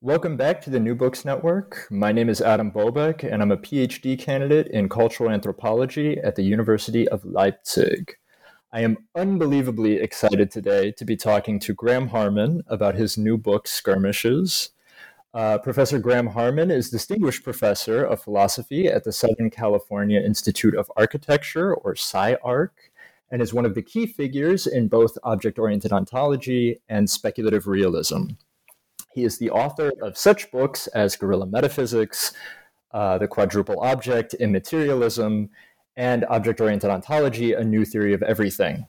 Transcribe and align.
Welcome 0.00 0.36
back 0.36 0.60
to 0.60 0.70
the 0.70 0.78
New 0.78 0.94
Books 0.94 1.24
Network. 1.24 1.88
My 1.90 2.12
name 2.12 2.28
is 2.28 2.40
Adam 2.40 2.70
Bobeck, 2.70 3.24
and 3.24 3.42
I'm 3.42 3.50
a 3.50 3.56
PhD 3.56 4.16
candidate 4.16 4.68
in 4.68 4.88
cultural 4.88 5.28
anthropology 5.28 6.18
at 6.18 6.36
the 6.36 6.44
University 6.44 7.08
of 7.08 7.24
Leipzig. 7.24 8.14
I 8.72 8.82
am 8.82 8.98
unbelievably 9.16 9.96
excited 9.96 10.52
today 10.52 10.92
to 10.92 11.04
be 11.04 11.16
talking 11.16 11.58
to 11.58 11.74
Graham 11.74 12.06
Harman 12.06 12.62
about 12.68 12.94
his 12.94 13.18
new 13.18 13.36
book, 13.36 13.66
Skirmishes. 13.66 14.68
Uh, 15.34 15.58
professor 15.58 15.98
Graham 15.98 16.28
Harman 16.28 16.70
is 16.70 16.90
Distinguished 16.90 17.42
Professor 17.42 18.04
of 18.04 18.22
Philosophy 18.22 18.86
at 18.86 19.02
the 19.02 19.10
Southern 19.10 19.50
California 19.50 20.20
Institute 20.20 20.76
of 20.76 20.92
Architecture, 20.96 21.74
or 21.74 21.96
SCI-Arc, 21.96 22.92
and 23.32 23.42
is 23.42 23.52
one 23.52 23.66
of 23.66 23.74
the 23.74 23.82
key 23.82 24.06
figures 24.06 24.64
in 24.64 24.86
both 24.86 25.18
object 25.24 25.58
oriented 25.58 25.92
ontology 25.92 26.80
and 26.88 27.10
speculative 27.10 27.66
realism. 27.66 28.28
He 29.12 29.24
is 29.24 29.38
the 29.38 29.50
author 29.50 29.92
of 30.02 30.16
such 30.16 30.50
books 30.50 30.86
as 30.88 31.16
Guerrilla 31.16 31.46
Metaphysics, 31.46 32.32
uh, 32.92 33.18
The 33.18 33.28
Quadruple 33.28 33.80
Object, 33.80 34.34
Immaterialism, 34.34 35.50
and 35.96 36.24
Object 36.26 36.60
Oriented 36.60 36.90
Ontology 36.90 37.52
A 37.52 37.64
New 37.64 37.84
Theory 37.84 38.14
of 38.14 38.22
Everything. 38.22 38.86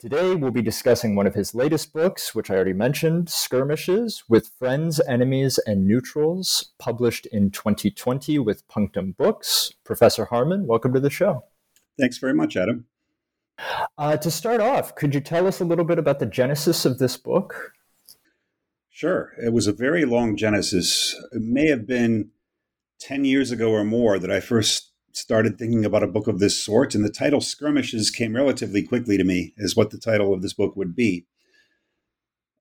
Today, 0.00 0.34
we'll 0.34 0.50
be 0.50 0.62
discussing 0.62 1.14
one 1.14 1.26
of 1.26 1.34
his 1.34 1.54
latest 1.54 1.92
books, 1.92 2.34
which 2.34 2.50
I 2.50 2.54
already 2.54 2.72
mentioned 2.72 3.28
Skirmishes 3.28 4.24
with 4.30 4.48
Friends, 4.58 4.98
Enemies, 5.06 5.58
and 5.66 5.86
Neutrals, 5.86 6.72
published 6.78 7.26
in 7.26 7.50
2020 7.50 8.38
with 8.38 8.66
Punctum 8.66 9.12
Books. 9.12 9.74
Professor 9.84 10.24
Harman, 10.24 10.66
welcome 10.66 10.94
to 10.94 11.00
the 11.00 11.10
show. 11.10 11.44
Thanks 11.98 12.16
very 12.16 12.32
much, 12.32 12.56
Adam. 12.56 12.86
Uh, 13.98 14.16
to 14.16 14.30
start 14.30 14.62
off, 14.62 14.94
could 14.94 15.14
you 15.14 15.20
tell 15.20 15.46
us 15.46 15.60
a 15.60 15.66
little 15.66 15.84
bit 15.84 15.98
about 15.98 16.18
the 16.18 16.24
genesis 16.24 16.86
of 16.86 16.98
this 16.98 17.18
book? 17.18 17.74
Sure. 19.00 19.32
It 19.42 19.54
was 19.54 19.66
a 19.66 19.72
very 19.72 20.04
long 20.04 20.36
genesis. 20.36 21.18
It 21.32 21.40
may 21.40 21.68
have 21.68 21.86
been 21.86 22.32
10 23.00 23.24
years 23.24 23.50
ago 23.50 23.70
or 23.70 23.82
more 23.82 24.18
that 24.18 24.30
I 24.30 24.40
first 24.40 24.92
started 25.14 25.56
thinking 25.56 25.86
about 25.86 26.02
a 26.02 26.06
book 26.06 26.26
of 26.26 26.38
this 26.38 26.62
sort, 26.62 26.94
and 26.94 27.02
the 27.02 27.08
title 27.08 27.40
Skirmishes 27.40 28.10
came 28.10 28.36
relatively 28.36 28.82
quickly 28.82 29.16
to 29.16 29.24
me 29.24 29.54
as 29.58 29.74
what 29.74 29.88
the 29.88 29.96
title 29.96 30.34
of 30.34 30.42
this 30.42 30.52
book 30.52 30.76
would 30.76 30.94
be. 30.94 31.24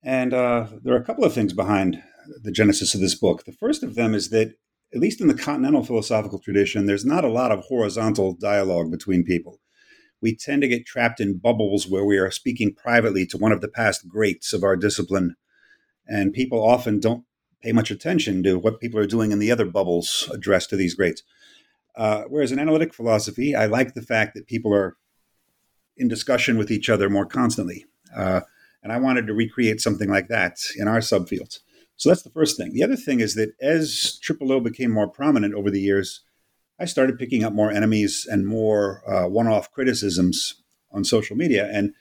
And 0.02 0.34
uh, 0.34 0.68
there 0.82 0.94
are 0.94 1.02
a 1.02 1.04
couple 1.04 1.26
of 1.26 1.34
things 1.34 1.52
behind 1.52 2.02
the 2.42 2.54
genesis 2.54 2.96
of 2.96 3.02
this 3.02 3.16
book. 3.16 3.44
The 3.44 3.52
first 3.52 3.84
of 3.84 3.96
them 3.96 4.16
is 4.16 4.30
that, 4.30 4.54
at 4.94 5.02
least 5.02 5.20
in 5.20 5.28
the 5.28 5.34
continental 5.34 5.84
philosophical 5.84 6.40
tradition, 6.40 6.86
there's 6.86 7.04
not 7.04 7.26
a 7.26 7.30
lot 7.30 7.52
of 7.52 7.66
horizontal 7.66 8.34
dialogue 8.34 8.92
between 8.92 9.26
people. 9.26 9.60
We 10.22 10.38
tend 10.38 10.62
to 10.62 10.70
get 10.70 10.86
trapped 10.86 11.20
in 11.20 11.38
bubbles 11.38 11.86
where 11.86 12.06
we 12.06 12.18
are 12.18 12.32
speaking 12.32 12.74
privately 12.74 13.26
to 13.26 13.38
one 13.38 13.52
of 13.52 13.60
the 13.60 13.68
past 13.68 14.08
greats 14.08 14.54
of 14.54 14.64
our 14.64 14.78
discipline 14.78 15.36
and 16.10 16.34
people 16.34 16.62
often 16.62 17.00
don't 17.00 17.24
pay 17.62 17.72
much 17.72 17.92
attention 17.92 18.42
to 18.44 18.58
what 18.58 18.80
people 18.80 19.00
are 19.00 19.08
doing 19.08 19.32
in 19.32 19.40
the 19.40 19.52
other 19.52 19.66
bubbles 19.66 20.30
addressed 20.34 20.70
to 20.70 20.76
these 20.76 20.96
greats. 20.96 21.24
Uh, 21.96 22.24
whereas 22.30 22.52
in 22.52 22.60
analytic 22.60 22.94
philosophy, 22.94 23.56
I 23.56 23.66
like 23.66 23.94
the 23.94 24.02
fact 24.02 24.34
that 24.34 24.48
people 24.48 24.74
are 24.74 24.98
in 25.98 26.08
discussion 26.08 26.58
with 26.58 26.72
each 26.72 26.90
other 26.90 27.10
more 27.10 27.26
constantly. 27.26 27.86
Uh, 28.16 28.42
and 28.82 28.92
I 28.92 28.98
wanted 28.98 29.28
to 29.28 29.34
recreate 29.34 29.82
something 29.82 30.10
like 30.10 30.30
that 30.30 30.58
in 30.78 30.88
our 30.88 31.00
subfields. 31.00 31.60
So 31.98 32.10
that's 32.10 32.24
the 32.24 32.30
first 32.30 32.56
thing. 32.56 32.74
The 32.74 32.84
other 32.84 32.96
thing 32.96 33.20
is 33.20 33.36
that 33.36 33.52
as 33.62 34.18
Triple 34.22 34.54
O 34.54 34.62
became 34.62 34.92
more 34.92 35.10
prominent 35.10 35.54
over 35.54 35.70
the 35.70 35.82
years, 35.82 36.22
I 36.80 36.86
started 36.86 37.20
picking 37.20 37.44
up 37.44 37.52
more 37.52 37.72
enemies 37.72 38.26
and 38.30 38.48
more 38.48 39.04
uh, 39.06 39.28
one 39.28 39.48
off 39.48 39.72
criticisms 39.72 40.64
on 40.94 41.04
social 41.04 41.36
media. 41.36 41.70
And 41.72 41.94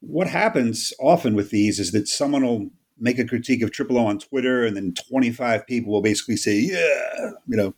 what 0.00 0.26
happens 0.26 0.92
often 1.00 1.34
with 1.34 1.48
these 1.48 1.80
is 1.80 1.92
that 1.92 2.06
someone 2.06 2.44
will 2.44 2.70
make 3.00 3.18
a 3.18 3.24
critique 3.24 3.62
of 3.62 3.72
Triple 3.72 3.98
O 3.98 4.06
on 4.06 4.18
Twitter, 4.18 4.64
and 4.64 4.76
then 4.76 4.94
25 5.08 5.66
people 5.66 5.92
will 5.92 6.02
basically 6.02 6.36
say, 6.36 6.58
yeah, 6.58 7.30
you 7.46 7.56
know, 7.56 7.74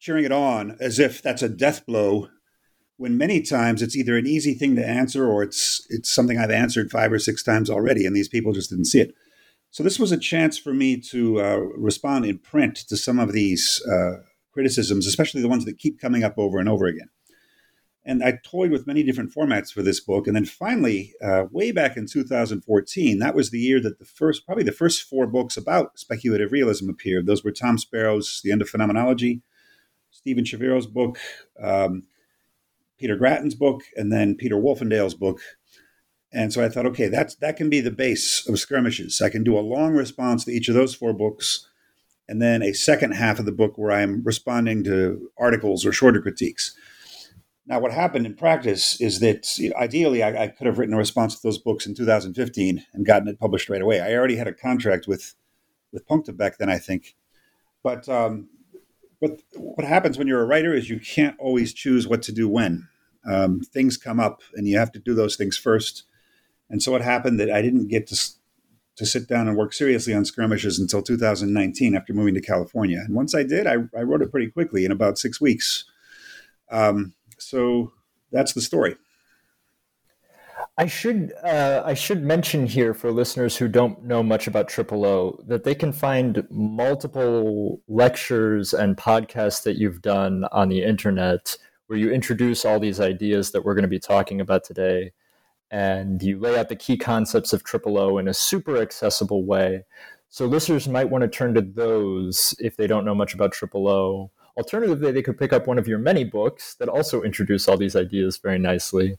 cheering 0.00 0.24
it 0.24 0.32
on 0.32 0.76
as 0.80 0.98
if 0.98 1.22
that's 1.22 1.42
a 1.42 1.48
death 1.48 1.86
blow. 1.86 2.28
When 2.96 3.18
many 3.18 3.42
times 3.42 3.82
it's 3.82 3.96
either 3.96 4.16
an 4.16 4.26
easy 4.26 4.54
thing 4.54 4.76
to 4.76 4.86
answer 4.86 5.26
or 5.26 5.42
it's 5.42 5.84
it's 5.90 6.12
something 6.12 6.38
I've 6.38 6.50
answered 6.50 6.90
five 6.90 7.12
or 7.12 7.18
six 7.18 7.42
times 7.42 7.68
already, 7.70 8.06
and 8.06 8.14
these 8.14 8.28
people 8.28 8.52
just 8.52 8.70
didn't 8.70 8.86
see 8.86 9.00
it. 9.00 9.14
So 9.70 9.82
this 9.82 9.98
was 9.98 10.12
a 10.12 10.18
chance 10.18 10.58
for 10.58 10.74
me 10.74 11.00
to 11.10 11.40
uh, 11.40 11.56
respond 11.56 12.26
in 12.26 12.38
print 12.38 12.76
to 12.88 12.96
some 12.96 13.18
of 13.18 13.32
these 13.32 13.82
uh, 13.90 14.22
criticisms, 14.52 15.06
especially 15.06 15.40
the 15.40 15.48
ones 15.48 15.64
that 15.64 15.78
keep 15.78 15.98
coming 16.00 16.22
up 16.22 16.34
over 16.36 16.58
and 16.58 16.68
over 16.68 16.86
again. 16.86 17.08
And 18.04 18.22
I 18.24 18.40
toyed 18.44 18.72
with 18.72 18.86
many 18.86 19.04
different 19.04 19.32
formats 19.32 19.72
for 19.72 19.80
this 19.82 20.00
book. 20.00 20.26
And 20.26 20.34
then 20.34 20.44
finally, 20.44 21.14
uh, 21.22 21.44
way 21.52 21.70
back 21.70 21.96
in 21.96 22.06
2014, 22.06 23.20
that 23.20 23.34
was 23.34 23.50
the 23.50 23.60
year 23.60 23.80
that 23.80 24.00
the 24.00 24.04
first, 24.04 24.44
probably 24.44 24.64
the 24.64 24.72
first 24.72 25.02
four 25.02 25.26
books 25.26 25.56
about 25.56 25.98
speculative 25.98 26.50
realism 26.50 26.90
appeared. 26.90 27.26
Those 27.26 27.44
were 27.44 27.52
Tom 27.52 27.78
Sparrow's 27.78 28.40
The 28.42 28.50
End 28.50 28.60
of 28.60 28.68
Phenomenology, 28.68 29.42
Steven 30.10 30.44
Shaviro's 30.44 30.86
book, 30.86 31.18
um, 31.62 32.04
Peter 32.98 33.16
Gratton's 33.16 33.54
book, 33.54 33.82
and 33.96 34.12
then 34.12 34.36
Peter 34.36 34.56
Wolfendale's 34.56 35.14
book. 35.14 35.40
And 36.32 36.52
so 36.52 36.64
I 36.64 36.68
thought, 36.68 36.86
okay, 36.86 37.08
that's 37.08 37.34
that 37.36 37.56
can 37.56 37.68
be 37.68 37.80
the 37.80 37.90
base 37.90 38.46
of 38.48 38.58
skirmishes. 38.58 39.20
I 39.20 39.28
can 39.28 39.44
do 39.44 39.58
a 39.58 39.60
long 39.60 39.94
response 39.94 40.44
to 40.44 40.52
each 40.52 40.68
of 40.68 40.74
those 40.74 40.94
four 40.94 41.12
books, 41.12 41.68
and 42.28 42.40
then 42.40 42.62
a 42.62 42.72
second 42.72 43.12
half 43.12 43.38
of 43.38 43.44
the 43.44 43.52
book 43.52 43.76
where 43.76 43.92
I'm 43.92 44.22
responding 44.22 44.82
to 44.84 45.30
articles 45.36 45.84
or 45.84 45.92
shorter 45.92 46.22
critiques. 46.22 46.74
Now, 47.66 47.78
what 47.78 47.92
happened 47.92 48.26
in 48.26 48.34
practice 48.34 49.00
is 49.00 49.20
that 49.20 49.46
ideally 49.76 50.22
I, 50.22 50.44
I, 50.44 50.48
could 50.48 50.66
have 50.66 50.78
written 50.78 50.94
a 50.94 50.98
response 50.98 51.36
to 51.36 51.42
those 51.44 51.58
books 51.58 51.86
in 51.86 51.94
2015 51.94 52.84
and 52.92 53.06
gotten 53.06 53.28
it 53.28 53.38
published 53.38 53.68
right 53.68 53.80
away. 53.80 54.00
I 54.00 54.14
already 54.14 54.34
had 54.36 54.48
a 54.48 54.52
contract 54.52 55.06
with 55.06 55.34
with 55.92 56.06
Punctum 56.06 56.36
back 56.36 56.58
then, 56.58 56.68
I 56.68 56.78
think. 56.78 57.14
But 57.84 58.08
um, 58.08 58.48
but 59.20 59.40
what 59.54 59.86
happens 59.86 60.18
when 60.18 60.26
you're 60.26 60.42
a 60.42 60.46
writer 60.46 60.74
is 60.74 60.90
you 60.90 60.98
can't 60.98 61.38
always 61.38 61.72
choose 61.72 62.08
what 62.08 62.22
to 62.22 62.32
do 62.32 62.48
when. 62.48 62.88
Um, 63.24 63.60
things 63.60 63.96
come 63.96 64.18
up, 64.18 64.42
and 64.54 64.66
you 64.66 64.76
have 64.78 64.90
to 64.92 64.98
do 64.98 65.14
those 65.14 65.36
things 65.36 65.56
first. 65.56 66.04
And 66.68 66.82
so 66.82 66.96
it 66.96 67.02
happened 67.02 67.38
that 67.38 67.50
I 67.50 67.62
didn't 67.62 67.86
get 67.88 68.08
to 68.08 68.16
to 68.96 69.06
sit 69.06 69.26
down 69.26 69.48
and 69.48 69.56
work 69.56 69.72
seriously 69.72 70.12
on 70.12 70.24
skirmishes 70.24 70.78
until 70.78 71.02
2019 71.02 71.94
after 71.94 72.12
moving 72.12 72.34
to 72.34 72.42
California. 72.42 72.98
And 72.98 73.14
once 73.14 73.34
I 73.34 73.42
did, 73.42 73.66
I, 73.66 73.76
I 73.96 74.02
wrote 74.02 74.20
it 74.20 74.30
pretty 74.30 74.50
quickly 74.50 74.84
in 74.84 74.92
about 74.92 75.18
six 75.18 75.40
weeks. 75.40 75.84
Um, 76.70 77.14
so 77.42 77.92
that's 78.30 78.52
the 78.52 78.60
story. 78.60 78.96
I 80.78 80.86
should 80.86 81.32
uh, 81.44 81.82
I 81.84 81.94
should 81.94 82.22
mention 82.22 82.66
here 82.66 82.94
for 82.94 83.10
listeners 83.10 83.56
who 83.56 83.68
don't 83.68 84.04
know 84.04 84.22
much 84.22 84.46
about 84.46 84.68
Triple 84.68 85.04
O 85.04 85.38
that 85.46 85.64
they 85.64 85.74
can 85.74 85.92
find 85.92 86.46
multiple 86.50 87.82
lectures 87.88 88.72
and 88.72 88.96
podcasts 88.96 89.64
that 89.64 89.76
you've 89.76 90.00
done 90.00 90.44
on 90.50 90.68
the 90.68 90.82
internet 90.82 91.56
where 91.88 91.98
you 91.98 92.10
introduce 92.10 92.64
all 92.64 92.80
these 92.80 93.00
ideas 93.00 93.50
that 93.50 93.64
we're 93.64 93.74
going 93.74 93.82
to 93.82 93.88
be 93.88 93.98
talking 93.98 94.40
about 94.40 94.64
today, 94.64 95.12
and 95.70 96.22
you 96.22 96.38
lay 96.38 96.58
out 96.58 96.70
the 96.70 96.76
key 96.76 96.96
concepts 96.96 97.52
of 97.52 97.64
Triple 97.64 97.98
O 97.98 98.16
in 98.16 98.28
a 98.28 98.34
super 98.34 98.78
accessible 98.78 99.44
way. 99.44 99.84
So 100.30 100.46
listeners 100.46 100.88
might 100.88 101.10
want 101.10 101.20
to 101.20 101.28
turn 101.28 101.52
to 101.52 101.60
those 101.60 102.54
if 102.58 102.76
they 102.76 102.86
don't 102.86 103.04
know 103.04 103.14
much 103.14 103.34
about 103.34 103.52
Triple 103.52 103.88
O 103.88 104.30
Alternatively, 104.56 105.12
they 105.12 105.22
could 105.22 105.38
pick 105.38 105.52
up 105.52 105.66
one 105.66 105.78
of 105.78 105.88
your 105.88 105.98
many 105.98 106.24
books 106.24 106.74
that 106.74 106.88
also 106.88 107.22
introduce 107.22 107.68
all 107.68 107.76
these 107.76 107.96
ideas 107.96 108.36
very 108.36 108.58
nicely. 108.58 109.16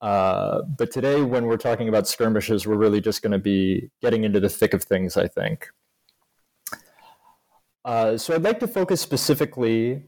Uh, 0.00 0.62
but 0.62 0.92
today, 0.92 1.22
when 1.22 1.46
we're 1.46 1.56
talking 1.56 1.88
about 1.88 2.06
skirmishes, 2.06 2.66
we're 2.66 2.76
really 2.76 3.00
just 3.00 3.20
going 3.22 3.32
to 3.32 3.38
be 3.38 3.90
getting 4.00 4.24
into 4.24 4.38
the 4.38 4.48
thick 4.48 4.72
of 4.72 4.82
things, 4.84 5.16
I 5.16 5.26
think. 5.26 5.68
Uh, 7.84 8.16
so 8.16 8.34
I'd 8.34 8.42
like 8.42 8.60
to 8.60 8.68
focus 8.68 9.00
specifically 9.00 10.04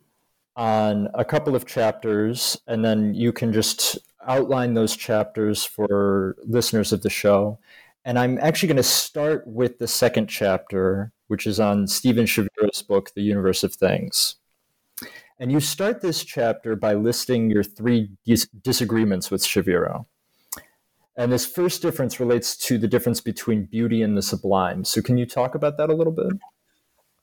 on 0.55 1.09
a 1.15 1.25
couple 1.25 1.57
of 1.57 1.67
chapters, 1.67 2.61
and 2.67 2.85
then 2.85 3.15
you 3.15 3.33
can 3.33 3.53
just 3.53 3.99
outline 4.27 4.75
those 4.75 4.97
chapters 4.97 5.65
for 5.65 6.37
listeners 6.45 6.93
of 6.93 7.03
the 7.03 7.11
show. 7.11 7.59
And 8.05 8.19
I'm 8.19 8.39
actually 8.39 8.69
going 8.69 8.77
to 8.77 8.83
start 8.83 9.47
with 9.47 9.79
the 9.79 9.89
second 9.89 10.29
chapter, 10.29 11.13
which 11.29 11.47
is 11.47 11.59
on 11.59 11.87
Steven 11.87 12.27
Shaviro's 12.27 12.83
book, 12.83 13.13
The 13.15 13.23
Universe 13.23 13.65
of 13.65 13.75
Things. 13.75 14.37
And 15.41 15.51
you 15.51 15.59
start 15.59 16.03
this 16.03 16.23
chapter 16.23 16.77
by 16.77 16.93
listing 16.93 17.51
your 17.51 17.63
three 17.63 18.11
dis- 18.27 18.47
disagreements 18.63 19.31
with 19.31 19.43
Shaviro. 19.43 20.05
And 21.17 21.33
this 21.33 21.47
first 21.47 21.81
difference 21.81 22.21
relates 22.21 22.55
to 22.59 22.77
the 22.77 22.87
difference 22.87 23.23
between 23.23 23.65
beauty 23.65 24.03
and 24.03 24.19
the 24.19 24.23
sublime. 24.23 24.85
So, 24.85 25.01
can 25.01 25.17
you 25.17 25.25
talk 25.25 25.55
about 25.55 25.79
that 25.79 25.89
a 25.89 25.95
little 25.95 26.13
bit? 26.13 26.35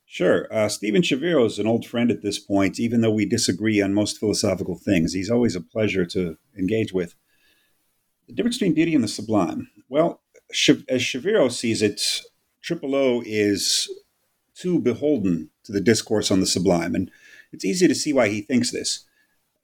Sure. 0.07 0.47
Uh, 0.51 0.67
Steven 0.67 1.03
Shaviro 1.03 1.45
is 1.45 1.59
an 1.59 1.67
old 1.67 1.85
friend 1.85 2.09
at 2.09 2.23
this 2.23 2.39
point, 2.39 2.79
even 2.79 3.01
though 3.01 3.11
we 3.11 3.25
disagree 3.25 3.81
on 3.81 3.93
most 3.93 4.17
philosophical 4.17 4.75
things. 4.75 5.13
He's 5.13 5.29
always 5.29 5.55
a 5.55 5.61
pleasure 5.61 6.05
to 6.07 6.37
engage 6.57 6.93
with. 6.93 7.13
The 8.27 8.33
difference 8.33 8.57
between 8.57 8.73
beauty 8.73 8.95
and 8.95 9.03
the 9.03 9.09
sublime. 9.09 9.69
Well, 9.89 10.21
as 10.49 11.01
Shaviro 11.01 11.51
sees 11.51 11.83
it, 11.83 12.01
Triple 12.63 12.95
O 12.95 13.21
is 13.25 13.87
too 14.55 14.79
beholden 14.79 15.51
to 15.65 15.71
the 15.71 15.81
discourse 15.81 16.31
on 16.31 16.39
the 16.39 16.47
sublime. 16.47 16.95
And 16.95 17.11
it's 17.51 17.65
easy 17.65 17.87
to 17.87 17.95
see 17.95 18.13
why 18.13 18.29
he 18.29 18.41
thinks 18.41 18.71
this, 18.71 19.05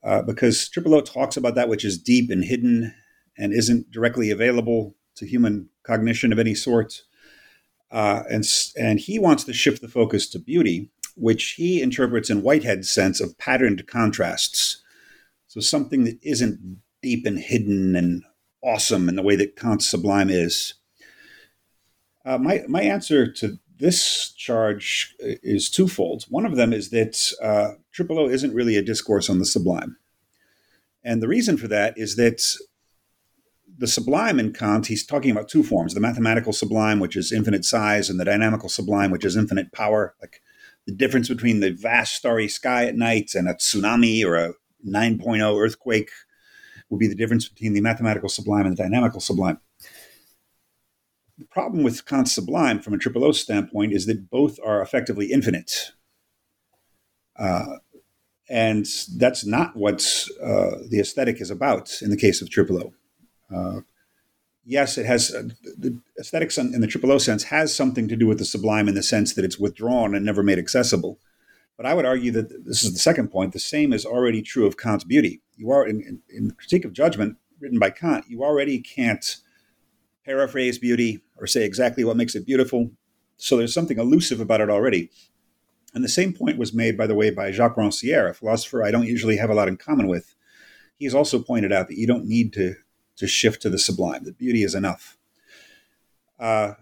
uh, 0.04 0.22
because 0.22 0.70
Triple 0.70 0.96
O 0.96 1.02
talks 1.02 1.38
about 1.38 1.56
that 1.56 1.70
which 1.70 1.86
is 1.86 1.98
deep 1.98 2.30
and 2.30 2.44
hidden 2.44 2.94
and 3.38 3.54
isn't 3.54 3.92
directly 3.92 4.30
available 4.30 4.96
to 5.16 5.26
human 5.26 5.70
cognition 5.84 6.32
of 6.32 6.40
any 6.40 6.56
sort. 6.56 7.02
Uh, 7.92 8.24
and, 8.30 8.44
and 8.78 9.00
he 9.00 9.20
wants 9.20 9.44
to 9.44 9.54
shift 9.54 9.82
the 9.82 9.88
focus 9.88 10.28
to 10.30 10.40
beauty, 10.40 10.92
which 11.16 11.52
he 11.52 11.82
interprets 11.82 12.30
in 12.30 12.42
Whitehead's 12.42 12.90
sense 12.90 13.22
of 13.22 13.38
patterned 13.38 13.86
contrasts. 13.88 14.82
So 15.48 15.60
something 15.60 16.04
that 16.06 16.18
isn't 16.24 16.82
deep 17.04 17.26
and 17.26 17.38
hidden 17.38 17.96
and 17.96 18.24
awesome 18.64 19.10
in 19.10 19.16
the 19.16 19.22
way 19.22 19.36
that 19.36 19.56
Kant's 19.56 19.88
sublime 19.90 20.30
is. 20.30 20.74
Uh, 22.26 22.38
my, 22.38 22.64
my 22.68 22.82
answer 22.82 23.32
to 23.32 23.60
this 23.80 24.32
charge 24.34 25.16
is 25.20 25.70
twofold. 25.70 26.26
One 26.30 26.46
of 26.46 26.56
them 26.56 26.74
is 26.74 26.90
that 26.92 27.34
uh, 27.42 27.74
Triple 27.92 28.20
O 28.20 28.30
isn't 28.30 28.54
really 28.54 28.78
a 28.78 28.82
discourse 28.82 29.30
on 29.30 29.40
the 29.40 29.46
sublime. 29.46 29.98
And 31.04 31.22
the 31.22 31.28
reason 31.28 31.58
for 31.58 31.68
that 31.68 31.98
is 31.98 32.16
that 32.16 32.44
the 33.78 33.88
sublime 33.88 34.40
in 34.40 34.54
Kant, 34.54 34.88
he's 34.88 35.06
talking 35.06 35.32
about 35.32 35.50
two 35.50 35.64
forms 35.64 35.94
the 35.94 36.00
mathematical 36.00 36.54
sublime, 36.54 37.00
which 37.00 37.16
is 37.16 37.32
infinite 37.32 37.66
size, 37.66 38.10
and 38.10 38.20
the 38.20 38.26
dynamical 38.26 38.70
sublime, 38.70 39.12
which 39.12 39.26
is 39.26 39.36
infinite 39.36 39.72
power. 39.72 40.16
Like 40.22 40.42
the 40.86 40.94
difference 40.94 41.28
between 41.28 41.60
the 41.60 41.72
vast 41.72 42.14
starry 42.16 42.48
sky 42.48 42.86
at 42.86 42.96
night 42.96 43.32
and 43.36 43.48
a 43.48 43.56
tsunami 43.56 44.24
or 44.24 44.36
a 44.36 44.54
9.0 44.88 45.60
earthquake 45.60 46.12
would 46.90 47.00
be 47.00 47.08
the 47.08 47.16
difference 47.16 47.48
between 47.48 47.74
the 47.74 47.82
mathematical 47.82 48.30
sublime 48.30 48.66
and 48.66 48.78
the 48.78 48.84
dynamical 48.84 49.20
sublime. 49.20 49.60
The 51.38 51.46
problem 51.46 51.84
with 51.84 52.06
Kant's 52.06 52.34
sublime 52.34 52.80
from 52.80 52.94
a 52.94 52.98
triple 52.98 53.24
O 53.24 53.32
standpoint 53.32 53.94
is 53.94 54.06
that 54.06 54.30
both 54.30 54.60
are 54.64 54.82
effectively 54.82 55.32
infinite. 55.32 55.92
Uh, 57.38 57.78
and 58.50 58.86
that's 59.18 59.46
not 59.46 59.76
what 59.76 60.28
uh, 60.42 60.78
the 60.90 61.00
aesthetic 61.00 61.42
is 61.42 61.50
about 61.50 62.02
in 62.02 62.12
the 62.12 62.18
case 62.18 62.42
of 62.42 62.50
triple 62.50 62.80
O. 62.80 62.94
Uh, 63.56 63.82
yes, 64.64 64.98
it 64.98 65.08
has 65.08 65.34
uh, 65.34 65.44
the 65.78 66.00
aesthetics 66.20 66.58
in 66.58 66.82
the 66.82 66.88
triple 66.88 67.12
O 67.12 67.18
sense 67.18 67.46
has 67.46 67.74
something 67.74 68.08
to 68.08 68.16
do 68.16 68.28
with 68.28 68.38
the 68.38 68.46
sublime 68.46 68.88
in 68.88 68.94
the 68.94 69.04
sense 69.04 69.34
that 69.34 69.46
it's 69.46 69.58
withdrawn 69.58 70.14
and 70.14 70.24
never 70.24 70.44
made 70.44 70.60
accessible. 70.60 71.20
But 71.78 71.88
I 71.88 71.96
would 71.96 72.06
argue 72.06 72.32
that 72.32 72.66
this 72.66 72.84
is 72.84 72.94
the 72.94 73.00
second 73.00 73.30
point. 73.30 73.54
The 73.54 73.60
same 73.60 73.92
is 73.92 74.06
already 74.06 74.44
true 74.44 74.68
of 74.68 74.78
Kant's 74.78 75.04
beauty. 75.04 75.42
You 75.56 75.72
are 75.72 75.88
in, 75.88 76.02
in, 76.02 76.22
in 76.30 76.48
the 76.50 76.54
Critique 76.54 76.86
of 76.86 76.94
Judgment, 76.94 77.38
written 77.60 77.80
by 77.80 77.90
Kant. 77.90 78.26
You 78.28 78.44
already 78.44 78.80
can't 78.80 79.38
paraphrase 80.24 80.78
beauty 80.78 81.23
or 81.38 81.48
say 81.48 81.66
exactly 81.66 82.04
what 82.04 82.18
makes 82.18 82.36
it 82.36 82.46
beautiful. 82.46 82.92
So 83.38 83.58
there's 83.58 83.74
something 83.74 84.00
elusive 84.00 84.40
about 84.40 84.62
it 84.62 84.70
already. 84.70 85.10
And 85.94 86.04
the 86.04 86.10
same 86.10 86.34
point 86.34 86.58
was 86.58 86.74
made, 86.74 86.98
by 86.98 87.08
the 87.08 87.16
way, 87.16 87.30
by 87.30 87.52
Jacques 87.52 87.76
Rancière, 87.76 88.30
a 88.30 88.34
philosopher 88.34 88.84
I 88.84 88.92
don't 88.92 89.06
usually 89.06 89.38
have 89.38 89.50
a 89.50 89.54
lot 89.54 89.68
in 89.68 89.78
common 89.78 90.08
with. 90.08 90.36
He's 90.98 91.14
also 91.14 91.40
pointed 91.40 91.72
out 91.72 91.88
that 91.88 91.98
you 91.98 92.08
don't 92.08 92.26
need 92.26 92.54
to 92.54 92.76
to 93.18 93.28
shift 93.28 93.62
to 93.62 93.70
the 93.70 93.78
sublime, 93.78 94.24
that 94.24 94.40
beauty 94.40 94.64
is 94.64 94.74
enough. 94.74 95.18
Uh, 96.40 96.74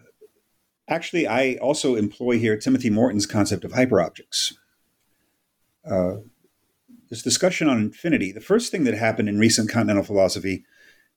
actually, 0.88 1.28
I 1.28 1.56
also 1.62 1.96
employ 1.96 2.40
here 2.40 2.56
Timothy 2.58 2.90
Morton's 2.90 3.26
concept 3.26 3.66
of 3.66 3.74
hyperobjects. 3.74 4.54
Uh, 5.86 6.18
this 7.10 7.22
discussion 7.22 7.68
on 7.68 7.80
infinity, 7.80 8.32
the 8.32 8.40
first 8.40 8.72
thing 8.72 8.86
that 8.86 8.94
happened 8.94 9.28
in 9.28 9.40
recent 9.40 9.70
continental 9.70 10.04
philosophy 10.04 10.64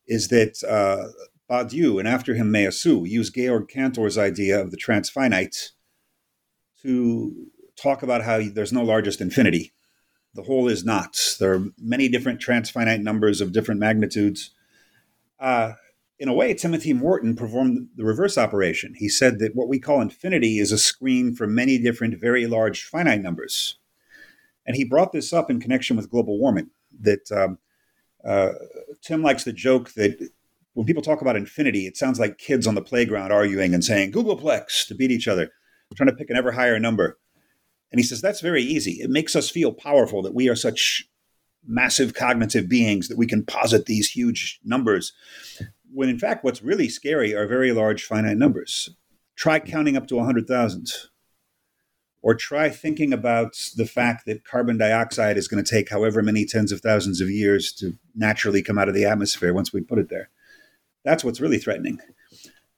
is 0.09 0.29
that 0.29 0.63
uh, 0.65 1.13
Badiou 1.51 1.99
and 1.99 2.09
after 2.09 2.35
him 2.35 2.53
Meillassoux 2.53 3.09
used 3.09 3.35
Georg 3.35 3.69
Cantor's 3.69 4.19
idea 4.19 4.61
of 4.61 4.71
the 4.71 4.77
transfinite 4.77 5.71
to 6.83 7.47
talk 7.77 8.03
about 8.03 8.23
how 8.23 8.41
there's 8.41 8.73
no 8.73 8.83
largest 8.83 9.21
infinity. 9.21 9.73
The 10.35 10.43
whole 10.43 10.69
is 10.69 10.85
not. 10.85 11.37
There 11.39 11.55
are 11.55 11.67
many 11.79 12.09
different 12.09 12.41
transfinite 12.41 13.03
numbers 13.03 13.41
of 13.41 13.53
different 13.53 13.81
magnitudes 13.81 14.51
uh, 15.39 15.75
in 16.19 16.29
a 16.29 16.35
way, 16.35 16.55
Timothy 16.55 16.93
Morton 16.93 17.35
performed 17.35 17.89
the 17.97 18.05
reverse 18.05 18.39
operation. 18.39 18.95
He 18.97 19.09
said 19.09 19.41
that 19.41 19.55
what 19.55 19.69
we 19.69 19.79
call 19.79 20.01
infinity 20.01 20.59
is 20.59 20.73
a 20.73 20.79
screen 20.79 21.35
for 21.35 21.47
many 21.47 21.77
different, 21.79 22.21
very 22.21 22.47
large 22.47 22.85
finite 22.85 23.21
numbers. 23.21 23.79
And 24.67 24.77
he 24.77 24.85
brought 24.85 25.13
this 25.13 25.33
up 25.33 25.51
in 25.51 25.61
connection 25.61 25.97
with 25.97 26.11
global 26.11 26.39
warming. 26.39 26.71
That 27.01 27.31
um, 27.33 27.59
uh, 28.25 28.53
Tim 29.03 29.23
likes 29.23 29.45
the 29.45 29.53
joke 29.53 29.93
that 29.95 30.31
when 30.75 30.87
people 30.87 31.03
talk 31.03 31.23
about 31.23 31.37
infinity, 31.37 31.87
it 31.87 31.97
sounds 31.97 32.21
like 32.21 32.37
kids 32.39 32.67
on 32.67 32.75
the 32.75 32.83
playground 32.83 33.33
arguing 33.33 33.75
and 33.75 33.85
saying 33.85 34.13
googolplex 34.13 34.87
to 34.89 34.95
beat 34.95 35.11
each 35.11 35.29
other, 35.29 35.51
trying 35.97 36.11
to 36.11 36.17
pick 36.17 36.31
an 36.31 36.37
ever 36.37 36.53
higher 36.53 36.79
number. 36.79 37.19
And 37.91 38.01
he 38.01 38.07
says 38.07 38.21
that's 38.21 38.41
very 38.41 38.63
easy. 38.63 38.95
It 39.01 39.09
makes 39.09 39.37
us 39.37 39.49
feel 39.49 39.73
powerful 39.73 40.21
that 40.23 40.35
we 40.35 40.49
are 40.49 40.57
such 40.57 41.09
massive 41.67 42.13
cognitive 42.13 42.69
beings 42.69 43.09
that 43.09 43.17
we 43.17 43.27
can 43.27 43.45
posit 43.45 43.87
these 43.87 44.11
huge 44.11 44.61
numbers. 44.65 45.13
When 45.93 46.09
in 46.09 46.19
fact, 46.19 46.45
what's 46.45 46.63
really 46.63 46.89
scary 46.89 47.35
are 47.35 47.47
very 47.47 47.73
large 47.73 48.05
finite 48.05 48.37
numbers. 48.37 48.91
Try 49.37 49.61
counting 49.61 49.97
up 49.97 50.09
to 50.09 50.17
100,000. 50.17 50.89
Or 52.21 52.35
try 52.35 52.71
thinking 52.71 53.13
about 53.13 53.55
the 53.77 53.87
fact 53.87 54.25
that 54.27 54.45
carbon 54.45 54.79
dioxide 54.79 55.37
is 55.37 55.47
going 55.47 55.63
to 55.63 55.71
take 55.71 55.91
however 55.91 56.23
many 56.23 56.47
tens 56.47 56.73
of 56.73 56.81
thousands 56.81 57.21
of 57.21 57.31
years 57.31 57.71
to 57.75 57.93
naturally 58.15 58.63
come 58.63 58.79
out 58.79 58.89
of 58.89 58.95
the 58.95 59.05
atmosphere 59.05 59.53
once 59.53 59.73
we 59.73 59.83
put 59.83 59.99
it 59.99 60.09
there. 60.09 60.31
That's 61.05 61.25
what's 61.25 61.41
really 61.41 61.59
threatening. 61.59 61.99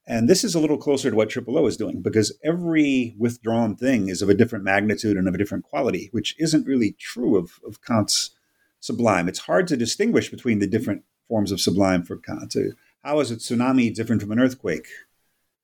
And 0.07 0.29
this 0.29 0.45
is 0.45 0.55
a 0.55 0.61
little 0.61 0.79
closer 0.79 1.11
to 1.11 1.17
what 1.17 1.31
Triple 1.31 1.59
O 1.59 1.67
is 1.67 1.77
doing 1.77 2.01
because 2.01 2.37
every 2.45 3.17
withdrawn 3.19 3.75
thing 3.75 4.09
is 4.09 4.23
of 4.23 4.29
a 4.29 4.35
different 4.35 4.65
magnitude 4.65 5.17
and 5.17 5.27
of 5.27 5.35
a 5.35 5.39
different 5.39 5.65
quality, 5.65 6.09
which 6.13 6.37
isn't 6.39 6.67
really 6.67 6.93
true 6.93 7.37
of, 7.37 7.59
of 7.67 7.83
Kant's 7.83 8.31
sublime. 8.79 9.29
It's 9.29 9.41
hard 9.41 9.67
to 9.69 9.77
distinguish 9.77 10.31
between 10.31 10.61
the 10.61 10.69
different 10.69 11.03
forms 11.29 11.51
of 11.51 11.61
sublime 11.61 12.05
for 12.05 12.17
Kant. 12.17 12.55
How 13.03 13.19
is 13.19 13.33
a 13.33 13.37
tsunami 13.37 13.93
different 13.93 14.23
from 14.23 14.31
an 14.31 14.39
earthquake? 14.39 14.87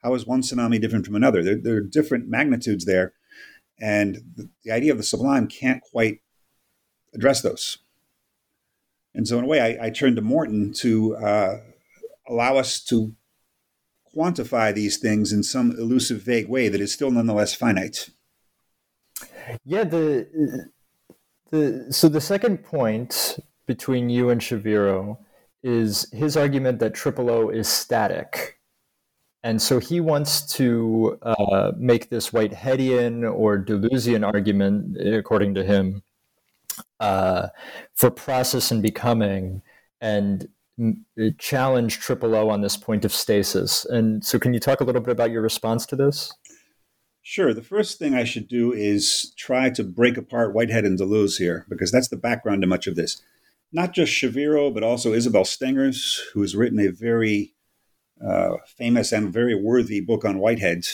How 0.02 0.14
is 0.14 0.26
one 0.26 0.42
tsunami 0.42 0.81
different 0.81 1.07
from 1.07 1.14
another? 1.14 1.45
There, 1.45 1.57
there 1.57 1.76
are 1.76 1.81
different 1.81 2.28
magnitudes 2.28 2.85
there. 2.85 3.12
And 3.81 4.16
the, 4.37 4.49
the, 4.64 4.73
idea 4.73 4.92
of 4.92 4.99
the 4.99 5.04
sublime 5.04 5.47
can't 5.47 5.83
quite 5.83 6.21
address 7.14 7.42
those. 7.42 7.78
And 9.14 9.26
so, 9.26 9.38
in 9.38 9.45
a 9.45 9.49
way, 9.49 9.61
I, 9.61 9.87
I 9.87 9.90
turn 9.90 10.14
to 10.16 10.23
Morton 10.23 10.73
to 10.75 11.16
uh, 11.16 11.57
allow 12.33 12.57
us 12.57 12.83
to 12.85 13.15
quantify 14.17 14.75
these 14.75 14.97
things 14.99 15.33
in 15.33 15.43
some 15.43 15.73
elusive, 15.73 16.23
vague 16.23 16.49
way 16.49 16.69
that 16.69 16.81
is 16.81 16.93
still 16.93 17.11
nonetheless 17.11 17.55
finite. 17.55 18.11
Yeah, 19.65 19.85
the 19.85 20.69
the, 21.51 21.87
so 21.91 22.09
the 22.09 22.21
second 22.21 22.65
point 22.65 23.39
between 23.67 24.11
you 24.11 24.31
and 24.31 24.41
Shaviro 24.41 25.19
is 25.62 26.11
his 26.12 26.37
argument 26.37 26.79
that 26.81 26.95
triple 26.95 27.31
O 27.31 27.51
is 27.51 27.69
static. 27.69 28.59
And 29.45 29.61
so 29.61 29.79
he 29.79 30.01
wants 30.01 30.47
to 30.55 31.19
uh, 31.23 31.73
make 31.77 32.11
this 32.11 32.31
Whiteheadian 32.31 33.31
or 33.33 33.59
Deleuzian 33.59 34.25
argument, 34.25 34.97
according 34.99 35.55
to 35.55 35.65
him, 35.65 36.03
uh, 37.01 37.49
for 37.95 38.11
process 38.11 38.71
and 38.71 38.83
becoming 38.83 39.62
and 40.01 40.49
challenge 41.38 41.99
triple 41.99 42.35
O 42.35 42.49
on 42.49 42.61
this 42.61 42.76
point 42.76 43.05
of 43.05 43.12
stasis. 43.12 43.85
And 43.85 44.25
so, 44.25 44.38
can 44.38 44.55
you 44.55 44.61
talk 44.61 44.81
a 44.81 44.85
little 44.85 45.02
bit 45.02 45.12
about 45.12 45.31
your 45.31 45.43
response 45.43 45.87
to 45.87 45.97
this? 45.97 46.33
Sure. 47.23 47.55
The 47.55 47.62
first 47.62 47.99
thing 47.99 48.14
I 48.14 48.25
should 48.25 48.49
do 48.49 48.73
is 48.73 49.33
try 49.37 49.71
to 49.71 49.85
break 49.85 50.17
apart 50.17 50.55
Whitehead 50.55 50.85
and 50.85 50.99
Deleuze 50.99 51.38
here, 51.38 51.67
because 51.69 51.93
that's 51.93 52.09
the 52.09 52.17
background 52.17 52.62
to 52.62 52.67
much 52.67 52.87
of 52.87 52.97
this. 52.97 53.23
not 53.73 53.93
just 53.93 54.12
Shaviro, 54.12 54.73
but 54.73 54.83
also 54.83 55.12
Isabel 55.14 55.45
Stengers, 55.45 56.23
who 56.35 56.43
has 56.43 56.55
written 56.55 56.79
a 56.79 56.88
very 56.88 57.55
uh, 58.25 58.57
famous 58.67 59.12
and 59.12 59.33
very 59.33 59.55
worthy 59.55 60.00
book 60.00 60.25
on 60.25 60.38
Whitehead 60.38 60.85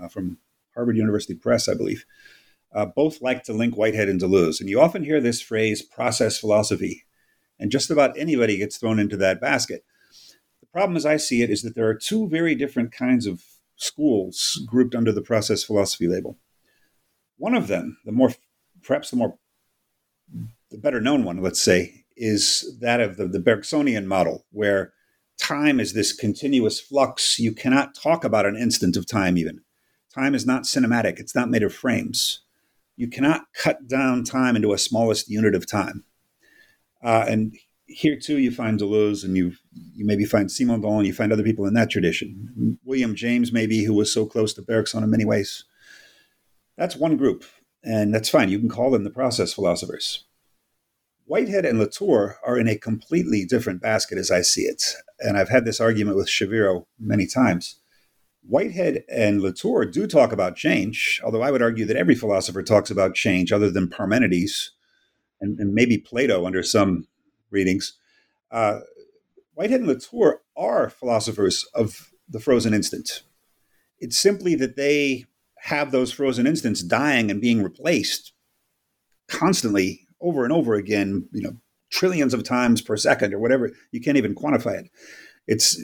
uh, 0.00 0.08
from 0.08 0.38
Harvard 0.74 0.96
University 0.96 1.34
Press, 1.34 1.68
I 1.68 1.74
believe. 1.74 2.04
Uh, 2.74 2.86
both 2.86 3.20
like 3.20 3.44
to 3.44 3.52
link 3.52 3.76
Whitehead 3.76 4.08
and 4.08 4.18
Deleuze. 4.18 4.58
And 4.58 4.68
you 4.68 4.80
often 4.80 5.04
hear 5.04 5.20
this 5.20 5.42
phrase, 5.42 5.82
process 5.82 6.38
philosophy, 6.38 7.04
and 7.62 7.70
just 7.70 7.92
about 7.92 8.18
anybody 8.18 8.58
gets 8.58 8.76
thrown 8.76 8.98
into 8.98 9.16
that 9.16 9.40
basket. 9.40 9.84
The 10.60 10.66
problem, 10.66 10.96
as 10.96 11.06
I 11.06 11.16
see 11.16 11.42
it, 11.42 11.48
is 11.48 11.62
that 11.62 11.76
there 11.76 11.86
are 11.86 11.94
two 11.94 12.28
very 12.28 12.56
different 12.56 12.90
kinds 12.90 13.24
of 13.24 13.44
schools 13.76 14.60
grouped 14.66 14.96
under 14.96 15.12
the 15.12 15.22
process 15.22 15.62
philosophy 15.62 16.08
label. 16.08 16.36
One 17.36 17.54
of 17.54 17.68
them, 17.68 17.98
the 18.04 18.10
more, 18.10 18.30
perhaps 18.82 19.10
the 19.10 19.16
more, 19.16 19.38
the 20.72 20.78
better 20.78 21.00
known 21.00 21.22
one, 21.22 21.40
let's 21.40 21.62
say, 21.62 22.04
is 22.16 22.78
that 22.80 23.00
of 23.00 23.16
the, 23.16 23.28
the 23.28 23.38
Bergsonian 23.38 24.06
model, 24.06 24.44
where 24.50 24.92
time 25.38 25.78
is 25.78 25.92
this 25.92 26.12
continuous 26.12 26.80
flux. 26.80 27.38
You 27.38 27.52
cannot 27.52 27.94
talk 27.94 28.24
about 28.24 28.44
an 28.44 28.56
instant 28.56 28.96
of 28.96 29.06
time, 29.06 29.38
even. 29.38 29.60
Time 30.12 30.34
is 30.34 30.44
not 30.44 30.64
cinematic, 30.64 31.20
it's 31.20 31.36
not 31.36 31.48
made 31.48 31.62
of 31.62 31.72
frames. 31.72 32.40
You 32.96 33.06
cannot 33.06 33.44
cut 33.54 33.86
down 33.86 34.24
time 34.24 34.56
into 34.56 34.72
a 34.72 34.78
smallest 34.78 35.28
unit 35.28 35.54
of 35.54 35.64
time. 35.64 36.04
Uh, 37.02 37.24
and 37.28 37.56
here 37.86 38.16
too, 38.16 38.38
you 38.38 38.50
find 38.50 38.78
Deleuze, 38.78 39.24
and 39.24 39.36
you 39.36 39.52
you 39.94 40.04
maybe 40.04 40.24
find 40.24 40.50
Simon 40.50 40.84
and 40.84 41.06
you 41.06 41.12
find 41.12 41.32
other 41.32 41.42
people 41.42 41.66
in 41.66 41.74
that 41.74 41.90
tradition. 41.90 42.78
William 42.84 43.14
James, 43.14 43.52
maybe, 43.52 43.84
who 43.84 43.94
was 43.94 44.12
so 44.12 44.26
close 44.26 44.54
to 44.54 44.62
Bergson 44.62 45.02
in 45.02 45.10
many 45.10 45.24
ways. 45.24 45.64
That's 46.76 46.96
one 46.96 47.16
group, 47.16 47.44
and 47.82 48.14
that's 48.14 48.28
fine. 48.28 48.48
You 48.48 48.58
can 48.58 48.68
call 48.68 48.90
them 48.90 49.04
the 49.04 49.10
process 49.10 49.52
philosophers. 49.52 50.24
Whitehead 51.24 51.64
and 51.64 51.78
Latour 51.78 52.38
are 52.44 52.58
in 52.58 52.68
a 52.68 52.76
completely 52.76 53.44
different 53.44 53.80
basket 53.80 54.18
as 54.18 54.30
I 54.30 54.42
see 54.42 54.62
it. 54.62 54.82
And 55.20 55.36
I've 55.36 55.48
had 55.48 55.64
this 55.64 55.80
argument 55.80 56.16
with 56.16 56.28
Shaviro 56.28 56.86
many 56.98 57.26
times. 57.26 57.76
Whitehead 58.42 59.04
and 59.08 59.40
Latour 59.40 59.84
do 59.84 60.06
talk 60.06 60.32
about 60.32 60.56
change, 60.56 61.20
although 61.24 61.42
I 61.42 61.52
would 61.52 61.62
argue 61.62 61.84
that 61.86 61.96
every 61.96 62.16
philosopher 62.16 62.62
talks 62.62 62.90
about 62.90 63.14
change 63.14 63.52
other 63.52 63.70
than 63.70 63.88
Parmenides 63.88 64.72
and, 65.42 65.58
and 65.58 65.74
maybe 65.74 65.98
Plato 65.98 66.46
under 66.46 66.62
some 66.62 67.06
readings. 67.50 67.98
Uh, 68.50 68.80
Whitehead 69.54 69.80
and 69.80 69.88
Latour 69.88 70.40
are 70.56 70.88
philosophers 70.88 71.66
of 71.74 72.10
the 72.28 72.40
frozen 72.40 72.72
instant. 72.72 73.22
It's 73.98 74.18
simply 74.18 74.54
that 74.54 74.76
they 74.76 75.26
have 75.58 75.92
those 75.92 76.12
frozen 76.12 76.46
instants 76.46 76.82
dying 76.82 77.30
and 77.30 77.40
being 77.40 77.62
replaced 77.62 78.32
constantly 79.28 80.06
over 80.20 80.44
and 80.44 80.52
over 80.52 80.74
again, 80.74 81.28
you 81.32 81.42
know, 81.42 81.56
trillions 81.90 82.32
of 82.32 82.42
times 82.42 82.80
per 82.80 82.96
second 82.96 83.34
or 83.34 83.38
whatever. 83.38 83.70
You 83.90 84.00
can't 84.00 84.16
even 84.16 84.34
quantify 84.34 84.80
it. 84.80 84.90
It's 85.46 85.80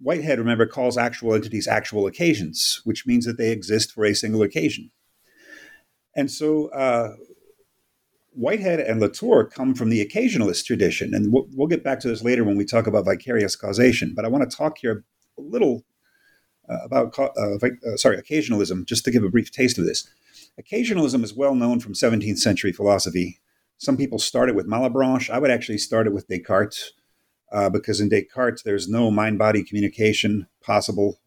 Whitehead, 0.00 0.38
remember, 0.38 0.66
calls 0.66 0.98
actual 0.98 1.34
entities 1.34 1.68
actual 1.68 2.06
occasions, 2.06 2.80
which 2.84 3.06
means 3.06 3.24
that 3.26 3.38
they 3.38 3.50
exist 3.50 3.92
for 3.92 4.04
a 4.04 4.14
single 4.14 4.42
occasion. 4.42 4.90
And 6.16 6.30
so 6.30 6.68
uh, 6.68 7.14
Whitehead 8.34 8.80
and 8.80 9.00
Latour 9.00 9.44
come 9.44 9.74
from 9.74 9.90
the 9.90 10.04
occasionalist 10.04 10.64
tradition. 10.64 11.14
And 11.14 11.32
we'll, 11.32 11.46
we'll, 11.52 11.68
get 11.68 11.84
back 11.84 12.00
to 12.00 12.08
this 12.08 12.22
later 12.22 12.44
when 12.44 12.56
we 12.56 12.64
talk 12.64 12.86
about 12.86 13.04
vicarious 13.04 13.56
causation. 13.56 14.12
But 14.14 14.24
I 14.24 14.28
want 14.28 14.48
to 14.48 14.56
talk 14.56 14.78
here 14.78 15.04
a 15.38 15.40
little 15.40 15.84
uh, 16.68 16.78
about, 16.84 17.18
uh, 17.18 17.28
uh, 17.36 17.96
sorry, 17.96 18.20
occasionalism, 18.20 18.86
just 18.86 19.04
to 19.04 19.10
give 19.10 19.22
a 19.22 19.30
brief 19.30 19.52
taste 19.52 19.78
of 19.78 19.84
this. 19.84 20.08
Occasionalism 20.60 21.22
is 21.22 21.34
well 21.34 21.54
known 21.54 21.80
from 21.80 21.94
17th 21.94 22.38
century 22.38 22.72
philosophy. 22.72 23.38
Some 23.78 23.96
people 23.96 24.18
start 24.18 24.48
it 24.48 24.54
with 24.54 24.68
Malebranche. 24.68 25.30
I 25.30 25.38
would 25.38 25.50
actually 25.50 25.78
start 25.78 26.06
it 26.06 26.12
with 26.12 26.28
Descartes 26.28 26.92
uh, 27.52 27.70
because 27.70 28.00
in 28.00 28.08
Descartes, 28.08 28.62
there's 28.62 28.88
no 28.88 29.10
mind 29.10 29.38
body 29.38 29.62
communication 29.62 30.46
possible 30.60 31.20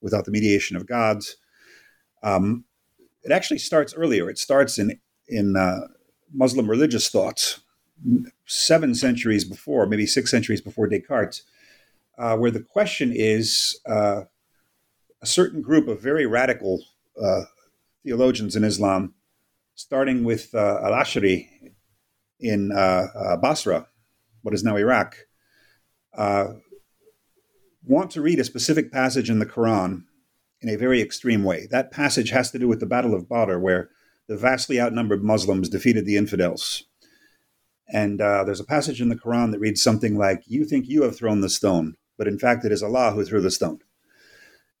without 0.00 0.24
the 0.24 0.30
mediation 0.30 0.76
of 0.76 0.86
gods. 0.86 1.36
Um, 2.22 2.64
it 3.22 3.32
actually 3.32 3.58
starts 3.58 3.94
earlier. 3.94 4.28
It 4.28 4.38
starts 4.38 4.78
in, 4.78 4.98
in 5.28 5.56
uh, 5.56 5.86
Muslim 6.32 6.68
religious 6.68 7.08
thoughts 7.08 7.60
seven 8.46 8.94
centuries 8.94 9.44
before, 9.44 9.86
maybe 9.86 10.06
six 10.06 10.30
centuries 10.30 10.60
before 10.60 10.88
Descartes, 10.88 11.42
uh, 12.18 12.36
where 12.36 12.50
the 12.50 12.60
question 12.60 13.12
is 13.14 13.78
uh, 13.86 14.22
a 15.22 15.26
certain 15.26 15.62
group 15.62 15.88
of 15.88 16.00
very 16.00 16.26
radical 16.26 16.82
uh, 17.22 17.42
theologians 18.02 18.56
in 18.56 18.64
Islam, 18.64 19.14
starting 19.74 20.24
with 20.24 20.54
uh, 20.54 20.80
Al 20.82 20.92
Ashari 20.92 21.48
in 22.38 22.72
uh, 22.72 23.06
uh, 23.14 23.36
Basra, 23.36 23.86
what 24.42 24.54
is 24.54 24.64
now 24.64 24.76
Iraq, 24.76 25.16
want 27.86 28.10
to 28.10 28.20
read 28.20 28.38
a 28.38 28.44
specific 28.44 28.92
passage 28.92 29.30
in 29.30 29.38
the 29.38 29.46
Quran 29.46 30.04
in 30.60 30.68
a 30.68 30.76
very 30.76 31.00
extreme 31.00 31.44
way. 31.44 31.66
That 31.70 31.90
passage 31.90 32.30
has 32.30 32.50
to 32.50 32.58
do 32.58 32.68
with 32.68 32.80
the 32.80 32.86
Battle 32.86 33.14
of 33.14 33.28
Badr, 33.28 33.58
where 33.58 33.90
the 34.30 34.36
vastly 34.36 34.80
outnumbered 34.80 35.24
Muslims 35.24 35.68
defeated 35.68 36.06
the 36.06 36.16
infidels. 36.16 36.84
And 37.92 38.20
uh, 38.20 38.44
there's 38.44 38.60
a 38.60 38.64
passage 38.64 39.02
in 39.02 39.08
the 39.08 39.16
Quran 39.16 39.50
that 39.50 39.58
reads 39.58 39.82
something 39.82 40.16
like, 40.16 40.44
You 40.46 40.64
think 40.64 40.86
you 40.86 41.02
have 41.02 41.16
thrown 41.16 41.40
the 41.40 41.48
stone, 41.48 41.96
but 42.16 42.28
in 42.28 42.38
fact 42.38 42.64
it 42.64 42.70
is 42.70 42.80
Allah 42.80 43.10
who 43.10 43.24
threw 43.24 43.40
the 43.40 43.50
stone. 43.50 43.80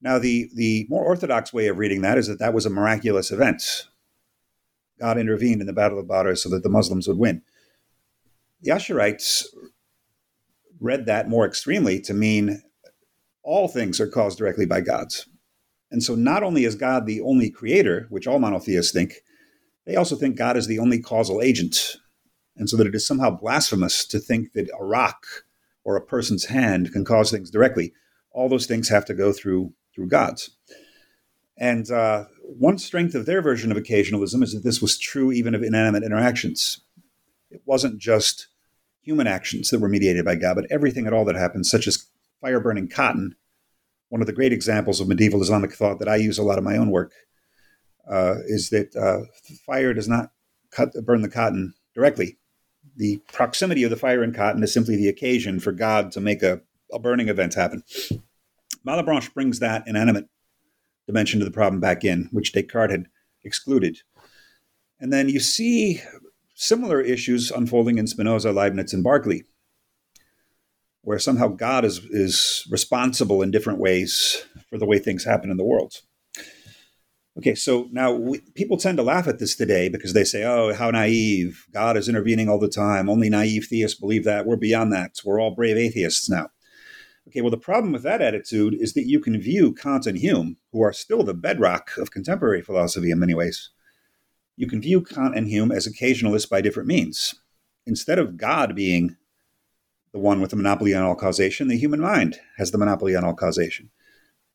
Now, 0.00 0.20
the, 0.20 0.48
the 0.54 0.86
more 0.88 1.04
orthodox 1.04 1.52
way 1.52 1.66
of 1.66 1.78
reading 1.78 2.00
that 2.02 2.16
is 2.16 2.28
that 2.28 2.38
that 2.38 2.54
was 2.54 2.64
a 2.64 2.70
miraculous 2.70 3.32
event. 3.32 3.88
God 5.00 5.18
intervened 5.18 5.60
in 5.60 5.66
the 5.66 5.72
Battle 5.72 5.98
of 5.98 6.06
Badr 6.06 6.36
so 6.36 6.48
that 6.50 6.62
the 6.62 6.68
Muslims 6.68 7.08
would 7.08 7.18
win. 7.18 7.42
The 8.62 8.70
Asharites 8.70 9.46
read 10.78 11.06
that 11.06 11.28
more 11.28 11.44
extremely 11.44 11.98
to 12.02 12.14
mean 12.14 12.62
all 13.42 13.66
things 13.66 13.98
are 13.98 14.06
caused 14.06 14.38
directly 14.38 14.64
by 14.64 14.80
gods. 14.80 15.26
And 15.90 16.04
so 16.04 16.14
not 16.14 16.44
only 16.44 16.64
is 16.64 16.76
God 16.76 17.04
the 17.04 17.20
only 17.20 17.50
creator, 17.50 18.06
which 18.10 18.28
all 18.28 18.38
monotheists 18.38 18.92
think, 18.92 19.14
they 19.90 19.96
also 19.96 20.14
think 20.14 20.36
God 20.36 20.56
is 20.56 20.68
the 20.68 20.78
only 20.78 21.00
causal 21.00 21.42
agent. 21.42 21.96
And 22.56 22.70
so 22.70 22.76
that 22.76 22.86
it 22.86 22.94
is 22.94 23.04
somehow 23.04 23.30
blasphemous 23.30 24.04
to 24.06 24.20
think 24.20 24.52
that 24.52 24.70
a 24.78 24.84
rock 24.84 25.26
or 25.82 25.96
a 25.96 26.00
person's 26.00 26.44
hand 26.44 26.92
can 26.92 27.04
cause 27.04 27.32
things 27.32 27.50
directly. 27.50 27.92
All 28.30 28.48
those 28.48 28.66
things 28.66 28.88
have 28.88 29.04
to 29.06 29.14
go 29.14 29.32
through 29.32 29.72
through 29.92 30.06
gods. 30.06 30.50
And 31.58 31.90
uh, 31.90 32.26
one 32.44 32.78
strength 32.78 33.16
of 33.16 33.26
their 33.26 33.42
version 33.42 33.72
of 33.72 33.78
occasionalism 33.78 34.44
is 34.44 34.52
that 34.52 34.62
this 34.62 34.80
was 34.80 34.96
true 34.96 35.32
even 35.32 35.56
of 35.56 35.62
inanimate 35.64 36.04
interactions. 36.04 36.82
It 37.50 37.62
wasn't 37.64 37.98
just 37.98 38.46
human 39.02 39.26
actions 39.26 39.70
that 39.70 39.80
were 39.80 39.88
mediated 39.88 40.24
by 40.24 40.36
God, 40.36 40.54
but 40.54 40.70
everything 40.70 41.08
at 41.08 41.12
all 41.12 41.24
that 41.24 41.34
happened, 41.34 41.66
such 41.66 41.88
as 41.88 42.06
fire 42.40 42.60
burning 42.60 42.86
cotton. 42.86 43.34
One 44.08 44.20
of 44.20 44.28
the 44.28 44.32
great 44.32 44.52
examples 44.52 45.00
of 45.00 45.08
medieval 45.08 45.42
Islamic 45.42 45.72
thought 45.72 45.98
that 45.98 46.08
I 46.08 46.14
use 46.14 46.38
a 46.38 46.44
lot 46.44 46.58
in 46.58 46.64
my 46.64 46.76
own 46.76 46.92
work 46.92 47.12
uh, 48.10 48.36
is 48.46 48.70
that 48.70 48.94
uh, 48.96 49.26
fire 49.66 49.94
does 49.94 50.08
not 50.08 50.30
cut 50.70 50.92
burn 51.04 51.22
the 51.22 51.28
cotton 51.28 51.74
directly. 51.94 52.38
The 52.96 53.18
proximity 53.32 53.84
of 53.84 53.90
the 53.90 53.96
fire 53.96 54.22
and 54.22 54.34
cotton 54.34 54.62
is 54.62 54.72
simply 54.72 54.96
the 54.96 55.08
occasion 55.08 55.60
for 55.60 55.72
God 55.72 56.12
to 56.12 56.20
make 56.20 56.42
a, 56.42 56.60
a 56.92 56.98
burning 56.98 57.28
event 57.28 57.54
happen. 57.54 57.82
Malebranche 58.86 59.32
brings 59.34 59.58
that 59.58 59.84
inanimate 59.86 60.26
dimension 61.06 61.38
to 61.38 61.44
the 61.44 61.50
problem 61.50 61.80
back 61.80 62.04
in, 62.04 62.28
which 62.32 62.52
Descartes 62.52 62.90
had 62.90 63.06
excluded. 63.44 63.98
And 64.98 65.12
then 65.12 65.28
you 65.28 65.40
see 65.40 66.02
similar 66.54 67.00
issues 67.00 67.50
unfolding 67.50 67.98
in 67.98 68.06
Spinoza, 68.06 68.52
Leibniz, 68.52 68.92
and 68.92 69.04
Berkeley, 69.04 69.44
where 71.02 71.18
somehow 71.18 71.48
God 71.48 71.84
is, 71.84 71.98
is 72.10 72.66
responsible 72.70 73.42
in 73.42 73.50
different 73.50 73.78
ways 73.78 74.44
for 74.68 74.78
the 74.78 74.86
way 74.86 74.98
things 74.98 75.24
happen 75.24 75.50
in 75.50 75.56
the 75.56 75.64
world. 75.64 76.02
Okay, 77.40 77.54
so 77.54 77.88
now 77.90 78.12
we, 78.12 78.40
people 78.54 78.76
tend 78.76 78.98
to 78.98 79.02
laugh 79.02 79.26
at 79.26 79.38
this 79.38 79.56
today 79.56 79.88
because 79.88 80.12
they 80.12 80.24
say, 80.24 80.44
oh, 80.44 80.74
how 80.74 80.90
naive. 80.90 81.66
God 81.72 81.96
is 81.96 82.06
intervening 82.06 82.50
all 82.50 82.58
the 82.58 82.68
time. 82.68 83.08
Only 83.08 83.30
naive 83.30 83.66
theists 83.66 83.98
believe 83.98 84.24
that. 84.24 84.44
We're 84.44 84.56
beyond 84.56 84.92
that. 84.92 85.18
We're 85.24 85.40
all 85.40 85.54
brave 85.54 85.78
atheists 85.78 86.28
now. 86.28 86.50
Okay, 87.26 87.40
well, 87.40 87.50
the 87.50 87.56
problem 87.56 87.94
with 87.94 88.02
that 88.02 88.20
attitude 88.20 88.74
is 88.74 88.92
that 88.92 89.06
you 89.06 89.20
can 89.20 89.40
view 89.40 89.72
Kant 89.72 90.06
and 90.06 90.18
Hume, 90.18 90.58
who 90.70 90.82
are 90.82 90.92
still 90.92 91.22
the 91.22 91.32
bedrock 91.32 91.92
of 91.96 92.10
contemporary 92.10 92.60
philosophy 92.60 93.10
in 93.10 93.18
many 93.18 93.32
ways, 93.32 93.70
you 94.58 94.66
can 94.66 94.82
view 94.82 95.00
Kant 95.00 95.34
and 95.34 95.48
Hume 95.48 95.72
as 95.72 95.88
occasionalists 95.88 96.50
by 96.50 96.60
different 96.60 96.88
means. 96.88 97.34
Instead 97.86 98.18
of 98.18 98.36
God 98.36 98.76
being 98.76 99.16
the 100.12 100.18
one 100.18 100.42
with 100.42 100.50
the 100.50 100.56
monopoly 100.56 100.92
on 100.92 101.04
all 101.04 101.14
causation, 101.14 101.68
the 101.68 101.78
human 101.78 102.00
mind 102.00 102.38
has 102.58 102.70
the 102.70 102.76
monopoly 102.76 103.16
on 103.16 103.24
all 103.24 103.32
causation. 103.32 103.88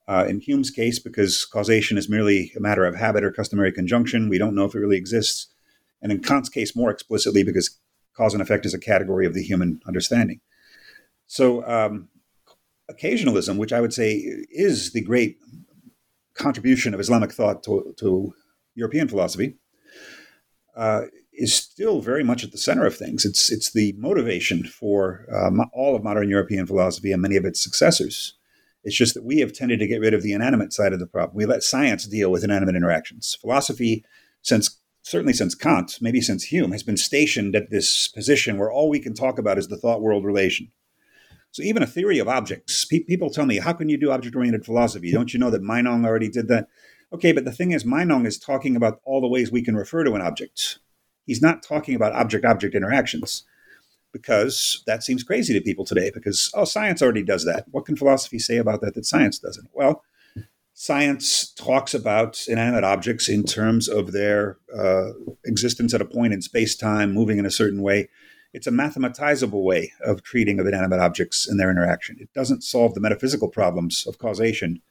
Uh, 0.07 0.25
in 0.27 0.39
Hume's 0.39 0.69
case, 0.69 0.99
because 0.99 1.45
causation 1.45 1.97
is 1.97 2.09
merely 2.09 2.51
a 2.55 2.59
matter 2.59 2.85
of 2.85 2.95
habit 2.95 3.23
or 3.23 3.31
customary 3.31 3.71
conjunction, 3.71 4.29
we 4.29 4.37
don't 4.37 4.53
know 4.53 4.65
if 4.65 4.75
it 4.75 4.79
really 4.79 4.97
exists. 4.97 5.47
And 6.01 6.11
in 6.11 6.21
Kant's 6.21 6.49
case, 6.49 6.75
more 6.75 6.91
explicitly, 6.91 7.43
because 7.43 7.79
cause 8.15 8.33
and 8.33 8.41
effect 8.41 8.65
is 8.65 8.73
a 8.73 8.79
category 8.79 9.25
of 9.25 9.33
the 9.33 9.41
human 9.43 9.79
understanding. 9.87 10.41
So, 11.27 11.65
um, 11.67 12.09
occasionalism, 12.91 13.57
which 13.57 13.73
I 13.73 13.81
would 13.81 13.93
say 13.93 14.13
is 14.51 14.93
the 14.93 15.01
great 15.01 15.37
contribution 16.35 16.93
of 16.93 16.99
Islamic 16.99 17.31
thought 17.31 17.63
to, 17.63 17.95
to 17.97 18.33
European 18.75 19.07
philosophy, 19.07 19.55
uh, 20.75 21.03
is 21.33 21.53
still 21.53 22.01
very 22.01 22.23
much 22.23 22.43
at 22.43 22.51
the 22.51 22.57
center 22.57 22.85
of 22.85 22.95
things. 22.95 23.25
It's 23.25 23.51
it's 23.51 23.73
the 23.73 23.93
motivation 23.97 24.63
for 24.63 25.25
uh, 25.33 25.49
all 25.73 25.95
of 25.95 26.03
modern 26.03 26.29
European 26.29 26.65
philosophy 26.65 27.11
and 27.11 27.21
many 27.21 27.35
of 27.35 27.45
its 27.45 27.61
successors. 27.61 28.34
It's 28.85 28.95
just 28.95 29.15
that 29.15 29.25
we 29.25 29.39
have 29.39 29.51
tended 29.51 29.79
to 29.79 29.87
get 29.87 29.99
rid 29.99 30.13
of 30.13 30.21
the 30.21 30.31
inanimate 30.31 30.71
side 30.71 30.93
of 30.93 30.99
the 30.99 31.07
problem. 31.07 31.35
We 31.35 31.47
let 31.47 31.63
science 31.63 32.05
deal 32.05 32.29
with 32.29 32.43
inanimate 32.43 32.75
interactions. 32.75 33.35
Philosophy, 33.41 34.05
since 34.43 34.79
certainly 35.01 35.33
since 35.33 35.55
Kant, 35.55 35.97
maybe 36.01 36.21
since 36.21 36.45
Hume, 36.45 36.71
has 36.71 36.83
been 36.83 36.95
stationed 36.95 37.55
at 37.55 37.71
this 37.71 38.07
position 38.07 38.57
where 38.57 38.71
all 38.71 38.89
we 38.89 38.99
can 38.99 39.15
talk 39.15 39.39
about 39.39 39.57
is 39.57 39.67
the 39.67 39.77
thought 39.77 40.01
world 40.01 40.23
relation. 40.23 40.71
So 41.51 41.63
even 41.63 41.81
a 41.81 41.87
theory 41.87 42.19
of 42.19 42.27
objects, 42.27 42.85
pe- 42.85 42.99
people 42.99 43.29
tell 43.29 43.45
me, 43.45 43.57
how 43.57 43.73
can 43.73 43.89
you 43.89 43.97
do 43.97 44.11
object 44.11 44.35
oriented 44.35 44.65
philosophy? 44.65 45.11
Don't 45.11 45.33
you 45.33 45.39
know 45.39 45.49
that 45.49 45.63
Meinong 45.63 46.05
already 46.05 46.29
did 46.29 46.47
that? 46.49 46.67
Okay, 47.13 47.31
but 47.31 47.45
the 47.45 47.51
thing 47.51 47.71
is, 47.71 47.83
Meinong 47.83 48.27
is 48.27 48.37
talking 48.37 48.75
about 48.75 48.99
all 49.03 49.21
the 49.21 49.27
ways 49.27 49.51
we 49.51 49.63
can 49.63 49.75
refer 49.75 50.03
to 50.03 50.13
an 50.13 50.21
object. 50.21 50.79
He's 51.25 51.41
not 51.41 51.63
talking 51.63 51.95
about 51.95 52.13
object 52.13 52.45
object 52.45 52.75
interactions 52.75 53.45
because 54.15 54.81
that 54.87 55.03
seems 55.03 55.23
crazy 55.23 55.53
to 55.53 55.59
people 55.59 55.83
today 55.83 56.09
because, 56.13 56.49
oh, 56.53 56.63
science 56.63 57.01
already 57.01 57.21
does 57.21 57.43
that. 57.43 57.65
What 57.71 57.85
can 57.85 57.97
philosophy 57.97 58.39
say 58.39 58.55
about 58.55 58.79
that 58.79 58.95
that 58.95 59.05
science 59.05 59.39
doesn't? 59.39 59.67
Well, 59.73 60.05
science 60.73 61.51
talks 61.51 61.93
about 61.93 62.47
inanimate 62.47 62.85
objects 62.85 63.27
in 63.27 63.43
terms 63.43 63.89
of 63.89 64.13
their 64.13 64.57
uh, 64.73 65.09
existence 65.43 65.93
at 65.93 65.99
a 65.99 66.05
point 66.05 66.31
in 66.31 66.41
space 66.41 66.77
time, 66.77 67.13
moving 67.13 67.39
in 67.39 67.45
a 67.45 67.51
certain 67.51 67.81
way. 67.81 68.07
It's 68.53 68.67
a 68.67 68.71
mathematizable 68.71 69.63
way 69.63 69.91
of 69.99 70.23
treating 70.23 70.61
of 70.61 70.65
inanimate 70.65 71.01
objects 71.01 71.45
and 71.45 71.59
their 71.59 71.69
interaction. 71.69 72.15
It 72.17 72.31
doesn't 72.33 72.63
solve 72.63 72.93
the 72.93 73.01
metaphysical 73.01 73.49
problems 73.49 74.07
of 74.07 74.17
causation 74.17 74.81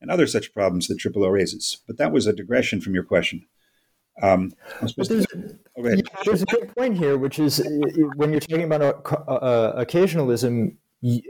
and 0.00 0.08
other 0.08 0.28
such 0.28 0.54
problems 0.54 0.86
that 0.86 1.00
Triple 1.00 1.24
O 1.24 1.28
raises. 1.28 1.78
But 1.88 1.96
that 1.96 2.12
was 2.12 2.28
a 2.28 2.32
digression 2.32 2.80
from 2.80 2.94
your 2.94 3.02
question. 3.02 3.44
Um, 4.22 4.52
there's, 4.96 5.08
to, 5.08 5.58
oh, 5.76 5.88
yeah, 5.88 5.96
there's, 6.24 6.42
a 6.42 6.46
good 6.46 6.74
point 6.76 6.96
here, 6.96 7.16
which 7.16 7.38
is 7.38 7.62
when 8.16 8.30
you're 8.32 8.40
talking 8.40 8.64
about 8.64 9.06
uh, 9.12 9.32
uh, 9.32 9.84
occasionalism, 9.84 10.74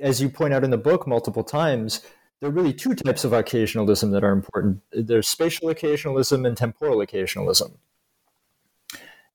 as 0.00 0.22
you 0.22 0.30
point 0.30 0.54
out 0.54 0.64
in 0.64 0.70
the 0.70 0.78
book 0.78 1.06
multiple 1.06 1.44
times, 1.44 2.02
there 2.40 2.48
are 2.48 2.52
really 2.52 2.72
two 2.72 2.94
types 2.94 3.24
of 3.24 3.32
occasionalism 3.32 4.12
that 4.12 4.24
are 4.24 4.32
important. 4.32 4.80
There's 4.92 5.28
spatial 5.28 5.68
occasionalism 5.68 6.46
and 6.46 6.56
temporal 6.56 6.98
occasionalism. 6.98 7.72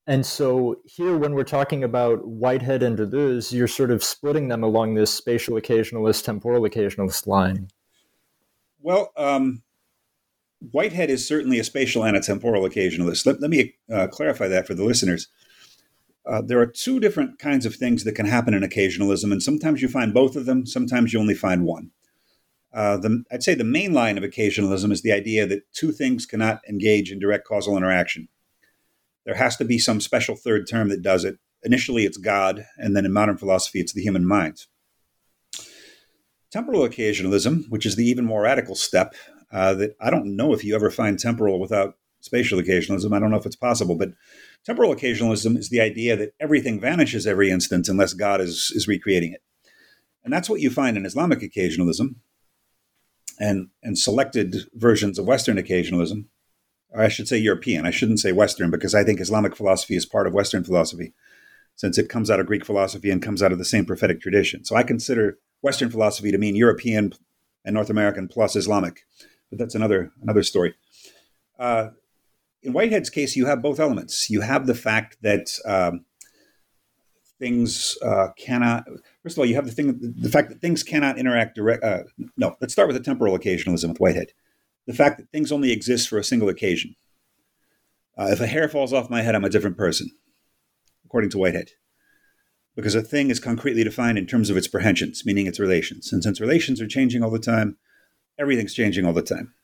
And 0.06 0.26
so 0.26 0.80
here, 0.84 1.16
when 1.16 1.34
we're 1.34 1.44
talking 1.44 1.82
about 1.82 2.26
Whitehead 2.26 2.82
and 2.82 2.98
Deleuze, 2.98 3.52
you're 3.52 3.68
sort 3.68 3.90
of 3.90 4.04
splitting 4.04 4.48
them 4.48 4.62
along 4.62 4.94
this 4.94 5.12
spatial 5.12 5.54
occasionalist, 5.54 6.24
temporal 6.24 6.62
occasionalist 6.62 7.26
line. 7.26 7.68
Well, 8.82 9.12
um, 9.16 9.62
Whitehead 10.72 11.10
is 11.10 11.26
certainly 11.26 11.58
a 11.58 11.64
spatial 11.64 12.04
and 12.04 12.16
a 12.16 12.20
temporal 12.20 12.68
occasionalist. 12.68 13.26
Let, 13.26 13.40
let 13.40 13.50
me 13.50 13.74
uh, 13.92 14.08
clarify 14.08 14.48
that 14.48 14.66
for 14.66 14.74
the 14.74 14.84
listeners. 14.84 15.28
Uh, 16.26 16.40
there 16.40 16.60
are 16.60 16.66
two 16.66 17.00
different 17.00 17.38
kinds 17.38 17.66
of 17.66 17.74
things 17.74 18.04
that 18.04 18.14
can 18.14 18.26
happen 18.26 18.54
in 18.54 18.62
occasionalism, 18.62 19.30
and 19.30 19.42
sometimes 19.42 19.82
you 19.82 19.88
find 19.88 20.14
both 20.14 20.36
of 20.36 20.46
them, 20.46 20.64
sometimes 20.64 21.12
you 21.12 21.20
only 21.20 21.34
find 21.34 21.64
one. 21.64 21.90
Uh, 22.72 22.96
the, 22.96 23.22
I'd 23.30 23.42
say 23.42 23.54
the 23.54 23.62
main 23.62 23.92
line 23.92 24.18
of 24.18 24.24
occasionalism 24.24 24.90
is 24.90 25.02
the 25.02 25.12
idea 25.12 25.46
that 25.46 25.72
two 25.72 25.92
things 25.92 26.26
cannot 26.26 26.60
engage 26.68 27.12
in 27.12 27.18
direct 27.18 27.46
causal 27.46 27.76
interaction. 27.76 28.28
There 29.26 29.36
has 29.36 29.56
to 29.56 29.64
be 29.64 29.78
some 29.78 30.00
special 30.00 30.34
third 30.34 30.68
term 30.68 30.88
that 30.88 31.02
does 31.02 31.24
it. 31.24 31.38
Initially, 31.62 32.04
it's 32.04 32.16
God, 32.16 32.66
and 32.76 32.96
then 32.96 33.04
in 33.04 33.12
modern 33.12 33.36
philosophy, 33.36 33.80
it's 33.80 33.92
the 33.92 34.02
human 34.02 34.26
mind. 34.26 34.66
Temporal 36.50 36.82
occasionalism, 36.82 37.68
which 37.68 37.86
is 37.86 37.96
the 37.96 38.06
even 38.06 38.24
more 38.24 38.42
radical 38.42 38.74
step, 38.74 39.14
uh, 39.54 39.72
that 39.74 39.96
I 40.00 40.10
don't 40.10 40.34
know 40.34 40.52
if 40.52 40.64
you 40.64 40.74
ever 40.74 40.90
find 40.90 41.18
temporal 41.18 41.60
without 41.60 41.96
spatial 42.20 42.60
occasionalism. 42.60 43.14
I 43.14 43.20
don't 43.20 43.30
know 43.30 43.36
if 43.36 43.46
it's 43.46 43.54
possible, 43.54 43.94
but 43.94 44.10
temporal 44.66 44.94
occasionalism 44.94 45.56
is 45.56 45.68
the 45.68 45.80
idea 45.80 46.16
that 46.16 46.34
everything 46.40 46.80
vanishes 46.80 47.26
every 47.26 47.50
instant 47.50 47.88
unless 47.88 48.14
God 48.14 48.40
is, 48.40 48.72
is 48.74 48.88
recreating 48.88 49.32
it. 49.32 49.42
And 50.24 50.32
that's 50.32 50.50
what 50.50 50.60
you 50.60 50.70
find 50.70 50.96
in 50.96 51.06
Islamic 51.06 51.40
occasionalism 51.40 52.16
and, 53.38 53.68
and 53.82 53.96
selected 53.96 54.56
versions 54.74 55.18
of 55.18 55.26
Western 55.26 55.56
occasionalism. 55.56 56.24
I 56.96 57.08
should 57.08 57.28
say 57.28 57.38
European. 57.38 57.86
I 57.86 57.90
shouldn't 57.90 58.20
say 58.20 58.32
Western 58.32 58.70
because 58.70 58.94
I 58.94 59.04
think 59.04 59.20
Islamic 59.20 59.54
philosophy 59.54 59.94
is 59.94 60.06
part 60.06 60.26
of 60.26 60.34
Western 60.34 60.64
philosophy 60.64 61.14
since 61.76 61.98
it 61.98 62.08
comes 62.08 62.30
out 62.30 62.40
of 62.40 62.46
Greek 62.46 62.64
philosophy 62.64 63.10
and 63.10 63.22
comes 63.22 63.42
out 63.42 63.52
of 63.52 63.58
the 63.58 63.64
same 63.64 63.84
prophetic 63.84 64.20
tradition. 64.20 64.64
So 64.64 64.74
I 64.74 64.82
consider 64.82 65.38
Western 65.60 65.90
philosophy 65.90 66.32
to 66.32 66.38
mean 66.38 66.56
European 66.56 67.12
and 67.64 67.74
North 67.74 67.90
American 67.90 68.28
plus 68.28 68.56
Islamic, 68.56 69.04
but 69.54 69.62
that's 69.62 69.74
another 69.74 70.10
another 70.20 70.42
story. 70.42 70.74
Uh, 71.58 71.90
in 72.62 72.72
Whitehead's 72.72 73.10
case, 73.10 73.36
you 73.36 73.46
have 73.46 73.62
both 73.62 73.78
elements. 73.78 74.28
You 74.30 74.40
have 74.40 74.66
the 74.66 74.74
fact 74.74 75.18
that 75.22 75.46
um, 75.64 76.04
things 77.38 77.96
uh, 78.02 78.28
cannot. 78.36 78.84
First 79.22 79.36
of 79.36 79.40
all, 79.40 79.46
you 79.46 79.54
have 79.54 79.66
the 79.66 79.72
thing, 79.72 79.98
the 80.00 80.28
fact 80.28 80.48
that 80.48 80.60
things 80.60 80.82
cannot 80.82 81.18
interact 81.18 81.54
direct. 81.54 81.84
Uh, 81.84 82.02
no, 82.36 82.56
let's 82.60 82.72
start 82.72 82.88
with 82.88 82.96
the 82.96 83.02
temporal 83.02 83.38
occasionalism 83.38 83.90
with 83.90 83.98
Whitehead. 83.98 84.32
The 84.86 84.94
fact 84.94 85.18
that 85.18 85.30
things 85.30 85.52
only 85.52 85.70
exist 85.70 86.08
for 86.08 86.18
a 86.18 86.24
single 86.24 86.48
occasion. 86.48 86.96
Uh, 88.18 88.28
if 88.30 88.40
a 88.40 88.46
hair 88.46 88.68
falls 88.68 88.92
off 88.92 89.10
my 89.10 89.22
head, 89.22 89.34
I'm 89.34 89.44
a 89.44 89.50
different 89.50 89.76
person, 89.76 90.10
according 91.04 91.30
to 91.30 91.38
Whitehead 91.38 91.70
because 92.76 92.94
a 92.94 93.02
thing 93.02 93.30
is 93.30 93.38
concretely 93.38 93.84
defined 93.84 94.18
in 94.18 94.26
terms 94.26 94.50
of 94.50 94.56
its 94.56 94.66
prehensions, 94.66 95.24
meaning 95.24 95.46
its 95.46 95.60
relations. 95.60 96.12
And 96.12 96.22
since 96.22 96.40
relations 96.40 96.80
are 96.80 96.88
changing 96.88 97.22
all 97.22 97.30
the 97.30 97.38
time, 97.38 97.76
everything's 98.38 98.74
changing 98.74 99.04
all 99.04 99.12
the 99.12 99.22
time. 99.22 99.54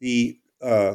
The 0.00 0.38
uh, 0.62 0.94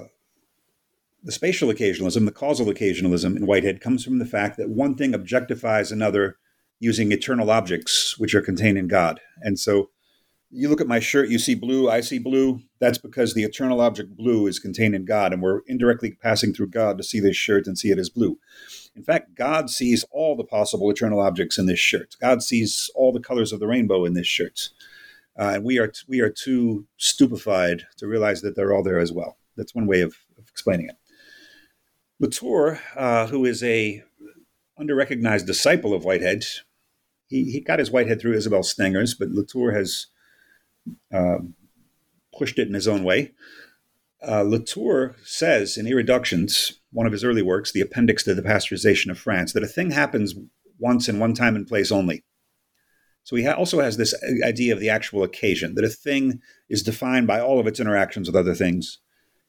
the 1.24 1.32
spatial 1.32 1.70
occasionalism, 1.70 2.26
the 2.26 2.32
causal 2.32 2.68
occasionalism 2.68 3.36
in 3.36 3.46
Whitehead 3.46 3.82
comes 3.82 4.04
from 4.04 4.20
the 4.20 4.26
fact 4.26 4.58
that 4.58 4.70
one 4.70 4.96
thing 4.96 5.12
objectifies 5.12 5.92
another 5.92 6.38
using 6.80 7.12
eternal 7.12 7.52
objects 7.52 8.18
which 8.18 8.34
are 8.34 8.42
contained 8.42 8.78
in 8.78 8.88
God. 8.88 9.20
And 9.42 9.60
so 9.60 9.90
you 10.50 10.70
look 10.70 10.82
at 10.82 10.88
my 10.88 11.00
shirt, 11.00 11.30
you 11.30 11.38
see 11.38 11.54
blue, 11.54 11.90
I 11.90 12.02
see 12.02 12.18
blue. 12.18 12.62
That's 12.80 12.98
because 12.98 13.34
the 13.34 13.44
eternal 13.44 13.82
object 13.82 14.16
blue 14.16 14.48
is 14.48 14.58
contained 14.58 14.96
in 14.96 15.06
God, 15.06 15.32
and 15.34 15.42
we're 15.42 15.62
indirectly 15.68 16.12
passing 16.12 16.54
through 16.54 16.70
God 16.70 16.98
to 16.98 17.04
see 17.04 17.20
this 17.20 17.36
shirt 17.36 17.68
and 17.68 17.78
see 17.78 17.92
it 17.92 18.00
as 18.00 18.10
blue. 18.10 18.40
In 18.96 19.04
fact, 19.04 19.36
God 19.36 19.70
sees 19.70 20.04
all 20.12 20.36
the 20.36 20.44
possible 20.44 20.90
eternal 20.90 21.20
objects 21.20 21.58
in 21.58 21.68
this 21.68 21.80
shirt. 21.80 22.16
God 22.20 22.42
sees 22.42 22.90
all 22.96 23.12
the 23.12 23.20
colors 23.20 23.52
of 23.52 23.60
the 23.60 23.68
rainbow 23.68 24.06
in 24.06 24.14
this 24.14 24.28
shirt. 24.28 24.70
Uh, 25.40 25.54
and 25.56 25.64
we 25.64 25.80
are, 25.80 25.88
t- 25.88 26.02
we 26.08 26.20
are 26.20 26.30
too 26.30 26.86
stupefied 26.98 27.88
to 27.98 28.08
realize 28.08 28.42
that 28.42 28.56
they're 28.56 28.74
all 28.74 28.84
there 28.84 29.00
as 29.00 29.12
well. 29.12 29.38
That's 29.56 29.74
one 29.74 29.88
way 29.88 30.02
of, 30.02 30.18
of 30.38 30.50
explaining 30.50 30.90
it. 30.90 30.98
Latour, 32.20 32.82
uh, 32.98 33.28
who 33.28 33.46
is 33.46 33.64
a 33.64 34.04
underrecognized 34.78 35.46
disciple 35.46 35.94
of 35.94 36.04
Whitehead, 36.04 36.44
he, 37.28 37.52
he 37.52 37.62
got 37.62 37.80
his 37.80 37.90
Whitehead 37.90 38.20
through 38.20 38.34
Isabel 38.34 38.64
Stengers, 38.64 39.14
but 39.14 39.30
Latour 39.30 39.72
has 39.72 40.08
uh, 41.14 41.38
pushed 42.38 42.60
it 42.60 42.68
in 42.68 42.74
his 42.74 42.88
own 42.88 43.06
way. 43.06 43.32
Uh, 44.22 44.42
Latour 44.42 45.16
says 45.24 45.78
in 45.78 45.88
Irreductions, 45.88 46.82
one 46.92 47.06
of 47.06 47.14
his 47.14 47.24
early 47.24 47.42
works, 47.42 47.72
the 47.72 47.80
appendix 47.80 48.24
to 48.24 48.36
the 48.36 48.42
pasteurization 48.42 49.10
of 49.10 49.18
France, 49.18 49.54
that 49.54 49.64
a 49.64 49.68
thing 49.68 49.92
happens 49.92 50.36
once 50.78 51.08
in 51.08 51.20
one 51.20 51.34
time 51.34 51.56
and 51.56 51.68
place 51.68 51.92
only. 51.92 52.24
So 53.30 53.36
he 53.36 53.44
ha- 53.44 53.54
also 53.54 53.80
has 53.80 53.96
this 53.96 54.16
idea 54.44 54.74
of 54.74 54.80
the 54.80 54.90
actual 54.90 55.22
occasion, 55.22 55.76
that 55.76 55.86
a 55.86 55.90
thing 55.90 56.42
is 56.68 56.82
defined 56.82 57.28
by 57.28 57.40
all 57.40 57.60
of 57.60 57.68
its 57.68 57.80
interactions 57.80 58.28
with 58.28 58.36
other 58.36 58.56
things. 58.56 58.98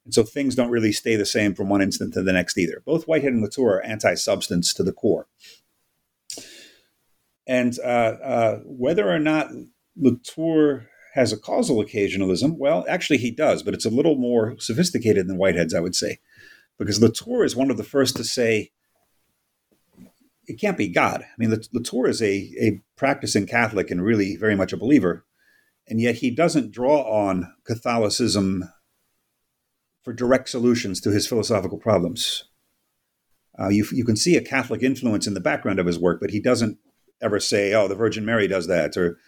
And 0.04 0.12
so 0.12 0.22
things 0.22 0.54
don't 0.54 0.68
really 0.68 0.92
stay 0.92 1.16
the 1.16 1.24
same 1.24 1.54
from 1.54 1.70
one 1.70 1.80
instant 1.80 2.12
to 2.12 2.22
the 2.22 2.34
next 2.34 2.58
either. 2.58 2.82
Both 2.84 3.08
Whitehead 3.08 3.32
and 3.32 3.40
Latour 3.40 3.76
are 3.76 3.82
anti 3.82 4.16
substance 4.16 4.74
to 4.74 4.82
the 4.82 4.92
core. 4.92 5.28
And 7.46 7.78
uh, 7.82 8.16
uh, 8.22 8.58
whether 8.66 9.10
or 9.10 9.18
not 9.18 9.48
Latour 9.96 10.86
has 11.14 11.32
a 11.32 11.38
causal 11.38 11.82
occasionalism, 11.82 12.58
well, 12.58 12.84
actually 12.86 13.16
he 13.16 13.30
does, 13.30 13.62
but 13.62 13.72
it's 13.72 13.86
a 13.86 13.90
little 13.90 14.16
more 14.16 14.56
sophisticated 14.58 15.26
than 15.26 15.38
Whitehead's, 15.38 15.72
I 15.72 15.80
would 15.80 15.96
say 15.96 16.18
because 16.80 17.00
Latour 17.00 17.44
is 17.44 17.54
one 17.54 17.70
of 17.70 17.76
the 17.76 17.84
first 17.84 18.16
to 18.16 18.24
say 18.24 18.72
it 20.46 20.61
can't 20.61 20.79
be 20.79 20.88
God. 20.88 21.22
I 21.22 21.35
mean, 21.38 21.57
Latour 21.72 22.09
is 22.09 22.20
a, 22.22 22.50
a 22.61 22.83
practicing 22.96 23.46
Catholic 23.46 23.90
and 23.90 24.03
really 24.03 24.37
very 24.37 24.57
much 24.57 24.72
a 24.72 24.79
believer, 24.79 25.24
and 25.88 26.00
yet 26.00 26.16
he 26.16 26.31
doesn't 26.31 26.72
draw 26.72 27.03
on 27.03 27.53
Catholicism 27.64 28.64
for 30.03 30.12
direct 30.12 30.48
solutions 30.48 31.00
to 31.03 31.11
his 31.11 31.26
philosophical 31.26 31.79
problems. 31.79 32.44
Uh, 33.59 33.68
you, 33.68 33.85
you 33.92 34.05
can 34.05 34.16
see 34.16 34.37
a 34.37 34.42
Catholic 34.42 34.83
influence 34.83 35.26
in 35.26 35.35
the 35.35 35.40
background 35.40 35.79
of 35.79 35.87
his 35.87 35.98
work, 35.98 36.18
but 36.20 36.31
he 36.31 36.40
doesn't 36.40 36.79
ever 37.20 37.38
say, 37.38 37.74
"Oh, 37.74 37.88
the 37.88 37.94
Virgin 37.94 38.24
Mary 38.24 38.48
does 38.48 38.66
that," 38.66 38.96
or 38.96 39.18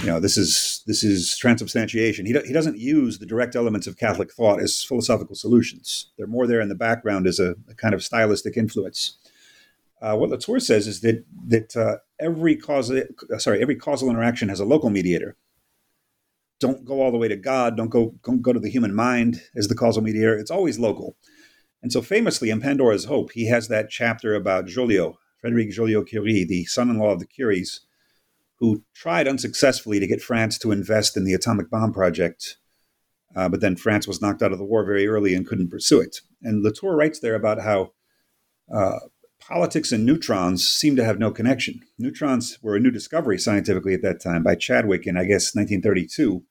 you 0.00 0.06
know, 0.06 0.20
this 0.20 0.38
is 0.38 0.82
this 0.86 1.04
is 1.04 1.36
transubstantiation. 1.36 2.24
He, 2.24 2.32
do, 2.32 2.42
he 2.46 2.52
doesn't 2.52 2.78
use 2.78 3.18
the 3.18 3.26
direct 3.26 3.54
elements 3.54 3.86
of 3.86 3.98
Catholic 3.98 4.32
thought 4.32 4.60
as 4.60 4.82
philosophical 4.82 5.34
solutions. 5.34 6.10
They're 6.16 6.26
more 6.26 6.46
there 6.46 6.60
in 6.60 6.68
the 6.68 6.74
background 6.74 7.26
as 7.26 7.38
a, 7.38 7.54
a 7.68 7.74
kind 7.74 7.92
of 7.92 8.02
stylistic 8.02 8.56
influence. 8.56 9.18
Uh, 10.02 10.16
what 10.16 10.30
Latour 10.30 10.60
says 10.60 10.86
is 10.86 11.00
that 11.00 11.24
that 11.46 11.76
uh, 11.76 11.96
every 12.18 12.56
causal 12.56 13.02
sorry 13.38 13.60
every 13.60 13.76
causal 13.76 14.10
interaction 14.10 14.48
has 14.48 14.60
a 14.60 14.64
local 14.64 14.90
mediator. 14.90 15.36
Don't 16.58 16.84
go 16.84 17.00
all 17.00 17.10
the 17.10 17.18
way 17.18 17.28
to 17.28 17.36
God. 17.36 17.76
Don't 17.76 17.90
go 17.90 18.14
don't 18.24 18.42
go 18.42 18.52
to 18.52 18.60
the 18.60 18.70
human 18.70 18.94
mind 18.94 19.42
as 19.56 19.68
the 19.68 19.74
causal 19.74 20.02
mediator. 20.02 20.36
It's 20.38 20.50
always 20.50 20.78
local. 20.78 21.16
And 21.82 21.92
so, 21.92 22.02
famously 22.02 22.50
in 22.50 22.60
Pandora's 22.60 23.06
Hope, 23.06 23.32
he 23.32 23.48
has 23.48 23.68
that 23.68 23.90
chapter 23.90 24.34
about 24.34 24.66
Joliot, 24.66 25.14
Frederic 25.40 25.70
Joliot 25.70 26.06
Curie, 26.06 26.44
the 26.44 26.64
son 26.66 26.90
in 26.90 26.98
law 26.98 27.12
of 27.12 27.20
the 27.20 27.26
Curies, 27.26 27.80
who 28.58 28.84
tried 28.94 29.26
unsuccessfully 29.26 29.98
to 29.98 30.06
get 30.06 30.20
France 30.20 30.58
to 30.58 30.72
invest 30.72 31.16
in 31.16 31.24
the 31.24 31.34
atomic 31.34 31.70
bomb 31.70 31.92
project. 31.92 32.58
Uh, 33.34 33.48
but 33.48 33.60
then 33.60 33.76
France 33.76 34.06
was 34.06 34.20
knocked 34.20 34.42
out 34.42 34.52
of 34.52 34.58
the 34.58 34.64
war 34.64 34.84
very 34.84 35.06
early 35.06 35.34
and 35.34 35.46
couldn't 35.46 35.70
pursue 35.70 36.00
it. 36.00 36.20
And 36.42 36.62
Latour 36.62 36.96
writes 36.96 37.20
there 37.20 37.36
about 37.36 37.60
how 37.60 37.92
uh, 38.72 38.98
politics 39.50 39.90
and 39.90 40.06
neutrons 40.06 40.66
seem 40.66 40.94
to 40.94 41.04
have 41.04 41.18
no 41.18 41.32
connection. 41.32 41.80
Neutrons 41.98 42.58
were 42.62 42.76
a 42.76 42.80
new 42.80 42.90
discovery 42.90 43.36
scientifically 43.36 43.94
at 43.94 44.02
that 44.02 44.22
time 44.22 44.44
by 44.44 44.54
Chadwick 44.54 45.06
in, 45.06 45.16
I 45.16 45.24
guess, 45.24 45.54
1932. 45.56 46.44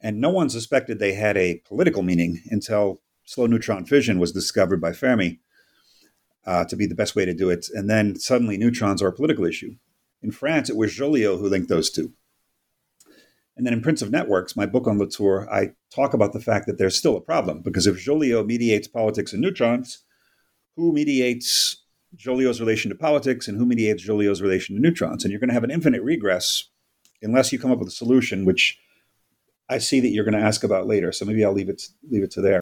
And 0.00 0.20
no 0.20 0.30
one 0.30 0.48
suspected 0.48 0.98
they 0.98 1.14
had 1.14 1.36
a 1.36 1.60
political 1.66 2.02
meaning 2.02 2.40
until 2.50 3.00
slow 3.24 3.46
neutron 3.46 3.84
fission 3.84 4.20
was 4.20 4.30
discovered 4.30 4.80
by 4.80 4.92
Fermi 4.92 5.40
uh, 6.46 6.64
to 6.66 6.76
be 6.76 6.86
the 6.86 6.94
best 6.94 7.16
way 7.16 7.24
to 7.24 7.34
do 7.34 7.50
it. 7.50 7.66
And 7.74 7.90
then 7.90 8.16
suddenly 8.16 8.56
neutrons 8.56 9.02
are 9.02 9.08
a 9.08 9.12
political 9.12 9.44
issue. 9.44 9.74
In 10.22 10.30
France, 10.30 10.70
it 10.70 10.76
was 10.76 10.92
Joliot 10.92 11.40
who 11.40 11.48
linked 11.48 11.68
those 11.68 11.90
two. 11.90 12.12
And 13.56 13.66
then 13.66 13.72
in 13.72 13.82
Prince 13.82 14.02
of 14.02 14.10
Networks, 14.10 14.56
my 14.56 14.66
book 14.66 14.86
on 14.86 14.98
Latour, 14.98 15.48
I 15.52 15.72
talk 15.92 16.14
about 16.14 16.32
the 16.32 16.40
fact 16.40 16.66
that 16.66 16.78
there's 16.78 16.96
still 16.96 17.16
a 17.16 17.20
problem 17.20 17.60
because 17.60 17.88
if 17.88 17.96
Joliot 17.96 18.46
mediates 18.46 18.86
politics 18.86 19.32
and 19.32 19.42
neutrons, 19.42 20.04
who 20.76 20.92
mediates 20.92 21.83
Joliot's 22.16 22.60
relation 22.60 22.90
to 22.90 22.94
politics 22.94 23.48
and 23.48 23.58
who 23.58 23.66
mediates 23.66 24.02
Joliot's 24.02 24.42
relation 24.42 24.76
to 24.76 24.82
neutrons? 24.82 25.24
And 25.24 25.30
you're 25.30 25.40
going 25.40 25.48
to 25.48 25.54
have 25.54 25.64
an 25.64 25.70
infinite 25.70 26.02
regress 26.02 26.64
unless 27.22 27.52
you 27.52 27.58
come 27.58 27.70
up 27.70 27.78
with 27.78 27.88
a 27.88 27.92
solution, 27.92 28.44
which 28.44 28.78
I 29.68 29.78
see 29.78 30.00
that 30.00 30.08
you're 30.08 30.24
going 30.24 30.38
to 30.38 30.44
ask 30.46 30.62
about 30.62 30.86
later. 30.86 31.12
So 31.12 31.24
maybe 31.24 31.44
I'll 31.44 31.52
leave 31.52 31.68
it 31.68 31.88
leave 32.10 32.22
it 32.22 32.30
to 32.32 32.40
there. 32.40 32.60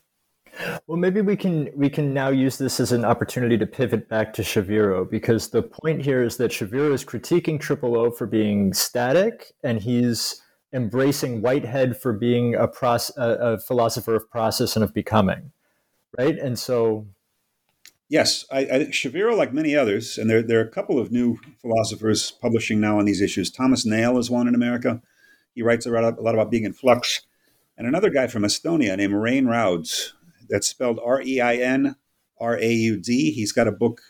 Well, 0.87 0.99
maybe 0.99 1.21
we 1.21 1.37
can 1.37 1.71
we 1.75 1.89
can 1.89 2.13
now 2.13 2.29
use 2.29 2.59
this 2.59 2.79
as 2.79 2.93
an 2.93 3.05
opportunity 3.05 3.57
to 3.59 3.67
pivot 3.67 4.09
back 4.09 4.33
to 4.35 4.43
Shaviro 4.43 5.11
because 5.11 5.49
the 5.49 5.63
point 5.63 6.03
here 6.03 6.23
is 6.23 6.37
that 6.37 6.51
Shaviro 6.51 6.93
is 6.93 7.05
critiquing 7.05 7.59
Triple 7.59 7.97
O 7.97 8.11
for 8.11 8.27
being 8.27 8.75
static, 8.75 9.53
and 9.65 9.81
he's 9.81 10.41
embracing 10.73 11.43
Whitehead 11.43 11.97
for 11.97 12.13
being 12.13 12.55
a, 12.55 12.67
proce- 12.67 13.17
a, 13.17 13.55
a 13.55 13.59
philosopher 13.59 14.15
of 14.15 14.31
process 14.31 14.75
and 14.75 14.85
of 14.85 14.95
becoming, 14.95 15.53
right? 16.19 16.39
And 16.39 16.59
so, 16.59 17.07
yes, 18.13 18.45
I, 18.53 18.61
I 18.61 19.33
like 19.35 19.55
many 19.55 19.75
others, 19.75 20.19
and 20.19 20.29
there 20.29 20.43
there 20.43 20.61
are 20.61 20.65
a 20.65 20.71
couple 20.71 20.99
of 20.99 21.11
new 21.11 21.39
philosophers 21.63 22.31
publishing 22.31 22.79
now 22.79 22.99
on 22.99 23.07
these 23.07 23.23
issues. 23.23 23.51
Thomas 23.51 23.87
Nail 23.87 24.19
is 24.19 24.31
one 24.31 24.47
in 24.47 24.55
America. 24.55 25.01
He 25.55 25.63
writes 25.63 25.87
a 25.87 25.91
lot, 25.91 26.19
a 26.19 26.21
lot 26.21 26.35
about 26.35 26.51
being 26.51 26.65
in 26.65 26.75
flux, 26.75 27.23
and 27.77 27.87
another 27.87 28.11
guy 28.11 28.27
from 28.27 28.43
Estonia 28.43 28.97
named 28.97 29.15
Rein 29.15 29.47
Rauds 29.47 30.15
that's 30.49 30.69
spelled 30.69 31.01
R 31.03 31.23
E 31.23 31.41
I 31.41 31.57
N 31.57 31.97
R 32.39 32.59
A 32.59 32.71
U 32.71 33.01
D. 33.01 33.33
He's 33.33 33.53
got 33.53 33.67
a 33.67 33.73
book, 33.73 34.03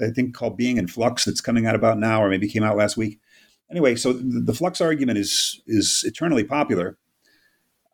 I 0.00 0.10
think, 0.10 0.34
called 0.34 0.56
Being 0.56 0.78
in 0.78 0.88
Flux 0.88 1.24
that's 1.24 1.40
coming 1.40 1.64
out 1.64 1.76
about 1.76 1.98
now, 1.98 2.22
or 2.22 2.28
maybe 2.28 2.48
came 2.48 2.64
out 2.64 2.76
last 2.76 2.96
week. 2.96 3.20
Anyway, 3.70 3.94
so 3.94 4.12
the, 4.12 4.40
the 4.40 4.54
flux 4.54 4.80
argument 4.80 5.18
is 5.18 5.62
is 5.66 6.02
eternally 6.04 6.42
popular. 6.42 6.98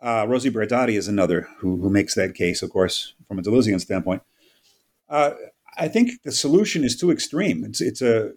Uh, 0.00 0.26
Rosi 0.26 0.50
Braidotti 0.50 0.96
is 0.98 1.08
another 1.08 1.48
who, 1.58 1.80
who 1.80 1.88
makes 1.88 2.14
that 2.14 2.34
case, 2.34 2.62
of 2.62 2.70
course, 2.70 3.14
from 3.26 3.38
a 3.38 3.42
Deleuzian 3.42 3.80
standpoint. 3.80 4.22
Uh, 5.08 5.32
I 5.76 5.88
think 5.88 6.22
the 6.22 6.32
solution 6.32 6.84
is 6.84 6.96
too 6.96 7.10
extreme. 7.10 7.64
It's 7.64 7.80
it's 7.80 8.02
a 8.02 8.32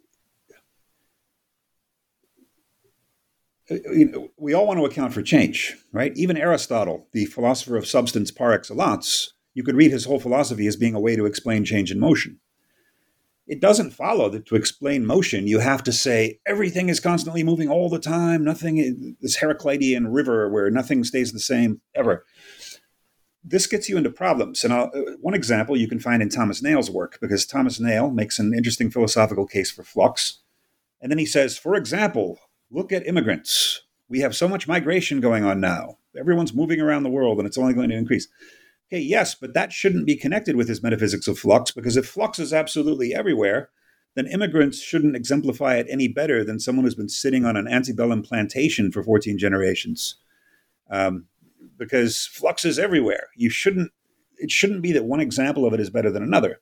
you 3.70 4.10
know, 4.10 4.30
we 4.38 4.54
all 4.54 4.68
want 4.68 4.80
to 4.80 4.86
account 4.86 5.14
for 5.14 5.22
change, 5.22 5.76
right? 5.92 6.14
Even 6.16 6.38
Aristotle, 6.38 7.08
the 7.12 7.26
philosopher 7.26 7.76
of 7.76 7.86
substance 7.86 8.32
par 8.32 8.54
excellence, 8.54 9.34
you 9.54 9.64
could 9.64 9.76
read 9.76 9.92
his 9.92 10.06
whole 10.06 10.20
philosophy 10.20 10.68
as 10.68 10.76
being 10.76 10.96
a 10.96 11.00
way 11.00 11.16
to 11.16 11.26
explain 11.26 11.66
change 11.66 11.92
in 11.92 12.00
motion. 12.00 12.40
It 13.46 13.62
doesn't 13.62 13.92
follow 13.92 14.30
that 14.30 14.46
to 14.48 14.56
explain 14.56 15.06
motion, 15.06 15.48
you 15.48 15.60
have 15.60 15.82
to 15.84 15.94
say 15.94 16.40
everything 16.46 16.90
is 16.90 17.00
constantly 17.00 17.44
moving 17.44 17.70
all 17.70 17.90
the 17.90 18.00
time, 18.00 18.44
nothing, 18.44 19.16
this 19.22 19.38
Heraclitean 19.38 20.08
river 20.10 20.50
where 20.50 20.70
nothing 20.70 21.04
stays 21.06 21.32
the 21.32 21.40
same 21.40 21.82
ever. 21.96 22.26
This 23.50 23.68
gets 23.68 23.88
you 23.88 23.98
into 23.98 24.10
problems. 24.10 24.64
And 24.64 24.74
I'll, 24.74 24.92
uh, 24.94 25.14
one 25.22 25.34
example 25.34 25.78
you 25.78 25.88
can 25.88 26.00
find 26.00 26.22
in 26.22 26.30
Thomas 26.30 26.62
Nail's 26.62 26.92
work, 26.92 27.18
because 27.22 27.46
Thomas 27.46 27.80
Nail 27.80 28.12
makes 28.12 28.40
an 28.40 28.54
interesting 28.54 28.92
philosophical 28.92 29.48
case 29.48 29.72
for 29.72 29.84
flux. 29.84 30.40
And 31.02 31.12
then 31.12 31.20
he 31.20 31.26
says, 31.26 31.58
for 31.58 31.76
example, 31.76 32.40
Look 32.70 32.92
at 32.92 33.08
immigrants. 33.08 33.82
We 34.10 34.20
have 34.20 34.36
so 34.36 34.48
much 34.48 34.68
migration 34.68 35.22
going 35.22 35.46
on 35.46 35.60
now. 35.60 35.98
Everyone's 36.18 36.54
moving 36.54 36.82
around 36.82 37.04
the 37.04 37.10
world 37.10 37.38
and 37.38 37.48
it's 37.48 37.58
only 37.58 37.74
going 37.74 37.90
to 37.90 37.96
increase. 37.96 38.28
Okay, 38.92 39.02
yes, 39.02 39.36
but 39.36 39.54
that 39.54 39.74
shouldn't 39.74 40.06
be 40.06 40.16
connected 40.16 40.56
with 40.56 40.68
his 40.68 40.84
metaphysics 40.84 41.28
of 41.28 41.40
flux 41.40 41.72
because 41.72 41.98
if 41.98 42.08
flux 42.08 42.40
is 42.40 42.54
absolutely 42.54 43.14
everywhere, 43.14 43.70
then 44.16 44.28
immigrants 44.28 44.82
shouldn't 44.82 45.16
exemplify 45.16 45.76
it 45.76 45.88
any 45.90 46.08
better 46.08 46.44
than 46.44 46.60
someone 46.60 46.84
who's 46.86 46.96
been 46.96 47.10
sitting 47.10 47.46
on 47.46 47.56
an 47.56 47.68
antebellum 47.68 48.22
plantation 48.22 48.92
for 48.92 49.04
14 49.04 49.38
generations. 49.38 50.16
Um, 50.90 51.26
because 51.78 52.26
flux 52.26 52.66
is 52.66 52.80
everywhere. 52.80 53.28
You 53.36 53.50
shouldn't, 53.50 53.92
it 54.38 54.52
shouldn't 54.52 54.82
be 54.82 54.92
that 54.94 55.06
one 55.06 55.20
example 55.20 55.66
of 55.66 55.74
it 55.74 55.80
is 55.80 55.90
better 55.90 56.12
than 56.12 56.24
another, 56.24 56.62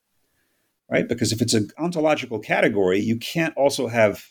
right? 0.90 1.08
Because 1.08 1.32
if 1.32 1.42
it's 1.42 1.54
an 1.54 1.70
ontological 1.78 2.40
category, 2.40 3.00
you 3.00 3.18
can't 3.18 3.56
also 3.58 3.88
have 3.88 4.28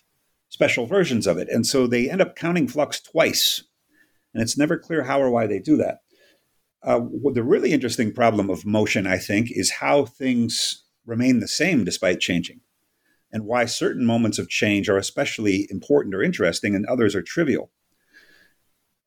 special 0.48 0.86
versions 0.86 1.26
of 1.26 1.36
it. 1.38 1.48
And 1.48 1.66
so 1.66 1.86
they 1.86 2.08
end 2.08 2.20
up 2.20 2.36
counting 2.36 2.68
flux 2.68 3.00
twice. 3.00 3.64
And 4.32 4.42
it's 4.42 4.58
never 4.58 4.78
clear 4.78 5.04
how 5.04 5.20
or 5.20 5.30
why 5.30 5.46
they 5.46 5.58
do 5.58 5.76
that. 5.78 5.98
Uh, 6.82 7.00
the 7.32 7.42
really 7.42 7.72
interesting 7.72 8.12
problem 8.12 8.50
of 8.50 8.66
motion, 8.66 9.06
I 9.06 9.16
think, 9.16 9.48
is 9.50 9.70
how 9.80 10.04
things 10.04 10.84
remain 11.06 11.40
the 11.40 11.48
same 11.48 11.84
despite 11.84 12.20
changing, 12.20 12.60
and 13.32 13.46
why 13.46 13.64
certain 13.64 14.04
moments 14.04 14.38
of 14.38 14.48
change 14.48 14.88
are 14.88 14.98
especially 14.98 15.66
important 15.70 16.14
or 16.14 16.22
interesting 16.22 16.74
and 16.74 16.86
others 16.86 17.14
are 17.14 17.22
trivial. 17.22 17.70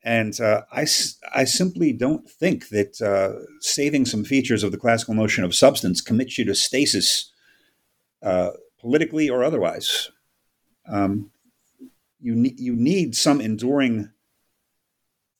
And 0.03 0.39
uh, 0.39 0.61
I, 0.71 0.85
I 1.33 1.43
simply 1.43 1.91
don't 1.91 2.29
think 2.29 2.69
that 2.69 3.01
uh, 3.01 3.45
saving 3.59 4.05
some 4.05 4.23
features 4.23 4.63
of 4.63 4.71
the 4.71 4.77
classical 4.77 5.13
notion 5.13 5.43
of 5.43 5.55
substance 5.55 6.01
commits 6.01 6.37
you 6.37 6.45
to 6.45 6.55
stasis 6.55 7.31
uh, 8.23 8.51
politically 8.79 9.29
or 9.29 9.43
otherwise. 9.43 10.09
Um, 10.87 11.31
you 12.19 12.35
ne- 12.35 12.55
you 12.57 12.75
need 12.75 13.15
some 13.15 13.41
enduring 13.41 14.11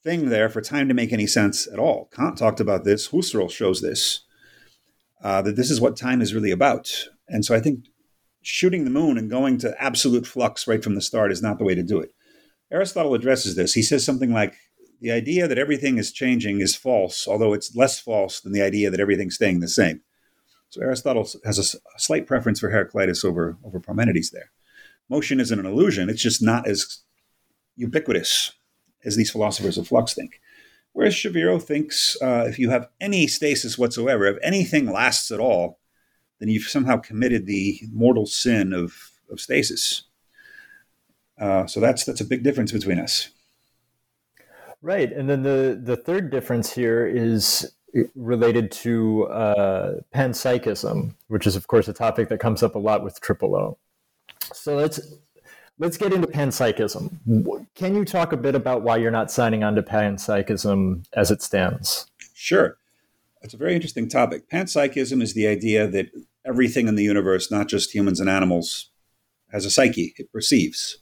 thing 0.03 0.29
there 0.29 0.49
for 0.49 0.61
time 0.61 0.87
to 0.87 0.93
make 0.93 1.11
any 1.11 1.27
sense 1.27 1.67
at 1.67 1.79
all. 1.79 2.09
Kant 2.13 2.37
talked 2.37 2.59
about 2.59 2.83
this. 2.83 3.09
Husserl 3.09 3.49
shows 3.49 3.81
this 3.81 4.21
uh, 5.23 5.41
that 5.41 5.55
this 5.55 5.71
is 5.71 5.81
what 5.81 5.97
time 5.97 6.21
is 6.21 6.33
really 6.33 6.51
about. 6.51 6.89
And 7.27 7.43
so 7.43 7.55
I 7.55 7.59
think 7.59 7.85
shooting 8.41 8.83
the 8.83 8.89
moon 8.89 9.17
and 9.17 9.29
going 9.29 9.57
to 9.59 9.81
absolute 9.81 10.27
flux 10.27 10.67
right 10.67 10.83
from 10.83 10.95
the 10.95 11.01
start 11.01 11.31
is 11.31 11.41
not 11.41 11.57
the 11.57 11.65
way 11.65 11.75
to 11.75 11.83
do 11.83 11.99
it. 11.99 12.13
Aristotle 12.71 13.13
addresses 13.13 13.55
this. 13.55 13.73
He 13.73 13.81
says 13.81 14.05
something 14.05 14.33
like 14.33 14.55
the 14.99 15.11
idea 15.11 15.47
that 15.47 15.57
everything 15.57 15.97
is 15.97 16.11
changing 16.11 16.59
is 16.59 16.75
false, 16.75 17.27
although 17.27 17.53
it's 17.53 17.75
less 17.75 17.99
false 17.99 18.39
than 18.39 18.51
the 18.51 18.61
idea 18.61 18.89
that 18.89 18.99
everything's 18.99 19.35
staying 19.35 19.59
the 19.59 19.67
same. 19.67 20.01
So 20.69 20.81
Aristotle 20.81 21.27
has 21.45 21.59
a, 21.59 21.79
slight 21.97 22.27
preference 22.27 22.59
for 22.59 22.69
Heraclitus 22.69 23.23
over, 23.23 23.57
over 23.63 23.79
Parmenides 23.79 24.31
there 24.31 24.51
motion 25.09 25.39
isn't 25.39 25.59
an 25.59 25.65
illusion. 25.65 26.09
It's 26.09 26.21
just 26.21 26.41
not 26.41 26.67
as 26.67 26.99
ubiquitous 27.75 28.53
as 29.05 29.15
these 29.15 29.31
philosophers 29.31 29.77
of 29.77 29.87
flux 29.87 30.13
think. 30.13 30.41
Whereas 30.93 31.13
Shaviro 31.13 31.61
thinks 31.61 32.17
uh, 32.21 32.45
if 32.47 32.57
you 32.57 32.69
have 32.71 32.89
any 32.99 33.27
stasis 33.27 33.77
whatsoever, 33.77 34.25
if 34.25 34.37
anything 34.41 34.91
lasts 34.91 35.31
at 35.31 35.39
all, 35.39 35.79
then 36.39 36.49
you've 36.49 36.63
somehow 36.63 36.97
committed 36.97 37.45
the 37.45 37.79
mortal 37.91 38.25
sin 38.25 38.73
of, 38.73 38.93
of 39.31 39.39
stasis. 39.39 40.03
Uh, 41.39 41.67
so 41.67 41.79
that's 41.79 42.03
that's 42.03 42.21
a 42.21 42.25
big 42.25 42.43
difference 42.43 42.71
between 42.71 42.99
us. 42.99 43.29
Right, 44.81 45.11
and 45.11 45.29
then 45.29 45.43
the 45.43 45.79
the 45.81 45.97
third 45.97 46.29
difference 46.31 46.73
here 46.73 47.05
is 47.05 47.71
related 48.15 48.71
to 48.71 49.25
uh, 49.27 49.95
panpsychism, 50.13 51.13
which 51.27 51.47
is 51.47 51.55
of 51.55 51.67
course 51.67 51.87
a 51.87 51.93
topic 51.93 52.29
that 52.29 52.39
comes 52.39 52.63
up 52.63 52.75
a 52.75 52.79
lot 52.79 53.03
with 53.03 53.19
Triple 53.21 53.55
O. 53.55 53.77
So 54.53 54.75
let's 54.75 54.99
let's 55.79 55.97
get 55.97 56.13
into 56.13 56.27
panpsychism. 56.27 57.65
Can 57.75 57.95
you 57.95 58.05
talk 58.05 58.33
a 58.33 58.37
bit 58.37 58.55
about 58.55 58.83
why 58.83 58.97
you're 58.97 59.11
not 59.11 59.31
signing 59.31 59.63
on 59.63 59.75
to 59.75 59.83
panpsychism 59.83 61.05
as 61.13 61.31
it 61.31 61.41
stands? 61.41 62.07
Sure. 62.33 62.77
It's 63.41 63.53
a 63.53 63.57
very 63.57 63.75
interesting 63.75 64.09
topic. 64.09 64.49
Panpsychism 64.49 65.21
is 65.21 65.33
the 65.33 65.47
idea 65.47 65.87
that 65.87 66.09
everything 66.45 66.87
in 66.87 66.95
the 66.95 67.03
universe, 67.03 67.51
not 67.51 67.67
just 67.67 67.93
humans 67.93 68.19
and 68.19 68.29
animals, 68.29 68.89
has 69.51 69.65
a 69.65 69.69
psyche. 69.69 70.13
It 70.17 70.31
perceives. 70.31 70.97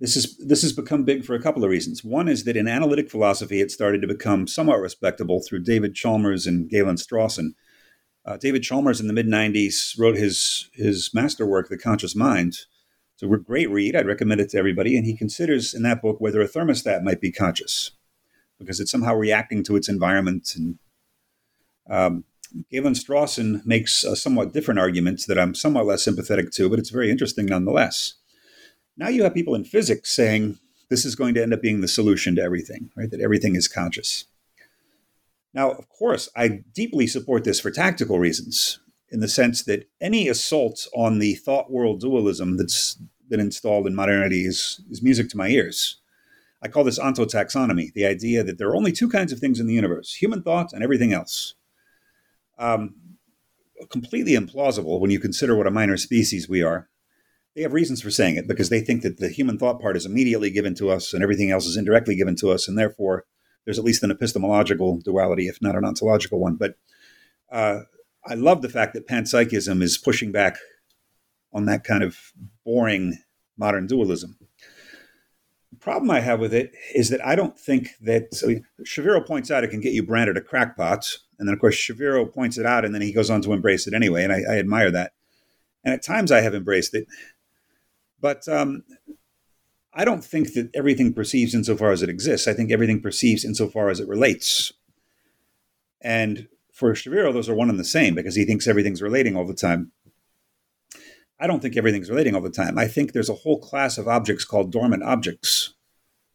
This 0.00 0.16
is 0.16 0.36
this 0.38 0.62
has 0.62 0.72
become 0.72 1.04
big 1.04 1.24
for 1.24 1.34
a 1.34 1.42
couple 1.42 1.62
of 1.62 1.70
reasons. 1.70 2.02
One 2.02 2.28
is 2.28 2.44
that 2.44 2.56
in 2.56 2.66
analytic 2.66 3.10
philosophy, 3.10 3.60
it 3.60 3.70
started 3.70 4.00
to 4.00 4.08
become 4.08 4.46
somewhat 4.46 4.80
respectable 4.80 5.40
through 5.40 5.64
David 5.64 5.94
Chalmers 5.94 6.46
and 6.46 6.68
Galen 6.70 6.96
Strawson 6.96 7.52
uh, 8.24 8.36
David 8.36 8.62
Chalmers 8.62 9.00
in 9.00 9.06
the 9.06 9.12
mid 9.12 9.26
90s 9.26 9.98
wrote 9.98 10.16
his, 10.16 10.68
his 10.74 11.12
masterwork, 11.14 11.68
The 11.68 11.78
Conscious 11.78 12.14
Mind. 12.14 12.58
It's 13.14 13.22
a 13.22 13.26
great 13.26 13.70
read. 13.70 13.96
I'd 13.96 14.06
recommend 14.06 14.40
it 14.40 14.50
to 14.50 14.58
everybody. 14.58 14.96
And 14.96 15.06
he 15.06 15.16
considers 15.16 15.74
in 15.74 15.82
that 15.82 16.02
book 16.02 16.20
whether 16.20 16.40
a 16.40 16.48
thermostat 16.48 17.02
might 17.02 17.20
be 17.20 17.32
conscious 17.32 17.92
because 18.58 18.78
it's 18.78 18.90
somehow 18.90 19.14
reacting 19.14 19.62
to 19.64 19.76
its 19.76 19.88
environment 19.88 20.54
and 20.56 20.78
Um, 21.88 22.24
Galen 22.70 22.94
Strawson 22.94 23.64
makes 23.64 24.04
a 24.04 24.16
somewhat 24.16 24.52
different 24.52 24.80
argument 24.80 25.24
that 25.28 25.38
I'm 25.38 25.54
somewhat 25.54 25.86
less 25.86 26.02
sympathetic 26.04 26.50
to, 26.52 26.68
but 26.68 26.78
it's 26.78 26.90
very 26.90 27.10
interesting 27.10 27.46
nonetheless. 27.46 28.14
Now 28.96 29.08
you 29.08 29.22
have 29.24 29.34
people 29.34 29.54
in 29.54 29.64
physics 29.64 30.14
saying 30.14 30.58
this 30.88 31.04
is 31.04 31.14
going 31.14 31.34
to 31.34 31.42
end 31.42 31.54
up 31.54 31.62
being 31.62 31.80
the 31.80 31.88
solution 31.88 32.34
to 32.36 32.42
everything, 32.42 32.90
right? 32.96 33.10
That 33.10 33.20
everything 33.20 33.56
is 33.56 33.68
conscious. 33.68 34.26
Now, 35.54 35.70
of 35.70 35.88
course, 35.88 36.28
I 36.36 36.62
deeply 36.74 37.06
support 37.06 37.44
this 37.44 37.60
for 37.60 37.70
tactical 37.70 38.18
reasons, 38.18 38.78
in 39.10 39.20
the 39.20 39.28
sense 39.28 39.64
that 39.64 39.88
any 40.00 40.28
assault 40.28 40.86
on 40.94 41.18
the 41.18 41.34
thought 41.34 41.70
world 41.70 42.00
dualism 42.00 42.56
that's 42.56 42.98
been 43.28 43.40
installed 43.40 43.86
in 43.86 43.94
modernity 43.94 44.44
is, 44.44 44.80
is 44.90 45.02
music 45.02 45.28
to 45.30 45.36
my 45.36 45.48
ears. 45.48 45.96
I 46.62 46.68
call 46.68 46.84
this 46.84 46.98
ontotaxonomy, 46.98 47.92
the 47.94 48.04
idea 48.04 48.44
that 48.44 48.58
there 48.58 48.68
are 48.68 48.76
only 48.76 48.92
two 48.92 49.08
kinds 49.08 49.32
of 49.32 49.38
things 49.38 49.60
in 49.60 49.66
the 49.66 49.74
universe 49.74 50.14
human 50.14 50.42
thought 50.42 50.72
and 50.72 50.82
everything 50.82 51.12
else. 51.12 51.54
Um, 52.58 52.94
completely 53.88 54.32
implausible 54.32 55.00
when 55.00 55.10
you 55.10 55.18
consider 55.18 55.56
what 55.56 55.66
a 55.66 55.70
minor 55.70 55.96
species 55.96 56.48
we 56.48 56.62
are. 56.62 56.89
They 57.60 57.64
have 57.64 57.74
reasons 57.74 58.00
for 58.00 58.10
saying 58.10 58.36
it 58.36 58.48
because 58.48 58.70
they 58.70 58.80
think 58.80 59.02
that 59.02 59.18
the 59.18 59.28
human 59.28 59.58
thought 59.58 59.82
part 59.82 59.94
is 59.94 60.06
immediately 60.06 60.48
given 60.48 60.74
to 60.76 60.88
us 60.88 61.12
and 61.12 61.22
everything 61.22 61.50
else 61.50 61.66
is 61.66 61.76
indirectly 61.76 62.16
given 62.16 62.34
to 62.36 62.48
us, 62.48 62.66
and 62.66 62.78
therefore 62.78 63.26
there's 63.66 63.78
at 63.78 63.84
least 63.84 64.02
an 64.02 64.10
epistemological 64.10 64.98
duality, 65.04 65.46
if 65.46 65.60
not 65.60 65.76
an 65.76 65.84
ontological 65.84 66.40
one. 66.40 66.56
But 66.56 66.76
uh, 67.52 67.80
I 68.24 68.32
love 68.32 68.62
the 68.62 68.70
fact 68.70 68.94
that 68.94 69.06
panpsychism 69.06 69.82
is 69.82 69.98
pushing 69.98 70.32
back 70.32 70.56
on 71.52 71.66
that 71.66 71.84
kind 71.84 72.02
of 72.02 72.32
boring 72.64 73.18
modern 73.58 73.86
dualism. 73.86 74.38
The 75.70 75.78
problem 75.80 76.10
I 76.10 76.20
have 76.20 76.40
with 76.40 76.54
it 76.54 76.72
is 76.94 77.10
that 77.10 77.22
I 77.22 77.34
don't 77.34 77.60
think 77.60 77.90
that 78.00 78.32
so 78.32 78.54
Shaviro 78.86 79.26
points 79.26 79.50
out 79.50 79.64
it 79.64 79.70
can 79.70 79.82
get 79.82 79.92
you 79.92 80.02
branded 80.02 80.38
a 80.38 80.40
crackpot, 80.40 81.18
and 81.38 81.46
then 81.46 81.52
of 81.52 81.60
course 81.60 81.76
Shaviro 81.76 82.32
points 82.32 82.56
it 82.56 82.64
out, 82.64 82.86
and 82.86 82.94
then 82.94 83.02
he 83.02 83.12
goes 83.12 83.28
on 83.28 83.42
to 83.42 83.52
embrace 83.52 83.86
it 83.86 83.92
anyway, 83.92 84.24
and 84.24 84.32
I, 84.32 84.44
I 84.50 84.58
admire 84.58 84.90
that. 84.92 85.12
And 85.84 85.92
at 85.92 86.02
times 86.02 86.32
I 86.32 86.40
have 86.40 86.54
embraced 86.54 86.94
it, 86.94 87.06
but 88.20 88.48
um, 88.48 88.84
I 89.92 90.04
don't 90.04 90.24
think 90.24 90.54
that 90.54 90.70
everything 90.74 91.12
perceives 91.12 91.54
insofar 91.54 91.90
as 91.90 92.02
it 92.02 92.08
exists. 92.08 92.46
I 92.46 92.52
think 92.52 92.70
everything 92.70 93.00
perceives 93.00 93.44
insofar 93.44 93.90
as 93.90 94.00
it 94.00 94.08
relates. 94.08 94.72
And 96.00 96.48
for 96.72 96.92
Shaviro, 96.92 97.32
those 97.32 97.48
are 97.48 97.54
one 97.54 97.68
and 97.68 97.78
the 97.78 97.84
same 97.84 98.14
because 98.14 98.36
he 98.36 98.44
thinks 98.44 98.66
everything's 98.66 99.02
relating 99.02 99.36
all 99.36 99.46
the 99.46 99.54
time. 99.54 99.92
I 101.38 101.46
don't 101.46 101.60
think 101.60 101.76
everything's 101.76 102.10
relating 102.10 102.34
all 102.34 102.40
the 102.40 102.50
time. 102.50 102.78
I 102.78 102.86
think 102.86 103.12
there's 103.12 103.30
a 103.30 103.34
whole 103.34 103.58
class 103.58 103.98
of 103.98 104.06
objects 104.06 104.44
called 104.44 104.70
dormant 104.70 105.02
objects, 105.02 105.74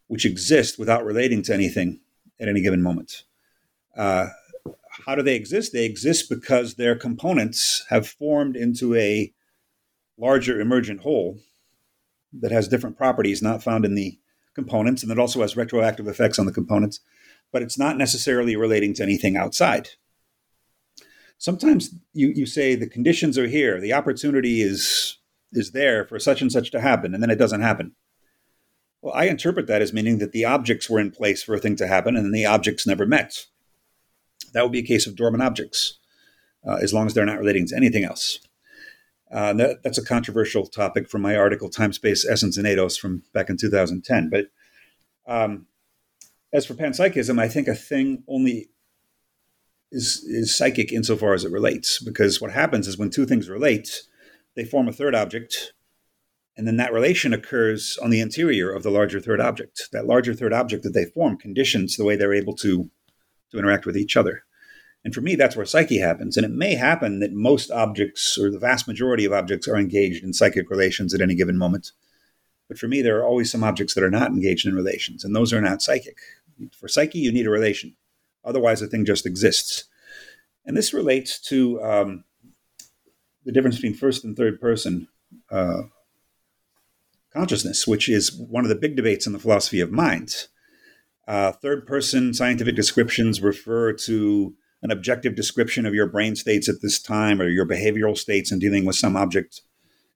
which 0.07 0.25
exist 0.25 0.77
without 0.79 1.05
relating 1.05 1.41
to 1.43 1.53
anything 1.53 1.99
at 2.39 2.47
any 2.47 2.61
given 2.61 2.81
moment. 2.81 3.23
Uh, 3.95 4.29
how 5.05 5.15
do 5.15 5.21
they 5.21 5.35
exist? 5.35 5.71
They 5.71 5.85
exist 5.85 6.29
because 6.29 6.75
their 6.75 6.95
components 6.95 7.85
have 7.89 8.07
formed 8.07 8.55
into 8.55 8.95
a 8.95 9.31
larger 10.17 10.59
emergent 10.59 11.01
whole 11.01 11.37
that 12.41 12.51
has 12.51 12.67
different 12.67 12.97
properties 12.97 13.41
not 13.41 13.63
found 13.63 13.85
in 13.85 13.95
the 13.95 14.19
components, 14.53 15.01
and 15.01 15.11
that 15.11 15.19
also 15.19 15.41
has 15.41 15.57
retroactive 15.57 16.07
effects 16.07 16.39
on 16.39 16.45
the 16.45 16.51
components, 16.51 16.99
but 17.51 17.61
it's 17.61 17.77
not 17.77 17.97
necessarily 17.97 18.55
relating 18.55 18.93
to 18.93 19.03
anything 19.03 19.35
outside 19.35 19.89
sometimes 21.37 21.93
you, 22.13 22.29
you 22.35 22.45
say 22.45 22.75
the 22.75 22.89
conditions 22.89 23.37
are 23.37 23.47
here, 23.47 23.79
the 23.79 23.93
opportunity 23.93 24.61
is 24.61 25.17
is 25.51 25.71
there 25.71 26.05
for 26.05 26.19
such 26.19 26.41
and 26.41 26.51
such 26.51 26.69
to 26.71 26.81
happen, 26.81 27.13
and 27.13 27.23
then 27.23 27.29
it 27.29 27.37
doesn't 27.37 27.61
happen. 27.61 27.95
Well, 29.01 29.13
I 29.13 29.25
interpret 29.25 29.67
that 29.67 29.81
as 29.81 29.93
meaning 29.93 30.17
that 30.17 30.33
the 30.33 30.43
objects 30.43 30.89
were 30.89 30.99
in 30.99 31.11
place 31.11 31.43
for 31.43 31.55
a 31.55 31.59
thing 31.59 31.77
to 31.77 31.87
happen, 31.87 32.17
and 32.17 32.25
then 32.25 32.33
the 32.33 32.45
objects 32.45 32.85
never 32.85 33.05
met. 33.05 33.45
That 34.53 34.63
would 34.63 34.73
be 34.73 34.79
a 34.79 34.85
case 34.85 35.07
of 35.07 35.15
dormant 35.15 35.43
objects, 35.43 35.99
uh, 36.67 36.75
as 36.81 36.93
long 36.93 37.05
as 37.05 37.13
they're 37.13 37.25
not 37.25 37.37
relating 37.37 37.67
to 37.67 37.75
anything 37.75 38.03
else. 38.03 38.39
Uh, 39.31 39.53
that, 39.53 39.83
that's 39.83 39.97
a 39.97 40.05
controversial 40.05 40.67
topic 40.67 41.09
from 41.09 41.21
my 41.21 41.35
article, 41.35 41.69
Time, 41.69 41.93
Space, 41.93 42.25
Essence, 42.25 42.57
and 42.57 42.67
Eidos 42.67 42.99
from 42.99 43.23
back 43.33 43.49
in 43.49 43.57
2010. 43.57 44.29
But 44.29 44.47
um, 45.27 45.65
as 46.53 46.65
for 46.65 46.73
panpsychism, 46.73 47.39
I 47.39 47.47
think 47.47 47.67
a 47.67 47.75
thing 47.75 48.23
only 48.27 48.69
is 49.91 50.23
is 50.27 50.55
psychic 50.55 50.91
insofar 50.91 51.33
as 51.33 51.43
it 51.43 51.51
relates, 51.51 52.01
because 52.03 52.41
what 52.41 52.51
happens 52.51 52.87
is 52.87 52.97
when 52.97 53.09
two 53.09 53.25
things 53.25 53.49
relate, 53.49 54.03
they 54.55 54.65
form 54.65 54.87
a 54.87 54.93
third 54.93 55.15
object, 55.15 55.73
and 56.57 56.67
then 56.67 56.77
that 56.77 56.93
relation 56.93 57.33
occurs 57.33 57.97
on 58.01 58.09
the 58.09 58.21
interior 58.21 58.71
of 58.71 58.83
the 58.83 58.91
larger 58.91 59.19
third 59.19 59.41
object. 59.41 59.89
That 59.91 60.05
larger 60.05 60.33
third 60.33 60.53
object 60.53 60.83
that 60.83 60.93
they 60.93 61.05
form 61.05 61.37
conditions 61.37 61.95
the 61.95 62.05
way 62.05 62.15
they're 62.15 62.33
able 62.33 62.55
to 62.57 62.89
to 63.51 63.59
interact 63.59 63.85
with 63.85 63.97
each 63.97 64.17
other. 64.17 64.43
And 65.05 65.13
for 65.13 65.21
me, 65.21 65.35
that's 65.35 65.55
where 65.55 65.67
psyche 65.67 65.99
happens. 65.99 66.35
And 66.35 66.43
it 66.43 66.51
may 66.51 66.73
happen 66.73 67.19
that 67.19 67.31
most 67.31 67.69
objects, 67.69 68.39
or 68.39 68.49
the 68.49 68.57
vast 68.57 68.87
majority 68.87 69.23
of 69.23 69.31
objects, 69.31 69.67
are 69.67 69.77
engaged 69.77 70.23
in 70.23 70.33
psychic 70.33 70.71
relations 70.71 71.13
at 71.13 71.21
any 71.21 71.35
given 71.35 71.59
moment. 71.59 71.91
But 72.67 72.79
for 72.79 72.87
me, 72.87 73.03
there 73.03 73.19
are 73.19 73.25
always 73.25 73.51
some 73.51 73.63
objects 73.63 73.93
that 73.93 74.03
are 74.03 74.09
not 74.09 74.31
engaged 74.31 74.65
in 74.65 74.73
relations, 74.73 75.23
and 75.23 75.35
those 75.35 75.53
are 75.53 75.61
not 75.61 75.83
psychic. 75.83 76.17
For 76.75 76.87
psyche, 76.87 77.19
you 77.19 77.31
need 77.31 77.45
a 77.45 77.51
relation. 77.51 77.95
Otherwise, 78.43 78.79
the 78.79 78.87
thing 78.87 79.05
just 79.05 79.27
exists. 79.27 79.83
And 80.65 80.75
this 80.75 80.91
relates 80.91 81.39
to 81.49 81.79
um, 81.83 82.23
the 83.43 83.51
difference 83.51 83.75
between 83.75 83.93
first 83.93 84.23
and 84.23 84.35
third 84.35 84.59
person 84.59 85.07
uh, 85.51 85.83
consciousness, 87.31 87.85
which 87.85 88.09
is 88.09 88.35
one 88.35 88.65
of 88.65 88.69
the 88.69 88.75
big 88.75 88.95
debates 88.95 89.27
in 89.27 89.33
the 89.33 89.39
philosophy 89.39 89.81
of 89.81 89.91
mind. 89.91 90.47
Uh, 91.27 91.51
third 91.51 91.85
person 91.85 92.33
scientific 92.33 92.75
descriptions 92.75 93.39
refer 93.39 93.93
to 93.93 94.55
an 94.85 94.91
objective 94.91 95.35
description 95.35 95.85
of 95.85 95.93
your 95.93 96.07
brain 96.07 96.37
states 96.37 96.69
at 96.69 96.81
this 96.81 96.97
time 97.01 97.41
or 97.41 97.49
your 97.49 97.65
behavioral 97.65 98.17
states 98.17 98.51
in 98.51 98.59
dealing 98.59 98.85
with 98.85 98.95
some 98.95 99.17
object. 99.17 99.61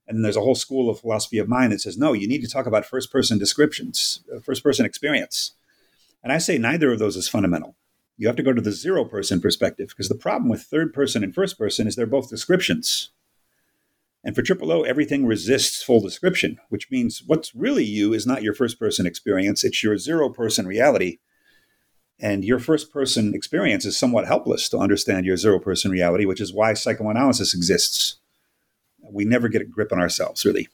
And 0.08 0.24
there's 0.24 0.38
a 0.38 0.42
whole 0.42 0.56
school 0.56 0.90
of 0.90 1.02
philosophy 1.02 1.40
of 1.40 1.50
mind 1.50 1.74
that 1.74 1.82
says, 1.82 1.98
no, 1.98 2.14
you 2.14 2.28
need 2.28 2.42
to 2.42 2.48
talk 2.48 2.66
about 2.66 2.86
first 2.86 3.12
person 3.12 3.38
descriptions, 3.38 4.22
uh, 4.34 4.40
first 4.40 4.64
person 4.64 4.86
experience. 4.86 5.52
And 6.24 6.32
I 6.32 6.38
say 6.38 6.58
neither 6.58 6.94
of 6.94 7.00
those 7.00 7.18
is 7.18 7.28
fundamental 7.28 7.76
you 8.20 8.28
have 8.28 8.36
to 8.36 8.44
go 8.44 8.52
to 8.52 8.62
the 8.62 8.74
zero 8.74 9.06
person 9.06 9.40
perspective 9.40 9.88
because 9.90 10.10
the 10.10 10.16
problem 10.16 10.50
with 10.50 10.62
third 10.62 10.94
person 10.94 11.24
and 11.24 11.34
first 11.34 11.58
person 11.58 11.88
is 11.88 11.96
they're 11.96 12.06
both 12.06 12.30
descriptions. 12.30 13.12
And 14.26 14.36
for 14.36 14.42
triple 14.42 14.74
O, 14.74 14.84
everything 14.84 15.26
resists 15.26 15.82
full 15.82 16.02
description, 16.02 16.60
which 16.68 16.92
means 16.92 17.24
what's 17.26 17.56
really 17.56 17.86
you 17.86 18.14
is 18.14 18.28
not 18.28 18.44
your 18.44 18.54
first 18.54 18.78
person 18.78 19.08
experience, 19.08 19.64
it's 19.64 19.82
your 19.82 19.98
zero 19.98 20.28
person 20.30 20.68
reality. 20.68 21.20
And 22.20 22.44
your 22.44 22.60
first 22.60 22.92
person 22.92 23.34
experience 23.34 23.86
is 23.86 23.98
somewhat 23.98 24.28
helpless 24.28 24.68
to 24.70 24.78
understand 24.78 25.26
your 25.26 25.38
zero 25.38 25.60
person 25.60 25.90
reality, 25.90 26.26
which 26.26 26.42
is 26.42 26.54
why 26.54 26.74
psychoanalysis 26.74 27.54
exists. 27.54 28.18
We 29.12 29.24
never 29.26 29.48
get 29.48 29.62
a 29.62 29.66
grip 29.66 29.94
on 29.94 30.00
ourselves, 30.00 30.46
really. 30.46 30.68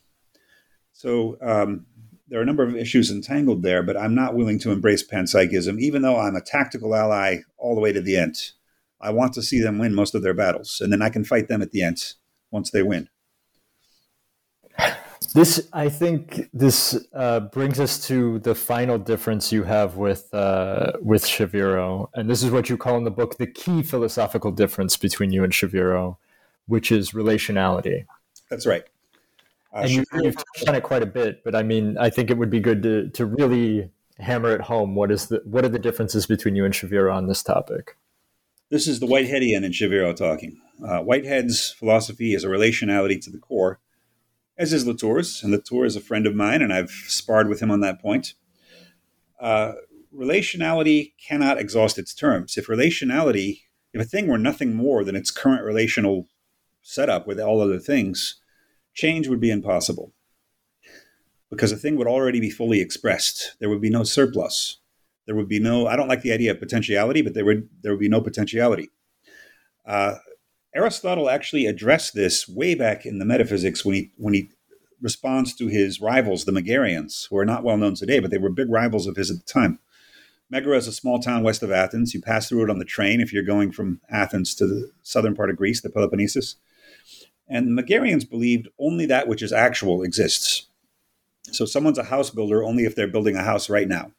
So, 0.92 1.38
um, 1.42 1.86
there 2.28 2.40
are 2.40 2.44
a 2.44 2.46
number 2.46 2.64
of 2.64 2.76
issues 2.76 3.12
entangled 3.12 3.62
there, 3.62 3.84
but 3.84 3.96
I'm 3.96 4.16
not 4.16 4.34
willing 4.34 4.58
to 4.60 4.72
embrace 4.72 5.08
panpsychism, 5.08 5.80
even 5.80 6.02
though 6.02 6.18
I'm 6.18 6.36
a 6.36 6.42
tactical 6.42 6.96
ally 6.96 7.42
all 7.58 7.76
the 7.76 7.82
way 7.82 7.94
to 7.94 8.02
the 8.02 8.18
end. 8.18 8.52
I 9.00 9.12
want 9.12 9.34
to 9.34 9.44
see 9.44 9.62
them 9.62 9.78
win 9.78 9.94
most 9.94 10.16
of 10.16 10.24
their 10.24 10.34
battles, 10.34 10.82
and 10.82 10.92
then 10.92 11.04
I 11.04 11.10
can 11.10 11.24
fight 11.24 11.48
them 11.48 11.62
at 11.62 11.72
the 11.72 11.84
end 11.84 12.14
once 12.50 12.72
they 12.72 12.82
win. 12.82 13.10
This, 15.36 15.68
I 15.74 15.90
think, 15.90 16.50
this 16.54 17.06
uh, 17.14 17.42
brings 17.42 17.78
us 17.78 18.08
to 18.08 18.40
the 18.40 18.56
final 18.56 18.98
difference 18.98 19.52
you 19.52 19.64
have 19.64 19.98
with 19.98 20.34
uh, 20.34 20.94
with 21.02 21.26
Shaviro, 21.26 22.08
and 22.14 22.30
this 22.30 22.42
is 22.42 22.52
what 22.52 22.70
you 22.70 22.78
call 22.78 22.96
in 22.96 23.04
the 23.04 23.12
book 23.12 23.38
the 23.38 23.46
key 23.46 23.84
philosophical 23.84 24.50
difference 24.54 24.96
between 24.96 25.34
you 25.34 25.44
and 25.44 25.52
Shaviro, 25.52 26.16
which 26.68 26.90
is 26.90 27.12
relationality. 27.12 28.06
That's 28.50 28.66
right. 28.66 28.86
Uh, 29.74 29.80
and 29.80 29.92
you, 29.92 30.06
have 30.24 30.38
touched 30.38 30.70
on 30.70 30.76
it 30.76 30.84
quite 30.84 31.04
a 31.04 31.06
bit, 31.06 31.44
but 31.44 31.54
I 31.54 31.64
mean, 31.64 31.98
I 31.98 32.10
think 32.10 32.32
it 32.32 32.38
would 32.38 32.50
be 32.50 32.62
good 32.62 32.82
to, 32.84 33.10
to 33.10 33.26
really 33.26 33.92
hammer 34.20 34.56
it 34.56 34.62
home. 34.62 34.96
What 34.96 35.12
is 35.12 35.28
the 35.28 35.42
what 35.44 35.66
are 35.66 35.70
the 35.70 35.80
differences 35.80 36.26
between 36.26 36.56
you 36.56 36.64
and 36.64 36.74
Shaviro 36.74 37.14
on 37.14 37.28
this 37.28 37.44
topic? 37.44 37.98
This 38.70 38.88
is 38.88 39.02
the 39.02 39.06
Whiteheadian 39.06 39.66
and 39.66 39.74
Shaviro 39.74 40.16
talking. 40.16 40.62
Uh, 40.82 41.02
Whitehead's 41.02 41.72
philosophy 41.72 42.34
is 42.34 42.46
a 42.46 42.48
relationality 42.48 43.22
to 43.26 43.30
the 43.30 43.38
core, 43.38 43.82
as 44.58 44.74
is 44.74 44.88
Latour's, 44.88 45.44
and 45.44 45.52
Latour 45.52 45.86
is 45.86 45.96
a 45.96 46.02
friend 46.02 46.26
of 46.26 46.36
mine, 46.36 46.62
and 46.62 46.74
I've 46.74 46.92
sparred 46.92 47.50
with 47.50 47.62
him 47.62 47.72
on 47.72 47.82
that 47.82 48.02
point. 48.02 48.36
Uh, 49.40 49.74
relationality 50.14 51.14
cannot 51.26 51.60
exhaust 51.60 51.98
its 51.98 52.14
terms. 52.14 52.58
If 52.58 52.68
relationality, 52.68 53.62
if 53.94 54.02
a 54.02 54.06
thing 54.06 54.28
were 54.28 54.38
nothing 54.38 54.76
more 54.76 55.04
than 55.04 55.16
its 55.16 55.32
current 55.32 55.64
relational 55.64 56.28
setup 56.82 57.28
with 57.28 57.40
all 57.40 57.62
other 57.62 57.80
things, 57.80 58.40
change 58.94 59.28
would 59.28 59.42
be 59.42 59.52
impossible 59.52 60.14
because 61.50 61.72
a 61.72 61.78
thing 61.78 61.96
would 61.98 62.08
already 62.08 62.40
be 62.40 62.50
fully 62.50 62.80
expressed. 62.80 63.56
There 63.60 63.70
would 63.70 63.82
be 63.82 63.90
no 63.90 64.04
surplus. 64.04 64.78
There 65.26 65.36
would 65.36 65.50
be 65.50 65.60
no. 65.60 65.88
I 65.88 65.96
don't 65.96 66.08
like 66.08 66.22
the 66.22 66.32
idea 66.32 66.52
of 66.52 66.60
potentiality, 66.60 67.22
but 67.22 67.34
there 67.34 67.46
would 67.46 67.68
there 67.82 67.92
would 67.92 68.00
be 68.00 68.10
no 68.10 68.22
potentiality. 68.22 68.92
Uh, 69.86 70.16
Aristotle 70.76 71.30
actually 71.30 71.66
addressed 71.66 72.14
this 72.14 72.50
way 72.50 72.76
back 72.76 73.06
in 73.06 73.18
the 73.18 73.26
Metaphysics 73.26 73.86
when 73.86 73.96
he 73.96 74.12
when 74.18 74.34
he 74.34 74.50
responds 75.02 75.54
to 75.56 75.68
his 75.68 76.02
rivals, 76.02 76.46
the 76.46 76.52
Megarians, 76.52 77.28
who 77.30 77.38
are 77.38 77.46
not 77.46 77.64
well 77.64 77.78
known 77.78 77.96
today, 77.96 78.20
but 78.20 78.30
they 78.30 78.38
were 78.38 78.50
big 78.50 78.70
rivals 78.70 79.08
of 79.08 79.16
his 79.16 79.32
at 79.32 79.38
the 79.38 79.52
time. 79.52 79.80
Megara 80.50 80.78
is 80.78 80.88
a 80.88 80.92
small 80.92 81.20
town 81.20 81.44
west 81.44 81.64
of 81.64 81.72
Athens. 81.72 82.14
You 82.14 82.22
pass 82.22 82.48
through 82.48 82.66
it 82.66 82.70
on 82.70 82.80
the 82.80 82.86
train 82.86 83.20
if 83.20 83.34
you're 83.34 83.44
going 83.44 83.72
from 83.72 84.02
Athens 84.10 84.54
to 84.56 84.68
the 84.68 84.92
southern 85.02 85.34
part 85.34 85.50
of 85.50 85.58
Greece, 85.58 85.82
the 85.82 85.90
Peloponnesus. 85.90 86.56
And 87.48 87.78
the 87.78 87.82
Megarians 87.82 88.30
believed 88.30 88.68
only 88.80 89.06
that 89.06 89.28
which 89.28 89.42
is 89.42 89.54
actual 89.54 90.04
exists. 90.04 90.68
So 91.52 91.66
someone's 91.66 91.98
a 91.98 92.04
house 92.04 92.30
builder 92.30 92.64
only 92.64 92.86
if 92.86 92.96
they're 92.96 93.08
building 93.08 93.36
a 93.36 93.44
house 93.44 93.70
right 93.70 93.88
now. 93.88 94.12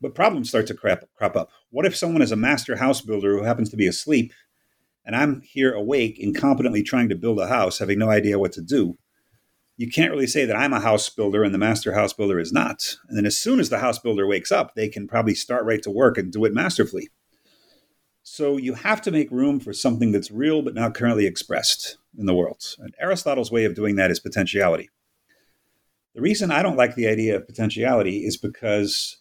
But 0.00 0.14
problems 0.14 0.48
start 0.48 0.66
to 0.68 0.74
crop, 0.74 1.08
crop 1.16 1.36
up. 1.36 1.50
What 1.70 1.86
if 1.86 1.96
someone 1.96 2.22
is 2.22 2.32
a 2.32 2.36
master 2.36 2.76
house 2.76 3.00
builder 3.00 3.36
who 3.36 3.42
happens 3.42 3.70
to 3.70 3.76
be 3.76 3.86
asleep, 3.86 4.32
and 5.08 5.16
I'm 5.16 5.40
here 5.40 5.72
awake, 5.72 6.20
incompetently 6.22 6.84
trying 6.84 7.08
to 7.08 7.16
build 7.16 7.40
a 7.40 7.48
house, 7.48 7.78
having 7.78 7.98
no 7.98 8.10
idea 8.10 8.38
what 8.38 8.52
to 8.52 8.60
do? 8.60 8.98
You 9.78 9.88
can't 9.88 10.10
really 10.10 10.26
say 10.26 10.44
that 10.44 10.54
I'm 10.54 10.74
a 10.74 10.80
house 10.80 11.08
builder 11.08 11.42
and 11.42 11.54
the 11.54 11.58
master 11.58 11.94
house 11.94 12.12
builder 12.12 12.38
is 12.38 12.52
not. 12.52 12.96
And 13.08 13.16
then 13.16 13.24
as 13.24 13.38
soon 13.38 13.58
as 13.58 13.70
the 13.70 13.78
house 13.78 13.98
builder 13.98 14.26
wakes 14.26 14.52
up, 14.52 14.74
they 14.74 14.86
can 14.86 15.08
probably 15.08 15.34
start 15.34 15.64
right 15.64 15.82
to 15.82 15.90
work 15.90 16.18
and 16.18 16.30
do 16.30 16.44
it 16.44 16.52
masterfully. 16.52 17.08
So 18.22 18.58
you 18.58 18.74
have 18.74 19.00
to 19.00 19.10
make 19.10 19.30
room 19.30 19.60
for 19.60 19.72
something 19.72 20.12
that's 20.12 20.30
real 20.30 20.60
but 20.60 20.74
not 20.74 20.94
currently 20.94 21.24
expressed 21.24 21.96
in 22.18 22.26
the 22.26 22.34
world. 22.34 22.76
And 22.78 22.94
Aristotle's 23.00 23.50
way 23.50 23.64
of 23.64 23.74
doing 23.74 23.96
that 23.96 24.10
is 24.10 24.20
potentiality. 24.20 24.90
The 26.14 26.20
reason 26.20 26.50
I 26.50 26.62
don't 26.62 26.76
like 26.76 26.96
the 26.96 27.08
idea 27.08 27.36
of 27.36 27.46
potentiality 27.46 28.26
is 28.26 28.36
because 28.36 29.16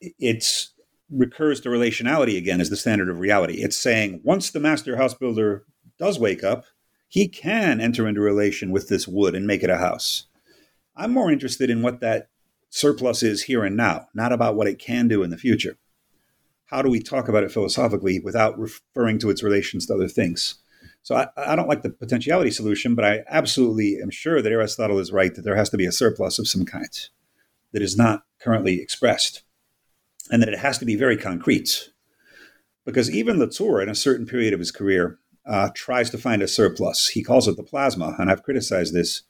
it 0.00 0.68
recurs 1.10 1.60
to 1.60 1.68
relationality 1.68 2.36
again 2.36 2.60
as 2.60 2.70
the 2.70 2.76
standard 2.76 3.08
of 3.08 3.18
reality. 3.18 3.62
It's 3.62 3.78
saying 3.78 4.20
once 4.22 4.50
the 4.50 4.60
master 4.60 4.96
house 4.96 5.14
builder 5.14 5.64
does 5.98 6.18
wake 6.18 6.44
up, 6.44 6.64
he 7.08 7.28
can 7.28 7.80
enter 7.80 8.06
into 8.06 8.20
relation 8.20 8.70
with 8.70 8.88
this 8.88 9.08
wood 9.08 9.34
and 9.34 9.46
make 9.46 9.62
it 9.62 9.70
a 9.70 9.78
house. 9.78 10.26
I'm 10.94 11.12
more 11.12 11.30
interested 11.30 11.70
in 11.70 11.82
what 11.82 12.00
that 12.00 12.28
surplus 12.68 13.22
is 13.22 13.44
here 13.44 13.64
and 13.64 13.76
now, 13.76 14.08
not 14.14 14.32
about 14.32 14.56
what 14.56 14.66
it 14.66 14.78
can 14.78 15.08
do 15.08 15.22
in 15.22 15.30
the 15.30 15.38
future. 15.38 15.78
How 16.66 16.82
do 16.82 16.90
we 16.90 17.00
talk 17.00 17.28
about 17.28 17.44
it 17.44 17.52
philosophically 17.52 18.20
without 18.20 18.58
referring 18.58 19.18
to 19.20 19.30
its 19.30 19.42
relations 19.42 19.86
to 19.86 19.94
other 19.94 20.08
things? 20.08 20.56
So 21.02 21.14
I, 21.14 21.28
I, 21.38 21.56
don't 21.56 21.68
like 21.68 21.80
the 21.80 21.88
potentiality 21.88 22.50
solution, 22.50 22.94
but 22.94 23.04
I 23.06 23.24
absolutely 23.28 23.98
am 24.02 24.10
sure 24.10 24.42
that 24.42 24.52
Aristotle 24.52 24.98
is 24.98 25.10
right 25.10 25.34
that 25.34 25.42
there 25.42 25.56
has 25.56 25.70
to 25.70 25.78
be 25.78 25.86
a 25.86 25.92
surplus 25.92 26.38
of 26.38 26.46
some 26.46 26.66
kind 26.66 26.90
that 27.72 27.80
is 27.80 27.96
not 27.96 28.24
currently 28.38 28.82
expressed 28.82 29.42
and 30.30 30.42
that 30.42 30.48
it 30.48 30.58
has 30.58 30.78
to 30.78 30.84
be 30.84 30.96
very 30.96 31.16
concrete. 31.16 31.90
Because 32.84 33.10
even 33.10 33.38
Latour, 33.38 33.82
in 33.82 33.88
a 33.88 33.94
certain 33.94 34.26
period 34.26 34.54
of 34.54 34.60
his 34.60 34.70
career, 34.70 35.18
uh, 35.46 35.70
tries 35.74 36.10
to 36.10 36.18
find 36.18 36.42
a 36.42 36.48
surplus. 36.48 37.08
He 37.08 37.22
calls 37.22 37.48
it 37.48 37.56
the 37.56 37.62
plasma, 37.62 38.14
and 38.18 38.30
I've 38.30 38.42
criticized 38.42 38.94
this. 38.94 39.22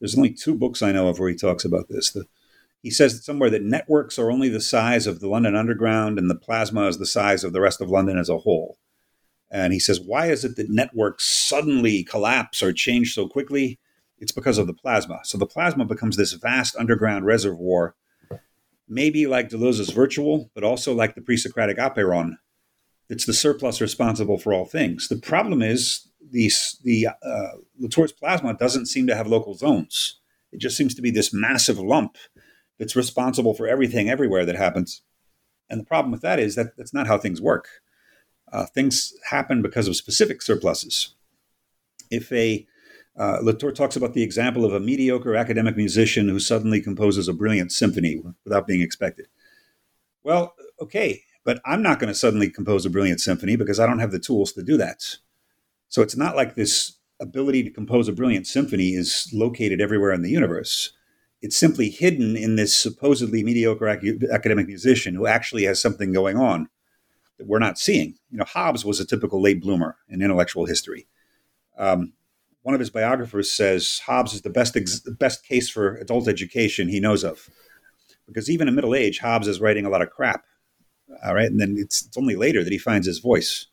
There's 0.00 0.16
only 0.16 0.32
two 0.32 0.54
books 0.54 0.82
I 0.82 0.92
know 0.92 1.08
of 1.08 1.18
where 1.18 1.28
he 1.28 1.36
talks 1.36 1.64
about 1.64 1.88
this. 1.88 2.10
The, 2.10 2.24
he 2.82 2.90
says 2.90 3.24
somewhere 3.24 3.50
that 3.50 3.62
networks 3.62 4.18
are 4.18 4.30
only 4.30 4.48
the 4.48 4.60
size 4.60 5.06
of 5.06 5.20
the 5.20 5.28
London 5.28 5.54
Underground, 5.54 6.18
and 6.18 6.28
the 6.28 6.34
plasma 6.34 6.88
is 6.88 6.98
the 6.98 7.06
size 7.06 7.44
of 7.44 7.52
the 7.52 7.60
rest 7.60 7.80
of 7.80 7.88
London 7.88 8.18
as 8.18 8.28
a 8.28 8.38
whole. 8.38 8.78
And 9.50 9.72
he 9.72 9.78
says, 9.78 10.00
why 10.00 10.26
is 10.26 10.44
it 10.44 10.56
that 10.56 10.70
networks 10.70 11.28
suddenly 11.28 12.02
collapse 12.02 12.62
or 12.62 12.72
change 12.72 13.14
so 13.14 13.28
quickly? 13.28 13.78
It's 14.18 14.32
because 14.32 14.58
of 14.58 14.66
the 14.66 14.74
plasma. 14.74 15.20
So 15.24 15.38
the 15.38 15.46
plasma 15.46 15.84
becomes 15.84 16.16
this 16.16 16.32
vast 16.32 16.74
underground 16.76 17.26
reservoir 17.26 17.94
maybe 18.92 19.26
like 19.26 19.48
Deleuze's 19.48 19.90
virtual, 19.90 20.50
but 20.54 20.64
also 20.64 20.94
like 20.94 21.14
the 21.14 21.22
pre-Socratic 21.22 21.78
apeiron. 21.78 22.36
It's 23.08 23.24
the 23.24 23.32
surplus 23.32 23.80
responsible 23.80 24.38
for 24.38 24.52
all 24.52 24.64
things. 24.64 25.08
The 25.08 25.16
problem 25.16 25.62
is 25.62 26.08
the, 26.30 26.50
the 26.84 27.08
uh, 27.08 27.58
Latour's 27.78 28.12
plasma 28.12 28.54
doesn't 28.54 28.86
seem 28.86 29.06
to 29.06 29.14
have 29.14 29.26
local 29.26 29.54
zones. 29.54 30.20
It 30.52 30.60
just 30.60 30.76
seems 30.76 30.94
to 30.94 31.02
be 31.02 31.10
this 31.10 31.32
massive 31.32 31.78
lump 31.78 32.16
that's 32.78 32.96
responsible 32.96 33.54
for 33.54 33.66
everything 33.66 34.08
everywhere 34.10 34.44
that 34.44 34.56
happens. 34.56 35.02
And 35.70 35.80
the 35.80 35.84
problem 35.84 36.12
with 36.12 36.22
that 36.22 36.38
is 36.38 36.54
that 36.54 36.76
that's 36.76 36.94
not 36.94 37.06
how 37.06 37.18
things 37.18 37.40
work. 37.40 37.68
Uh, 38.52 38.66
things 38.66 39.14
happen 39.30 39.62
because 39.62 39.88
of 39.88 39.96
specific 39.96 40.42
surpluses. 40.42 41.14
If 42.10 42.30
a 42.32 42.66
uh, 43.18 43.38
Latour 43.42 43.72
talks 43.72 43.96
about 43.96 44.14
the 44.14 44.22
example 44.22 44.64
of 44.64 44.72
a 44.72 44.80
mediocre 44.80 45.36
academic 45.36 45.76
musician 45.76 46.28
who 46.28 46.38
suddenly 46.38 46.80
composes 46.80 47.28
a 47.28 47.32
brilliant 47.32 47.72
symphony 47.72 48.22
without 48.44 48.66
being 48.66 48.80
expected. 48.80 49.26
Well, 50.22 50.54
okay, 50.80 51.22
but 51.44 51.60
I'm 51.66 51.82
not 51.82 51.98
going 51.98 52.08
to 52.08 52.18
suddenly 52.18 52.48
compose 52.48 52.86
a 52.86 52.90
brilliant 52.90 53.20
symphony 53.20 53.56
because 53.56 53.78
I 53.78 53.86
don't 53.86 53.98
have 53.98 54.12
the 54.12 54.18
tools 54.18 54.52
to 54.52 54.62
do 54.62 54.76
that. 54.78 55.02
So 55.88 56.00
it's 56.00 56.16
not 56.16 56.36
like 56.36 56.54
this 56.54 56.96
ability 57.20 57.62
to 57.64 57.70
compose 57.70 58.08
a 58.08 58.12
brilliant 58.12 58.46
symphony 58.46 58.94
is 58.94 59.28
located 59.32 59.80
everywhere 59.80 60.12
in 60.12 60.22
the 60.22 60.30
universe. 60.30 60.92
It's 61.42 61.56
simply 61.56 61.90
hidden 61.90 62.36
in 62.36 62.56
this 62.56 62.74
supposedly 62.74 63.42
mediocre 63.42 63.88
ac- 63.88 64.20
academic 64.32 64.68
musician 64.68 65.14
who 65.14 65.26
actually 65.26 65.64
has 65.64 65.82
something 65.82 66.12
going 66.12 66.36
on 66.36 66.68
that 67.38 67.46
we're 67.46 67.58
not 67.58 67.78
seeing. 67.78 68.14
You 68.30 68.38
know, 68.38 68.44
Hobbes 68.44 68.84
was 68.84 69.00
a 69.00 69.06
typical 69.06 69.42
late 69.42 69.60
bloomer 69.60 69.96
in 70.08 70.22
intellectual 70.22 70.66
history. 70.66 71.08
Um, 71.76 72.12
one 72.62 72.74
of 72.74 72.80
his 72.80 72.90
biographers 72.90 73.50
says 73.50 74.00
Hobbes 74.06 74.34
is 74.34 74.42
the 74.42 74.50
best 74.50 74.76
ex- 74.76 75.00
best 75.00 75.44
case 75.44 75.68
for 75.68 75.96
adult 75.96 76.28
education 76.28 76.88
he 76.88 77.00
knows 77.00 77.24
of, 77.24 77.48
because 78.26 78.50
even 78.50 78.68
in 78.68 78.74
middle 78.74 78.94
age, 78.94 79.18
Hobbes 79.18 79.48
is 79.48 79.60
writing 79.60 79.84
a 79.84 79.90
lot 79.90 80.02
of 80.02 80.10
crap. 80.10 80.44
All 81.24 81.34
right, 81.34 81.50
and 81.50 81.60
then 81.60 81.76
it's, 81.78 82.06
it's 82.06 82.16
only 82.16 82.36
later 82.36 82.64
that 82.64 82.72
he 82.72 82.78
finds 82.78 83.06
his 83.06 83.18
voice. 83.18 83.66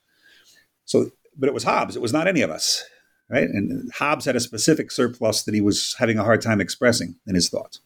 So, 0.86 1.12
but 1.38 1.47
it 1.47 1.54
was 1.54 1.63
Hobbes; 1.63 1.95
it 1.95 2.02
was 2.02 2.13
not 2.13 2.28
any 2.28 2.41
of 2.41 2.49
us, 2.49 2.84
right? 3.30 3.47
And 3.47 3.91
Hobbes 3.93 4.25
had 4.25 4.36
a 4.36 4.41
specific 4.41 4.91
surplus 4.91 5.43
that 5.43 5.54
he 5.54 5.62
was 5.62 5.95
having 5.99 6.17
a 6.17 6.23
hard 6.23 6.41
time 6.41 6.60
expressing 6.60 7.15
in 7.28 7.36
his 7.36 7.49
thoughts. 7.49 7.80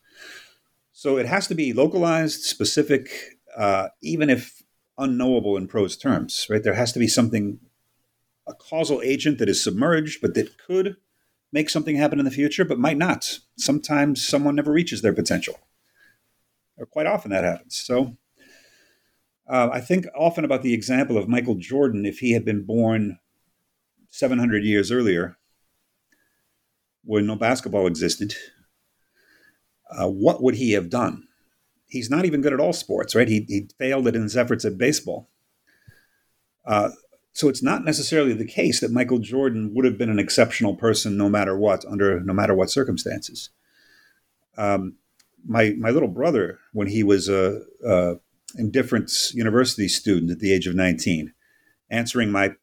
So 0.94 1.18
it 1.18 1.26
has 1.26 1.48
to 1.48 1.56
be 1.56 1.74
localized, 1.74 2.44
specific, 2.44 3.10
uh, 3.58 3.89
even 4.02 4.30
if 4.30 4.63
unknowable 4.98 5.58
in 5.58 5.68
prose 5.68 5.98
terms, 5.98 6.48
right? 6.50 6.63
There 6.63 6.76
has 6.76 6.94
to 6.94 7.00
be 7.00 7.08
something 7.08 7.60
a 8.47 8.53
causal 8.53 9.01
agent 9.01 9.38
that 9.39 9.49
is 9.49 9.63
submerged, 9.63 10.21
but 10.21 10.34
that 10.34 10.58
could 10.58 10.97
make 11.51 11.69
something 11.69 11.95
happen 11.95 12.19
in 12.19 12.25
the 12.25 12.32
future, 12.32 12.65
but 12.65 12.79
might 12.79 12.97
not. 12.97 13.39
Sometimes 13.58 14.25
someone 14.25 14.56
never 14.56 14.71
reaches 14.71 15.01
their 15.01 15.13
potential, 15.13 15.60
or 16.77 16.86
quite 16.86 17.06
often 17.06 17.32
that 17.32 17.43
happens. 17.43 17.75
So 17.75 18.17
uh, 19.47 19.69
I 19.71 19.82
think 19.82 20.08
often 20.15 20.45
about 20.45 20.63
the 20.63 20.73
example 20.73 21.17
of 21.17 21.29
Michael 21.29 21.56
Jordan 21.56 22.06
if 22.06 22.19
he 22.19 22.34
had 22.34 22.45
been 22.45 22.65
born 22.65 23.19
700 24.10 24.63
years 24.63 24.91
earlier, 24.91 25.38
when 27.03 27.25
no 27.25 27.36
basketball 27.36 27.88
existed. 27.88 28.36
Uh, 29.89 30.08
what 30.08 30.41
would 30.41 30.56
he 30.56 30.71
have 30.71 30.89
done? 30.89 31.27
He's 31.88 32.10
not 32.10 32.25
even 32.25 32.41
good 32.41 32.53
at 32.53 32.60
all 32.60 32.73
sports, 32.73 33.13
right? 33.13 33.27
He, 33.27 33.45
he 33.47 33.69
failed 33.77 34.08
in 34.08 34.21
his 34.21 34.36
efforts 34.36 34.65
at 34.65 34.77
baseball. 34.77 35.29
Uh, 36.65 36.89
so 37.34 37.50
it's 37.50 37.63
not 37.63 37.84
necessarily 37.84 38.34
the 38.34 38.46
case 38.46 38.80
that 38.80 38.91
Michael 38.91 39.17
Jordan 39.17 39.74
would 39.74 39.86
have 39.86 39.98
been 39.98 40.12
an 40.12 40.19
exceptional 40.19 40.76
person 40.76 41.17
no 41.17 41.30
matter 41.30 41.58
what, 41.58 41.84
under 41.86 42.19
no 42.19 42.32
matter 42.32 42.54
what 42.54 42.69
circumstances. 42.69 43.50
Um, 44.56 44.98
my 45.43 45.72
my 45.80 45.89
little 45.89 46.08
brother, 46.08 46.60
when 46.74 46.88
he 46.88 47.02
was 47.02 47.28
a, 47.28 47.62
a 47.86 48.15
indifference 48.56 49.34
university 49.34 49.88
student 49.88 50.32
at 50.32 50.39
the 50.39 50.54
age 50.54 50.67
of 50.67 50.76
19, 50.76 51.34
answering 51.89 52.32
my 52.32 52.54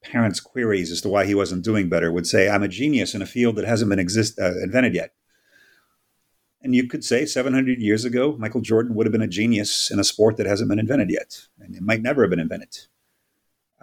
parents' 0.00 0.38
queries 0.38 0.92
as 0.92 1.00
to 1.00 1.08
why 1.08 1.26
he 1.26 1.34
wasn't 1.34 1.64
doing 1.64 1.88
better, 1.88 2.12
would 2.12 2.26
say, 2.26 2.48
"I'm 2.48 2.62
a 2.62 2.68
genius 2.68 3.14
in 3.14 3.22
a 3.22 3.26
field 3.26 3.56
that 3.56 3.66
hasn't 3.66 3.90
been 3.90 3.98
exist, 3.98 4.38
uh, 4.38 4.62
invented 4.62 4.94
yet." 4.94 5.12
And 6.62 6.74
you 6.74 6.86
could 6.86 7.04
say 7.04 7.26
700 7.26 7.82
years 7.82 8.04
ago, 8.06 8.36
Michael 8.38 8.62
Jordan 8.62 8.94
would 8.94 9.06
have 9.06 9.12
been 9.12 9.20
a 9.20 9.26
genius 9.26 9.90
in 9.90 9.98
a 9.98 10.04
sport 10.04 10.36
that 10.36 10.46
hasn't 10.46 10.70
been 10.70 10.78
invented 10.78 11.10
yet, 11.10 11.48
and 11.58 11.74
it 11.74 11.82
might 11.82 12.00
never 12.00 12.22
have 12.22 12.30
been 12.30 12.38
invented. 12.38 12.86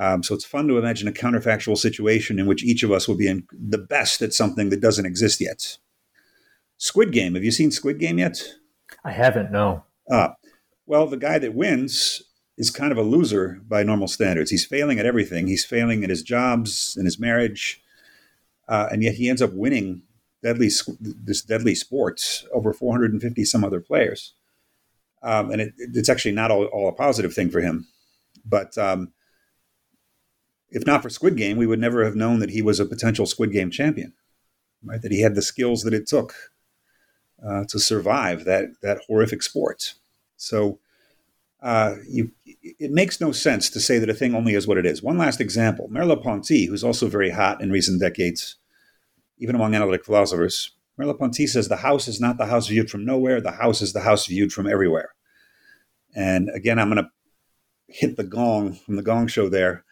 Um, 0.01 0.23
so 0.23 0.33
it's 0.33 0.45
fun 0.45 0.67
to 0.67 0.79
imagine 0.79 1.07
a 1.07 1.11
counterfactual 1.11 1.77
situation 1.77 2.39
in 2.39 2.47
which 2.47 2.63
each 2.63 2.81
of 2.81 2.91
us 2.91 3.07
will 3.07 3.15
be 3.15 3.27
in 3.27 3.47
the 3.51 3.77
best 3.77 4.23
at 4.23 4.33
something 4.33 4.69
that 4.69 4.81
doesn't 4.81 5.05
exist 5.05 5.39
yet. 5.39 5.77
Squid 6.77 7.11
Game. 7.11 7.35
Have 7.35 7.43
you 7.43 7.51
seen 7.51 7.69
Squid 7.69 7.99
Game 7.99 8.17
yet? 8.17 8.43
I 9.03 9.11
haven't. 9.11 9.51
No. 9.51 9.83
Ah, 10.11 10.37
well, 10.87 11.05
the 11.05 11.17
guy 11.17 11.37
that 11.37 11.53
wins 11.53 12.23
is 12.57 12.71
kind 12.71 12.91
of 12.91 12.97
a 12.97 13.03
loser 13.03 13.61
by 13.67 13.83
normal 13.83 14.07
standards. 14.07 14.49
He's 14.49 14.65
failing 14.65 14.97
at 14.97 15.05
everything. 15.05 15.45
He's 15.45 15.65
failing 15.65 16.03
at 16.03 16.09
his 16.09 16.23
jobs 16.23 16.95
and 16.97 17.05
his 17.05 17.19
marriage, 17.19 17.79
uh, 18.67 18.89
and 18.91 19.03
yet 19.03 19.13
he 19.13 19.29
ends 19.29 19.41
up 19.43 19.53
winning 19.53 20.01
deadly 20.41 20.71
this 20.99 21.43
deadly 21.43 21.75
sport 21.75 22.43
over 22.51 22.73
450 22.73 23.45
some 23.45 23.63
other 23.63 23.79
players. 23.79 24.33
Um, 25.21 25.51
and 25.51 25.61
it, 25.61 25.73
it's 25.77 26.09
actually 26.09 26.31
not 26.31 26.49
all, 26.49 26.65
all, 26.65 26.89
a 26.89 26.93
positive 26.93 27.35
thing 27.35 27.51
for 27.51 27.61
him, 27.61 27.87
but 28.43 28.75
um, 28.79 29.13
if 30.71 30.85
not 30.85 31.03
for 31.03 31.09
Squid 31.09 31.35
Game, 31.35 31.57
we 31.57 31.67
would 31.67 31.79
never 31.79 32.05
have 32.05 32.15
known 32.15 32.39
that 32.39 32.49
he 32.49 32.61
was 32.61 32.79
a 32.79 32.85
potential 32.85 33.25
Squid 33.25 33.51
Game 33.51 33.69
champion, 33.69 34.13
right? 34.83 35.01
That 35.01 35.11
he 35.11 35.21
had 35.21 35.35
the 35.35 35.41
skills 35.41 35.83
that 35.83 35.93
it 35.93 36.07
took 36.07 36.33
uh, 37.45 37.65
to 37.67 37.79
survive 37.79 38.45
that 38.45 38.69
that 38.81 39.01
horrific 39.07 39.43
sport. 39.43 39.95
So, 40.37 40.79
uh, 41.61 41.95
you, 42.07 42.31
it 42.45 42.91
makes 42.91 43.19
no 43.19 43.31
sense 43.31 43.69
to 43.71 43.79
say 43.79 43.99
that 43.99 44.09
a 44.09 44.13
thing 44.13 44.33
only 44.33 44.55
is 44.55 44.65
what 44.65 44.77
it 44.77 44.85
is. 44.85 45.03
One 45.03 45.17
last 45.17 45.41
example: 45.41 45.89
Merleau-Ponty, 45.91 46.65
who's 46.67 46.83
also 46.83 47.07
very 47.07 47.31
hot 47.31 47.61
in 47.61 47.69
recent 47.69 47.99
decades, 47.99 48.55
even 49.37 49.55
among 49.55 49.75
analytic 49.75 50.05
philosophers. 50.05 50.71
Merleau-Ponty 50.97 51.47
says 51.47 51.67
the 51.67 51.77
house 51.77 52.07
is 52.07 52.21
not 52.21 52.37
the 52.37 52.45
house 52.45 52.67
viewed 52.67 52.89
from 52.89 53.05
nowhere; 53.05 53.41
the 53.41 53.51
house 53.51 53.81
is 53.81 53.91
the 53.91 54.01
house 54.01 54.25
viewed 54.27 54.53
from 54.53 54.67
everywhere. 54.67 55.13
And 56.15 56.49
again, 56.49 56.79
I'm 56.79 56.89
going 56.89 57.03
to 57.03 57.09
hit 57.87 58.15
the 58.15 58.23
gong 58.23 58.73
from 58.73 58.95
the 58.95 59.01
gong 59.01 59.27
show 59.27 59.49
there. 59.49 59.83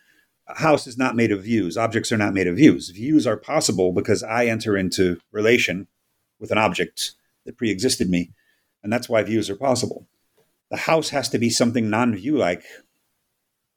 House 0.56 0.88
is 0.88 0.98
not 0.98 1.16
made 1.16 1.32
of 1.32 1.44
views. 1.44 1.78
Objects 1.78 2.12
are 2.12 2.18
not 2.18 2.34
made 2.34 2.48
of 2.48 2.56
views. 2.56 2.90
Views 2.90 3.28
are 3.28 3.38
possible 3.38 3.92
because 3.92 4.24
I 4.24 4.46
enter 4.46 4.76
into 4.76 5.20
relation 5.32 5.88
with 6.40 6.52
an 6.52 6.58
object 6.58 7.14
that 7.46 7.58
pre-existed 7.58 8.10
me, 8.10 8.32
and 8.84 8.92
that's 8.92 9.10
why 9.10 9.22
views 9.24 9.50
are 9.50 9.56
possible. 9.56 10.08
The 10.72 10.78
house 10.78 11.10
has 11.10 11.30
to 11.30 11.40
be 11.40 11.50
something 11.50 11.90
non-view 11.90 12.38
like 12.38 12.64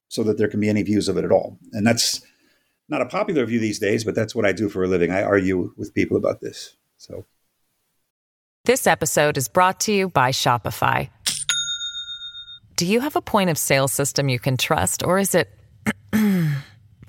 so 0.09 0.23
that 0.25 0.37
there 0.37 0.49
can 0.49 0.61
be 0.61 0.69
any 0.69 0.83
views 0.83 1.09
of 1.09 1.17
it 1.17 1.25
at 1.25 1.33
all. 1.33 1.59
And 1.73 1.87
that's 1.87 2.21
not 2.89 3.01
a 3.01 3.07
popular 3.07 3.47
view 3.47 3.59
these 3.59 3.79
days, 3.79 4.05
but 4.05 4.15
that's 4.15 4.35
what 4.35 4.45
I 4.45 4.53
do 4.53 4.69
for 4.69 4.85
a 4.85 4.87
living. 4.89 5.11
I 5.11 5.23
argue 5.23 5.73
with 5.77 5.95
people 5.95 6.17
about 6.19 6.43
this. 6.43 6.77
So 6.99 7.25
This 8.67 8.87
episode 8.87 9.39
is 9.39 9.49
brought 9.49 9.81
to 9.81 9.93
you 9.93 10.11
by 10.11 10.31
Shopify. 10.31 11.09
Do 12.77 12.87
you 12.87 13.01
have 13.01 13.17
a 13.17 13.23
point 13.23 13.49
of 13.49 13.57
sale 13.57 13.89
system 13.89 14.29
you 14.29 14.39
can 14.39 14.57
trust 14.57 15.03
or 15.03 15.19
is 15.19 15.35
it 15.35 15.49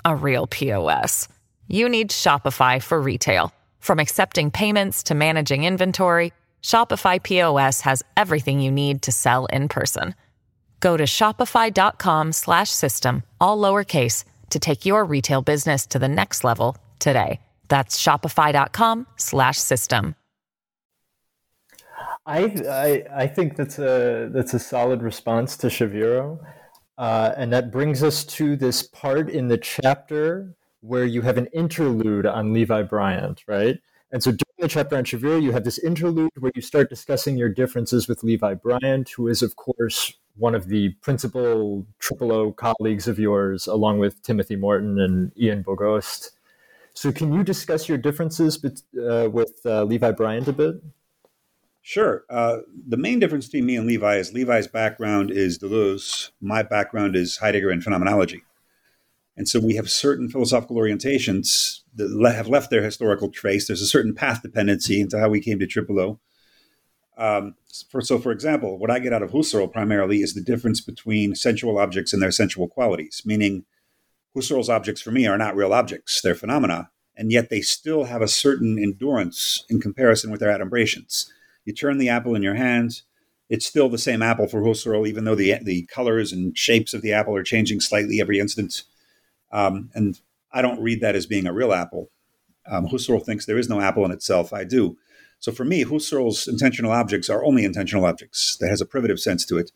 a 0.05 0.15
real 0.15 0.47
POS? 0.47 1.27
You 1.67 1.89
need 1.89 2.09
Shopify 2.09 2.81
for 2.81 3.01
retail. 3.01 3.53
From 3.79 3.99
accepting 3.99 4.49
payments 4.51 5.03
to 5.03 5.13
managing 5.15 5.65
inventory, 5.65 6.31
Shopify 6.61 7.21
POS 7.21 7.81
has 7.81 8.01
everything 8.15 8.59
you 8.59 8.71
need 8.71 9.01
to 9.03 9.11
sell 9.11 9.45
in 9.47 9.67
person. 9.67 10.15
Go 10.79 10.95
to 10.97 11.03
shopify.com/system 11.03 13.23
all 13.39 13.57
lowercase 13.57 14.23
to 14.49 14.59
take 14.59 14.85
your 14.85 15.05
retail 15.05 15.41
business 15.41 15.85
to 15.87 15.97
the 15.99 16.07
next 16.07 16.43
level 16.43 16.77
today. 16.99 17.39
That's 17.67 18.01
shopify.com/system. 18.01 20.15
I, 22.25 22.43
I 22.69 23.03
I 23.23 23.27
think 23.27 23.57
that's 23.57 23.79
a 23.79 24.29
that's 24.31 24.53
a 24.53 24.59
solid 24.59 25.01
response 25.01 25.57
to 25.57 25.67
Shaviro, 25.67 26.39
uh, 26.97 27.33
and 27.37 27.51
that 27.53 27.71
brings 27.71 28.03
us 28.03 28.23
to 28.25 28.55
this 28.55 28.83
part 28.83 29.29
in 29.29 29.47
the 29.47 29.57
chapter 29.57 30.55
where 30.81 31.05
you 31.05 31.21
have 31.21 31.37
an 31.37 31.47
interlude 31.47 32.25
on 32.25 32.53
Levi 32.53 32.83
Bryant, 32.83 33.43
right? 33.47 33.79
And 34.11 34.21
so 34.21 34.29
during 34.29 34.59
the 34.59 34.67
chapter 34.67 34.95
on 34.95 35.05
Shaviro, 35.05 35.41
you 35.41 35.51
have 35.53 35.63
this 35.63 35.79
interlude 35.79 36.29
where 36.37 36.51
you 36.53 36.61
start 36.61 36.89
discussing 36.89 37.35
your 37.35 37.49
differences 37.49 38.07
with 38.07 38.23
Levi 38.23 38.53
Bryant, 38.55 39.09
who 39.09 39.27
is 39.27 39.41
of 39.41 39.55
course 39.55 40.13
one 40.35 40.53
of 40.53 40.67
the 40.67 40.89
principal 41.01 41.85
Triple 41.99 42.31
O 42.31 42.51
colleagues 42.51 43.07
of 43.07 43.17
yours, 43.17 43.65
along 43.65 43.99
with 43.99 44.21
Timothy 44.21 44.55
Morton 44.55 44.99
and 44.99 45.31
Ian 45.37 45.63
Bogost. 45.63 46.31
So 46.93 47.11
can 47.11 47.33
you 47.33 47.43
discuss 47.43 47.89
your 47.89 47.97
differences 47.97 48.63
uh, 48.63 49.29
with 49.31 49.59
uh, 49.65 49.83
Levi 49.83 50.11
Bryant 50.11 50.47
a 50.47 50.53
bit? 50.53 50.75
Sure. 51.85 52.23
Uh, 52.29 52.59
the 52.87 52.95
main 52.95 53.19
difference 53.19 53.45
between 53.45 53.65
me 53.65 53.75
and 53.75 53.85
Levi 53.85 54.15
is 54.15 54.31
Levi's 54.31 54.67
background 54.67 55.29
is 55.29 55.59
Deleuze. 55.59 56.31
My 56.39 56.63
background 56.63 57.13
is 57.13 57.37
Heidegger 57.37 57.69
and 57.69 57.83
phenomenology. 57.83 58.41
And 59.35 59.49
so 59.49 59.59
we 59.59 59.75
have 59.75 59.89
certain 59.89 60.29
philosophical 60.29 60.77
orientations 60.77 61.81
that 61.95 62.33
have 62.33 62.47
left 62.47 62.69
their 62.69 62.81
historical 62.81 63.29
trace. 63.29 63.67
There's 63.67 63.81
a 63.81 63.85
certain 63.85 64.15
path 64.15 64.41
dependency 64.41 65.01
into 65.01 65.19
how 65.19 65.27
we 65.27 65.41
came 65.41 65.59
to 65.59 65.67
Triple 65.67 65.99
O. 65.99 66.19
Um, 67.17 67.55
for, 67.89 67.99
so, 67.99 68.17
for 68.17 68.31
example, 68.31 68.79
what 68.79 68.89
I 68.89 68.99
get 68.99 69.11
out 69.11 69.21
of 69.21 69.31
Husserl 69.31 69.71
primarily 69.71 70.21
is 70.21 70.33
the 70.33 70.41
difference 70.41 70.79
between 70.79 71.35
sensual 71.35 71.77
objects 71.77 72.13
and 72.13 72.21
their 72.21 72.31
sensual 72.31 72.69
qualities, 72.69 73.23
meaning 73.25 73.65
Husserl's 74.35 74.69
objects 74.69 75.01
for 75.01 75.11
me 75.11 75.27
are 75.27 75.37
not 75.37 75.55
real 75.55 75.73
objects, 75.73 76.21
they're 76.21 76.33
phenomena, 76.33 76.91
and 77.15 77.29
yet 77.29 77.49
they 77.49 77.61
still 77.61 78.05
have 78.05 78.21
a 78.21 78.27
certain 78.27 78.79
endurance 78.79 79.65
in 79.69 79.81
comparison 79.81 80.31
with 80.31 80.39
their 80.39 80.57
adumbrations. 80.57 81.27
You 81.65 81.73
turn 81.73 81.97
the 81.97 82.09
apple 82.09 82.35
in 82.35 82.43
your 82.43 82.55
hands. 82.55 83.03
it's 83.49 83.65
still 83.65 83.89
the 83.89 83.97
same 83.97 84.21
apple 84.21 84.47
for 84.47 84.61
Husserl, 84.61 85.07
even 85.07 85.25
though 85.25 85.35
the, 85.35 85.55
the 85.61 85.85
colors 85.85 86.31
and 86.31 86.57
shapes 86.57 86.93
of 86.93 87.01
the 87.01 87.13
apple 87.13 87.35
are 87.35 87.43
changing 87.43 87.81
slightly 87.81 88.19
every 88.19 88.39
instant. 88.39 88.83
Um, 89.51 89.89
and 89.93 90.19
I 90.51 90.61
don't 90.61 90.81
read 90.81 91.01
that 91.01 91.15
as 91.15 91.25
being 91.25 91.45
a 91.45 91.53
real 91.53 91.73
apple. 91.73 92.09
Um, 92.65 92.87
Husserl 92.87 93.23
thinks 93.23 93.45
there 93.45 93.57
is 93.57 93.69
no 93.69 93.81
apple 93.81 94.05
in 94.05 94.11
itself. 94.11 94.53
I 94.53 94.63
do. 94.63 94.97
So 95.39 95.51
for 95.51 95.65
me, 95.65 95.83
Husserl's 95.83 96.47
intentional 96.47 96.91
objects 96.91 97.29
are 97.29 97.43
only 97.43 97.65
intentional 97.65 98.05
objects. 98.05 98.55
That 98.59 98.69
has 98.69 98.81
a 98.81 98.85
privative 98.85 99.19
sense 99.19 99.45
to 99.47 99.57
it. 99.57 99.71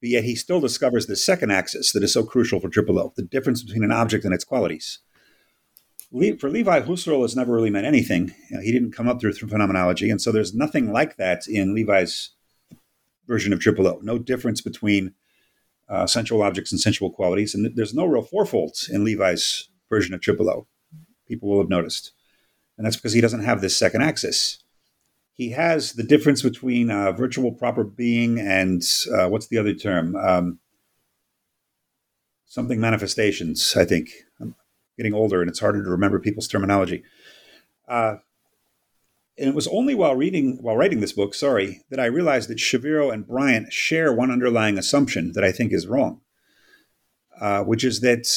But 0.00 0.10
yet 0.10 0.24
he 0.24 0.34
still 0.34 0.60
discovers 0.60 1.06
the 1.06 1.14
second 1.14 1.52
axis 1.52 1.92
that 1.92 2.02
is 2.02 2.12
so 2.12 2.24
crucial 2.24 2.58
for 2.58 2.68
Triple 2.68 2.98
O, 2.98 3.12
the 3.16 3.22
difference 3.22 3.62
between 3.62 3.84
an 3.84 3.92
object 3.92 4.24
and 4.24 4.34
its 4.34 4.44
qualities. 4.44 4.98
For 6.12 6.50
Levi, 6.50 6.82
Husserl 6.82 7.22
has 7.22 7.34
never 7.34 7.54
really 7.54 7.70
meant 7.70 7.86
anything. 7.86 8.34
You 8.50 8.56
know, 8.56 8.62
he 8.62 8.70
didn't 8.70 8.92
come 8.92 9.08
up 9.08 9.18
through, 9.18 9.32
through 9.32 9.48
phenomenology. 9.48 10.10
And 10.10 10.20
so 10.20 10.30
there's 10.30 10.54
nothing 10.54 10.92
like 10.92 11.16
that 11.16 11.48
in 11.48 11.74
Levi's 11.74 12.30
version 13.26 13.52
of 13.52 13.60
Triple 13.60 13.88
O. 13.88 13.98
No 14.02 14.18
difference 14.18 14.60
between 14.60 15.14
uh, 15.88 16.06
sensual 16.06 16.42
objects 16.42 16.70
and 16.70 16.80
sensual 16.80 17.10
qualities. 17.10 17.54
And 17.54 17.74
there's 17.74 17.94
no 17.94 18.04
real 18.04 18.22
fourfolds 18.22 18.90
in 18.90 19.04
Levi's 19.04 19.70
version 19.88 20.14
of 20.14 20.20
Triple 20.20 20.50
O. 20.50 20.66
People 21.26 21.48
will 21.48 21.60
have 21.60 21.70
noticed. 21.70 22.12
And 22.76 22.86
that's 22.86 22.96
because 22.96 23.14
he 23.14 23.22
doesn't 23.22 23.44
have 23.44 23.62
this 23.62 23.76
second 23.76 24.02
axis. 24.02 24.62
He 25.32 25.50
has 25.52 25.94
the 25.94 26.02
difference 26.02 26.42
between 26.42 26.90
uh, 26.90 27.12
virtual 27.12 27.52
proper 27.52 27.84
being 27.84 28.38
and 28.38 28.82
uh, 29.14 29.28
what's 29.28 29.46
the 29.46 29.56
other 29.56 29.72
term? 29.72 30.14
Um, 30.16 30.58
something 32.44 32.78
manifestations, 32.78 33.74
I 33.78 33.86
think. 33.86 34.10
Getting 35.02 35.14
older 35.14 35.40
and 35.40 35.50
it's 35.50 35.58
harder 35.58 35.82
to 35.82 35.90
remember 35.90 36.20
people's 36.20 36.46
terminology. 36.46 37.02
Uh, 37.88 38.18
and 39.36 39.48
it 39.48 39.54
was 39.54 39.66
only 39.66 39.96
while 39.96 40.14
reading, 40.14 40.58
while 40.60 40.76
writing 40.76 41.00
this 41.00 41.10
book, 41.10 41.34
sorry, 41.34 41.82
that 41.90 41.98
I 41.98 42.04
realized 42.04 42.48
that 42.48 42.58
Shaviro 42.58 43.12
and 43.12 43.26
Bryant 43.26 43.72
share 43.72 44.12
one 44.12 44.30
underlying 44.30 44.78
assumption 44.78 45.32
that 45.32 45.42
I 45.42 45.50
think 45.50 45.72
is 45.72 45.88
wrong, 45.88 46.20
uh, 47.40 47.64
which 47.64 47.82
is 47.82 47.98
that 48.02 48.28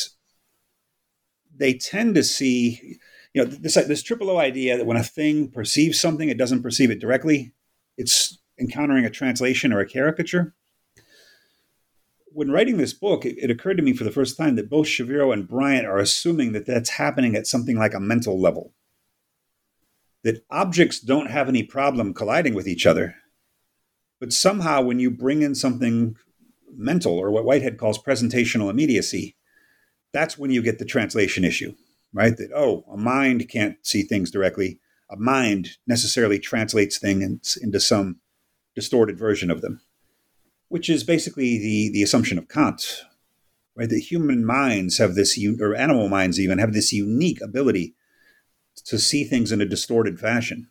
they 1.55 1.76
tend 1.76 2.16
to 2.16 2.24
see, 2.24 2.97
you 3.36 3.43
know, 3.43 3.47
this 3.47 3.76
this 3.76 4.01
triple 4.01 4.32
O 4.32 4.39
idea 4.39 4.76
that 4.76 4.88
when 4.88 4.97
a 4.97 5.03
thing 5.03 5.51
perceives 5.51 6.01
something, 6.01 6.30
it 6.30 6.39
doesn't 6.39 6.63
perceive 6.63 6.89
it 6.89 6.99
directly. 6.99 7.53
It's 7.95 8.39
encountering 8.57 9.05
a 9.05 9.11
translation 9.11 9.72
or 9.72 9.82
a 9.82 9.88
caricature. 9.88 10.55
When 12.36 12.52
writing 12.52 12.76
this 12.76 12.92
book, 12.94 13.26
it, 13.26 13.38
it 13.38 13.50
occurred 13.50 13.78
to 13.78 13.84
me 13.84 13.94
for 13.94 14.04
the 14.04 14.12
first 14.12 14.38
time 14.38 14.58
that 14.58 14.70
both 14.70 14.88
Shaviro 14.88 15.32
and 15.32 15.48
Bryant 15.48 15.88
are 15.88 15.98
assuming 15.98 16.52
that 16.52 16.66
that's 16.66 16.90
happening 16.90 17.34
at 17.34 17.48
something 17.48 17.78
like 17.78 17.94
a 17.94 18.00
mental 18.00 18.40
level 18.40 18.74
that 20.24 20.44
objects 20.50 21.00
don't 21.00 21.32
have 21.32 21.48
any 21.48 21.64
problem 21.64 22.14
colliding 22.14 22.54
with 22.54 22.68
each 22.68 22.86
other. 22.86 23.16
But 24.20 24.34
somehow, 24.34 24.82
when 24.82 25.00
you 25.00 25.10
bring 25.10 25.44
in 25.44 25.56
something 25.56 26.18
mental, 26.76 27.18
or 27.18 27.32
what 27.32 27.46
Whitehead 27.46 27.78
calls 27.78 28.04
presentational 28.04 28.70
immediacy, 28.70 29.38
that's 30.12 30.38
when 30.38 30.52
you 30.52 30.62
get 30.62 30.78
the 30.78 30.84
translation 30.84 31.46
issue, 31.46 31.74
right? 32.12 32.36
That, 32.36 32.52
oh, 32.54 32.84
a 32.92 32.98
mind 32.98 33.48
can't 33.48 33.78
see 33.82 34.02
things 34.02 34.30
directly. 34.30 34.82
A 35.10 35.16
mind 35.16 35.78
necessarily 35.88 36.40
translates 36.40 36.98
things 36.98 37.58
into 37.62 37.80
some 37.80 38.20
distorted 38.76 39.18
version 39.18 39.50
of 39.50 39.62
them, 39.62 39.80
which 40.68 40.89
is 40.89 41.03
basically 41.03 41.57
the, 41.57 41.89
the 41.93 42.03
assumption 42.03 42.38
of 42.38 42.47
Kant, 42.47 43.03
right? 43.76 43.89
That 43.89 43.99
human 43.99 44.45
minds 44.45 44.97
have 44.97 45.16
this, 45.16 45.39
or 45.59 45.76
animal 45.76 46.09
minds 46.09 46.39
even, 46.39 46.57
have 46.59 46.74
this 46.74 46.93
unique 46.93 47.41
ability 47.41 47.95
to 48.86 48.99
see 48.99 49.24
things 49.24 49.51
in 49.51 49.61
a 49.61 49.66
distorted 49.66 50.20
fashion, 50.20 50.70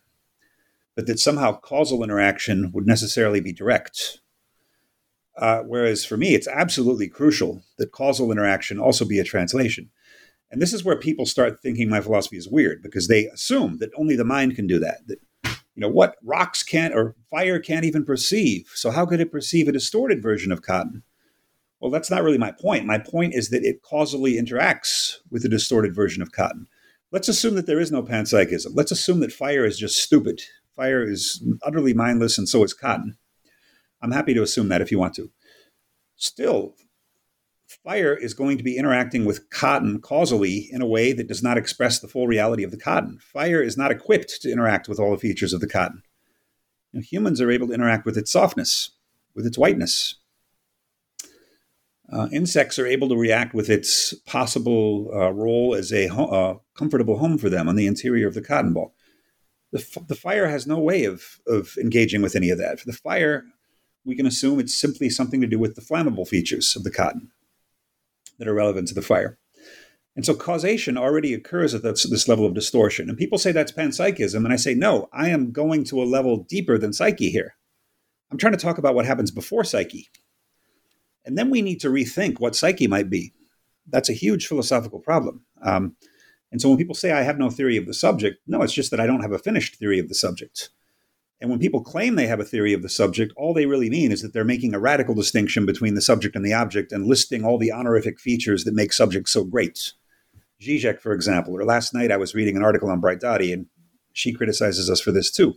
but 0.95 1.07
that 1.07 1.19
somehow 1.19 1.59
causal 1.59 2.03
interaction 2.03 2.71
would 2.73 2.85
necessarily 2.85 3.41
be 3.41 3.53
direct. 3.53 4.19
Uh, 5.37 5.59
whereas 5.61 6.05
for 6.05 6.15
me, 6.15 6.33
it's 6.33 6.47
absolutely 6.47 7.09
crucial 7.09 7.63
that 7.77 7.91
causal 7.91 8.31
interaction 8.31 8.79
also 8.79 9.05
be 9.05 9.19
a 9.19 9.23
translation. 9.23 9.89
And 10.51 10.61
this 10.61 10.73
is 10.73 10.85
where 10.85 10.97
people 10.97 11.25
start 11.25 11.59
thinking 11.59 11.89
my 11.89 11.99
philosophy 11.99 12.37
is 12.37 12.47
weird 12.47 12.81
because 12.81 13.07
they 13.07 13.25
assume 13.25 13.79
that 13.79 13.89
only 13.97 14.15
the 14.15 14.23
mind 14.23 14.55
can 14.55 14.67
do 14.67 14.79
that. 14.79 14.99
That 15.07 15.19
you 15.75 15.81
know 15.81 15.89
what 15.89 16.15
rocks 16.23 16.63
can't 16.63 16.93
or 16.93 17.15
fire 17.29 17.59
can't 17.59 17.85
even 17.85 18.05
perceive. 18.05 18.71
So 18.73 18.91
how 18.91 19.05
could 19.05 19.19
it 19.19 19.31
perceive 19.31 19.67
a 19.67 19.73
distorted 19.73 20.21
version 20.21 20.51
of 20.51 20.61
cotton? 20.61 21.03
Well, 21.79 21.91
that's 21.91 22.09
not 22.09 22.23
really 22.23 22.37
my 22.37 22.51
point. 22.51 22.85
My 22.85 22.97
point 22.97 23.35
is 23.35 23.49
that 23.49 23.63
it 23.63 23.83
causally 23.83 24.35
interacts 24.35 25.17
with 25.29 25.43
a 25.45 25.49
distorted 25.49 25.93
version 25.93 26.21
of 26.21 26.31
cotton. 26.31 26.67
Let's 27.11 27.27
assume 27.27 27.55
that 27.55 27.67
there 27.67 27.79
is 27.79 27.91
no 27.91 28.01
panpsychism. 28.01 28.71
Let's 28.73 28.91
assume 28.91 29.19
that 29.19 29.31
fire 29.31 29.65
is 29.65 29.77
just 29.77 30.01
stupid. 30.01 30.41
Fire 30.75 31.03
is 31.03 31.43
utterly 31.61 31.93
mindless, 31.93 32.37
and 32.37 32.49
so 32.49 32.63
is 32.63 32.73
cotton. 32.73 33.17
I'm 34.01 34.11
happy 34.11 34.33
to 34.33 34.43
assume 34.43 34.69
that 34.69 34.81
if 34.81 34.91
you 34.91 34.99
want 34.99 35.13
to. 35.15 35.31
Still, 36.15 36.75
fire 37.67 38.15
is 38.15 38.33
going 38.33 38.57
to 38.57 38.63
be 38.63 38.77
interacting 38.77 39.25
with 39.25 39.49
cotton 39.49 39.99
causally 40.01 40.69
in 40.71 40.81
a 40.81 40.87
way 40.87 41.13
that 41.13 41.27
does 41.27 41.43
not 41.43 41.57
express 41.57 41.99
the 41.99 42.07
full 42.07 42.27
reality 42.27 42.63
of 42.63 42.71
the 42.71 42.77
cotton. 42.77 43.19
Fire 43.21 43.61
is 43.61 43.77
not 43.77 43.91
equipped 43.91 44.41
to 44.41 44.51
interact 44.51 44.87
with 44.87 44.99
all 44.99 45.11
the 45.11 45.17
features 45.17 45.53
of 45.53 45.61
the 45.61 45.67
cotton. 45.67 46.01
Humans 46.93 47.41
are 47.41 47.51
able 47.51 47.67
to 47.67 47.73
interact 47.73 48.05
with 48.05 48.17
its 48.17 48.31
softness, 48.31 48.91
with 49.35 49.45
its 49.45 49.57
whiteness, 49.57 50.15
uh, 52.11 52.27
insects 52.31 52.77
are 52.77 52.85
able 52.85 53.09
to 53.09 53.17
react 53.17 53.53
with 53.53 53.69
its 53.69 54.13
possible 54.25 55.09
uh, 55.13 55.31
role 55.31 55.73
as 55.73 55.91
a 55.91 56.07
ho- 56.07 56.25
uh, 56.25 56.57
comfortable 56.77 57.17
home 57.17 57.37
for 57.37 57.49
them 57.49 57.67
on 57.67 57.75
the 57.75 57.87
interior 57.87 58.27
of 58.27 58.35
the 58.35 58.41
cotton 58.41 58.73
ball. 58.73 58.93
The, 59.71 59.79
f- 59.79 60.07
the 60.07 60.15
fire 60.15 60.47
has 60.47 60.67
no 60.67 60.79
way 60.79 61.05
of, 61.05 61.39
of 61.47 61.75
engaging 61.81 62.21
with 62.21 62.35
any 62.35 62.49
of 62.49 62.59
that. 62.59 62.79
For 62.79 62.85
the 62.85 62.93
fire 62.93 63.45
we 64.05 64.15
can 64.15 64.27
assume 64.27 64.59
it's 64.59 64.75
simply 64.75 65.09
something 65.09 65.41
to 65.41 65.47
do 65.47 65.57
with 65.57 65.75
the 65.75 65.81
flammable 65.81 66.27
features 66.27 66.75
of 66.75 66.83
the 66.83 66.91
cotton 66.91 67.31
that 68.37 68.47
are 68.47 68.53
relevant 68.53 68.87
to 68.89 68.93
the 68.93 69.01
fire. 69.01 69.37
And 70.15 70.25
so 70.25 70.33
causation 70.33 70.97
already 70.97 71.33
occurs 71.33 71.73
at 71.73 71.83
this, 71.83 72.09
this, 72.09 72.27
level 72.27 72.45
of 72.45 72.53
distortion. 72.53 73.09
And 73.09 73.17
people 73.17 73.37
say 73.37 73.51
that's 73.51 73.71
panpsychism. 73.71 74.37
And 74.37 74.53
I 74.53 74.55
say, 74.55 74.73
no, 74.73 75.09
I 75.11 75.29
am 75.29 75.51
going 75.51 75.83
to 75.85 76.01
a 76.01 76.05
level 76.05 76.37
deeper 76.37 76.77
than 76.77 76.93
psyche 76.93 77.29
here. 77.29 77.55
I'm 78.31 78.37
trying 78.37 78.53
to 78.53 78.59
talk 78.59 78.77
about 78.77 78.95
what 78.95 79.05
happens 79.05 79.29
before 79.31 79.65
psyche. 79.65 80.09
And 81.25 81.37
then 81.37 81.49
we 81.49 81.61
need 81.61 81.81
to 81.81 81.89
rethink 81.89 82.39
what 82.39 82.55
psyche 82.55 82.87
might 82.87 83.09
be. 83.09 83.33
That's 83.87 84.09
a 84.09 84.13
huge 84.13 84.47
philosophical 84.47 84.99
problem. 84.99 85.43
Um, 85.61 85.95
and 86.51 86.61
so 86.61 86.69
when 86.69 86.77
people 86.77 86.95
say 86.95 87.11
I 87.11 87.23
have 87.23 87.37
no 87.37 87.49
theory 87.49 87.75
of 87.75 87.85
the 87.85 87.93
subject, 87.93 88.39
no, 88.47 88.61
it's 88.61 88.73
just 88.73 88.91
that 88.91 88.99
I 88.99 89.07
don't 89.07 89.21
have 89.21 89.33
a 89.33 89.39
finished 89.39 89.75
theory 89.75 89.99
of 89.99 90.07
the 90.07 90.15
subject. 90.15 90.69
And 91.41 91.49
when 91.49 91.59
people 91.59 91.83
claim 91.83 92.15
they 92.15 92.27
have 92.27 92.39
a 92.39 92.45
theory 92.45 92.73
of 92.73 92.81
the 92.81 92.89
subject, 92.89 93.33
all 93.35 93.53
they 93.53 93.65
really 93.65 93.89
mean 93.89 94.11
is 94.11 94.21
that 94.21 94.33
they're 94.33 94.45
making 94.45 94.73
a 94.73 94.79
radical 94.79 95.13
distinction 95.13 95.65
between 95.65 95.93
the 95.93 96.01
subject 96.01 96.35
and 96.35 96.45
the 96.45 96.53
object 96.53 96.91
and 96.91 97.05
listing 97.05 97.43
all 97.43 97.57
the 97.57 97.71
honorific 97.71 98.19
features 98.19 98.63
that 98.63 98.73
make 98.73 98.93
subjects 98.93 99.31
so 99.31 99.43
great. 99.43 99.93
Zizek, 100.61 101.01
for 101.01 101.11
example, 101.11 101.53
or 101.53 101.65
last 101.65 101.93
night 101.93 102.11
I 102.11 102.17
was 102.17 102.33
reading 102.33 102.55
an 102.55 102.63
article 102.63 102.89
on 102.89 103.01
Braidotti, 103.01 103.53
and 103.53 103.67
she 104.13 104.31
criticizes 104.31 104.89
us 104.89 105.01
for 105.01 105.11
this 105.11 105.29
too. 105.29 105.55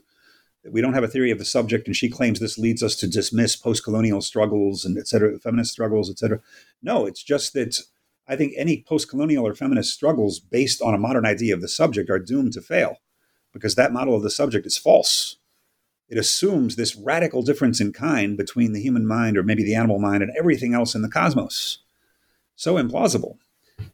That 0.64 0.72
we 0.72 0.80
don't 0.80 0.94
have 0.94 1.04
a 1.04 1.08
theory 1.08 1.30
of 1.30 1.38
the 1.38 1.44
subject, 1.44 1.86
and 1.86 1.94
she 1.94 2.10
claims 2.10 2.40
this 2.40 2.58
leads 2.58 2.82
us 2.82 2.96
to 2.96 3.06
dismiss 3.06 3.54
post-colonial 3.54 4.20
struggles 4.20 4.84
and 4.84 4.98
et 4.98 5.06
cetera, 5.06 5.38
feminist 5.38 5.70
struggles, 5.70 6.10
et 6.10 6.18
cetera. 6.18 6.40
No, 6.82 7.06
it's 7.06 7.22
just 7.22 7.54
that 7.54 7.78
I 8.26 8.34
think 8.34 8.52
any 8.56 8.82
post-colonial 8.86 9.46
or 9.46 9.54
feminist 9.54 9.94
struggles 9.94 10.40
based 10.40 10.82
on 10.82 10.94
a 10.94 10.98
modern 10.98 11.24
idea 11.24 11.54
of 11.54 11.60
the 11.60 11.68
subject 11.68 12.10
are 12.10 12.18
doomed 12.18 12.52
to 12.54 12.60
fail 12.60 12.96
because 13.52 13.76
that 13.76 13.92
model 13.92 14.16
of 14.16 14.24
the 14.24 14.30
subject 14.30 14.66
is 14.66 14.76
false 14.76 15.37
it 16.08 16.18
assumes 16.18 16.76
this 16.76 16.96
radical 16.96 17.42
difference 17.42 17.80
in 17.80 17.92
kind 17.92 18.36
between 18.36 18.72
the 18.72 18.80
human 18.80 19.06
mind 19.06 19.36
or 19.36 19.42
maybe 19.42 19.62
the 19.62 19.74
animal 19.74 19.98
mind 19.98 20.22
and 20.22 20.32
everything 20.38 20.74
else 20.74 20.94
in 20.94 21.02
the 21.02 21.08
cosmos. 21.08 21.78
So 22.56 22.74
implausible. 22.74 23.36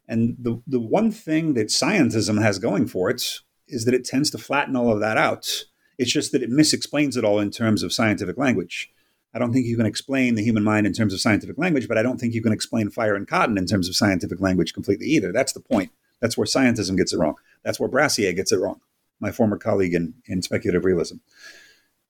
And 0.09 0.37
the, 0.39 0.63
the 0.67 0.81
one 0.81 1.11
thing 1.11 1.55
that 1.55 1.69
scientism 1.69 2.41
has 2.41 2.59
going 2.59 2.87
for 2.87 3.11
it 3.11 3.41
is 3.69 3.85
that 3.85 3.95
it 3.95 4.05
tends 4.05 4.31
to 4.31 4.39
flatten 4.39 4.77
all 4.77 4.93
of 4.93 5.01
that 5.01 5.17
out. 5.17 5.65
It's 5.99 6.13
just 6.13 6.33
that 6.33 6.43
it 6.43 6.51
misexplains 6.51 7.17
it 7.17 7.25
all 7.25 7.39
in 7.39 7.51
terms 7.51 7.83
of 7.83 7.93
scientific 7.93 8.39
language. 8.39 8.91
I 9.35 9.39
don't 9.39 9.53
think 9.53 9.67
you 9.67 9.77
can 9.77 9.87
explain 9.87 10.37
the 10.37 10.45
human 10.45 10.63
mind 10.63 10.87
in 10.87 10.93
terms 10.93 11.13
of 11.13 11.21
scientific 11.21 11.59
language, 11.59 11.89
but 11.89 11.99
I 11.99 12.03
don't 12.03 12.19
think 12.19 12.35
you 12.35 12.43
can 12.43 12.53
explain 12.53 12.91
fire 12.91 13.17
and 13.17 13.27
cotton 13.27 13.59
in 13.59 13.67
terms 13.67 13.89
of 13.89 13.97
scientific 13.97 14.41
language 14.41 14.73
completely 14.73 15.07
either. 15.07 15.33
That's 15.33 15.53
the 15.53 15.61
point. 15.61 15.91
That's 16.21 16.39
where 16.39 16.47
scientism 16.47 16.97
gets 16.97 17.13
it 17.13 17.19
wrong. 17.19 17.35
That's 17.65 17.81
where 17.81 17.89
Brassier 17.89 18.35
gets 18.35 18.53
it 18.53 18.61
wrong, 18.61 18.81
my 19.19 19.33
former 19.33 19.59
colleague 19.59 19.95
in, 19.95 20.15
in 20.27 20.43
speculative 20.43 20.85
realism. 20.85 21.17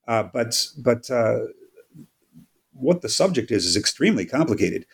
Uh, 0.07 0.25
but 0.25 0.69
but 0.79 1.11
uh, 1.11 1.39
what 2.73 3.03
the 3.03 3.09
subject 3.09 3.51
is 3.51 3.65
is 3.65 3.77
extremely 3.77 4.27
complicated. 4.27 4.87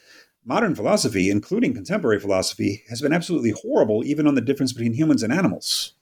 Modern 0.44 0.74
philosophy, 0.74 1.30
including 1.30 1.74
contemporary 1.74 2.18
philosophy, 2.18 2.84
has 2.88 3.02
been 3.02 3.12
absolutely 3.12 3.50
horrible, 3.62 4.04
even 4.04 4.26
on 4.26 4.34
the 4.34 4.40
difference 4.40 4.72
between 4.72 4.94
humans 4.94 5.22
and 5.22 5.32
animals. 5.32 5.94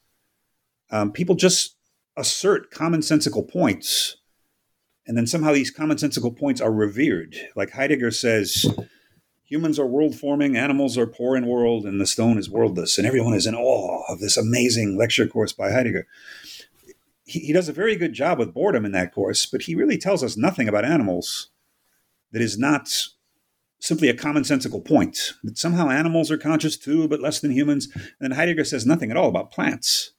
Um, 0.90 1.12
people 1.12 1.34
just 1.34 1.76
assert 2.16 2.70
commonsensical 2.70 3.48
points, 3.48 4.16
and 5.06 5.16
then 5.16 5.26
somehow 5.26 5.52
these 5.52 5.74
commonsensical 5.74 6.36
points 6.36 6.60
are 6.60 6.72
revered. 6.72 7.36
Like 7.56 7.70
Heidegger 7.70 8.10
says, 8.10 8.66
humans 9.44 9.78
are 9.78 9.86
world 9.86 10.14
forming, 10.14 10.56
animals 10.56 10.96
are 10.96 11.06
poor 11.06 11.36
in 11.36 11.46
world, 11.46 11.84
and 11.84 12.00
the 12.00 12.06
stone 12.06 12.38
is 12.38 12.50
worldless. 12.50 12.98
And 12.98 13.06
everyone 13.06 13.34
is 13.34 13.46
in 13.46 13.54
awe 13.54 14.04
of 14.08 14.20
this 14.20 14.36
amazing 14.36 14.96
lecture 14.96 15.26
course 15.26 15.52
by 15.52 15.72
Heidegger 15.72 16.06
he, 17.28 17.40
he 17.40 17.52
does 17.52 17.68
a 17.68 17.74
very 17.74 17.94
good 17.94 18.14
job 18.14 18.38
with 18.38 18.54
boredom 18.54 18.84
in 18.84 18.92
that 18.92 19.14
course, 19.14 19.46
but 19.46 19.62
he 19.62 19.74
really 19.74 19.98
tells 19.98 20.24
us 20.24 20.36
nothing 20.36 20.68
about 20.68 20.84
animals 20.84 21.50
that 22.32 22.42
is 22.42 22.58
not 22.58 22.90
simply 23.80 24.08
a 24.08 24.14
commonsensical 24.14 24.84
point 24.84 25.34
that 25.44 25.58
somehow 25.58 25.88
animals 25.88 26.30
are 26.30 26.38
conscious 26.38 26.76
too, 26.76 27.06
but 27.06 27.20
less 27.20 27.40
than 27.40 27.52
humans. 27.52 27.88
And 27.94 28.12
then 28.20 28.30
Heidegger 28.32 28.64
says 28.64 28.86
nothing 28.86 29.10
at 29.10 29.16
all 29.16 29.28
about 29.28 29.52
plants 29.52 30.12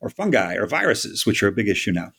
or 0.00 0.10
fungi 0.10 0.54
or 0.54 0.66
viruses, 0.66 1.26
which 1.26 1.42
are 1.42 1.48
a 1.48 1.52
big 1.52 1.68
issue 1.68 1.90
now. 1.90 2.12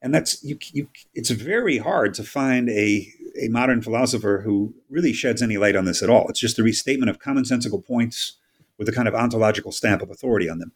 And 0.00 0.14
that's 0.14 0.42
you, 0.42 0.56
you, 0.72 0.88
it's 1.12 1.30
very 1.30 1.78
hard 1.78 2.14
to 2.14 2.22
find 2.22 2.70
a, 2.70 3.12
a 3.38 3.48
modern 3.48 3.82
philosopher 3.82 4.42
who 4.44 4.74
really 4.88 5.12
sheds 5.12 5.42
any 5.42 5.58
light 5.58 5.76
on 5.76 5.84
this 5.84 6.02
at 6.02 6.08
all. 6.08 6.26
It's 6.28 6.40
just 6.40 6.58
a 6.58 6.62
restatement 6.62 7.10
of 7.10 7.18
commonsensical 7.18 7.84
points 7.84 8.38
with 8.78 8.88
a 8.88 8.92
kind 8.92 9.08
of 9.08 9.14
ontological 9.14 9.72
stamp 9.72 10.00
of 10.00 10.10
authority 10.10 10.48
on 10.48 10.58
them. 10.58 10.72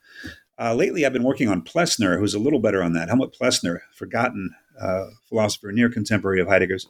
Uh, 0.58 0.74
lately, 0.74 1.04
I've 1.04 1.12
been 1.12 1.24
working 1.24 1.48
on 1.48 1.62
Plessner, 1.62 2.18
who's 2.18 2.34
a 2.34 2.38
little 2.38 2.60
better 2.60 2.82
on 2.82 2.92
that. 2.92 3.08
Helmut 3.08 3.32
Plessner, 3.32 3.82
forgotten 3.92 4.54
uh, 4.80 5.06
philosopher 5.28 5.72
near 5.72 5.88
contemporary 5.88 6.40
of 6.40 6.48
Heidegger's. 6.48 6.88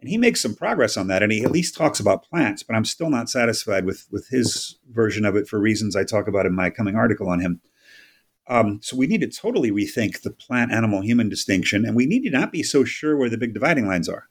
And 0.00 0.08
he 0.08 0.18
makes 0.18 0.40
some 0.40 0.54
progress 0.54 0.96
on 0.96 1.06
that, 1.06 1.22
and 1.22 1.30
he 1.30 1.44
at 1.44 1.52
least 1.52 1.76
talks 1.76 2.00
about 2.00 2.24
plants, 2.24 2.64
but 2.64 2.74
I'm 2.74 2.84
still 2.84 3.08
not 3.08 3.30
satisfied 3.30 3.84
with, 3.84 4.08
with 4.10 4.28
his 4.28 4.76
version 4.90 5.24
of 5.24 5.36
it 5.36 5.46
for 5.46 5.60
reasons 5.60 5.94
I 5.94 6.02
talk 6.02 6.26
about 6.26 6.44
in 6.44 6.54
my 6.54 6.70
coming 6.70 6.96
article 6.96 7.28
on 7.28 7.38
him. 7.38 7.60
Um, 8.48 8.80
so 8.82 8.96
we 8.96 9.06
need 9.06 9.20
to 9.20 9.28
totally 9.28 9.70
rethink 9.70 10.22
the 10.22 10.32
plant 10.32 10.72
animal 10.72 11.02
human 11.02 11.28
distinction, 11.28 11.86
and 11.86 11.94
we 11.94 12.06
need 12.06 12.24
to 12.24 12.30
not 12.30 12.50
be 12.50 12.64
so 12.64 12.82
sure 12.82 13.16
where 13.16 13.30
the 13.30 13.38
big 13.38 13.54
dividing 13.54 13.86
lines 13.86 14.08
are. 14.08 14.26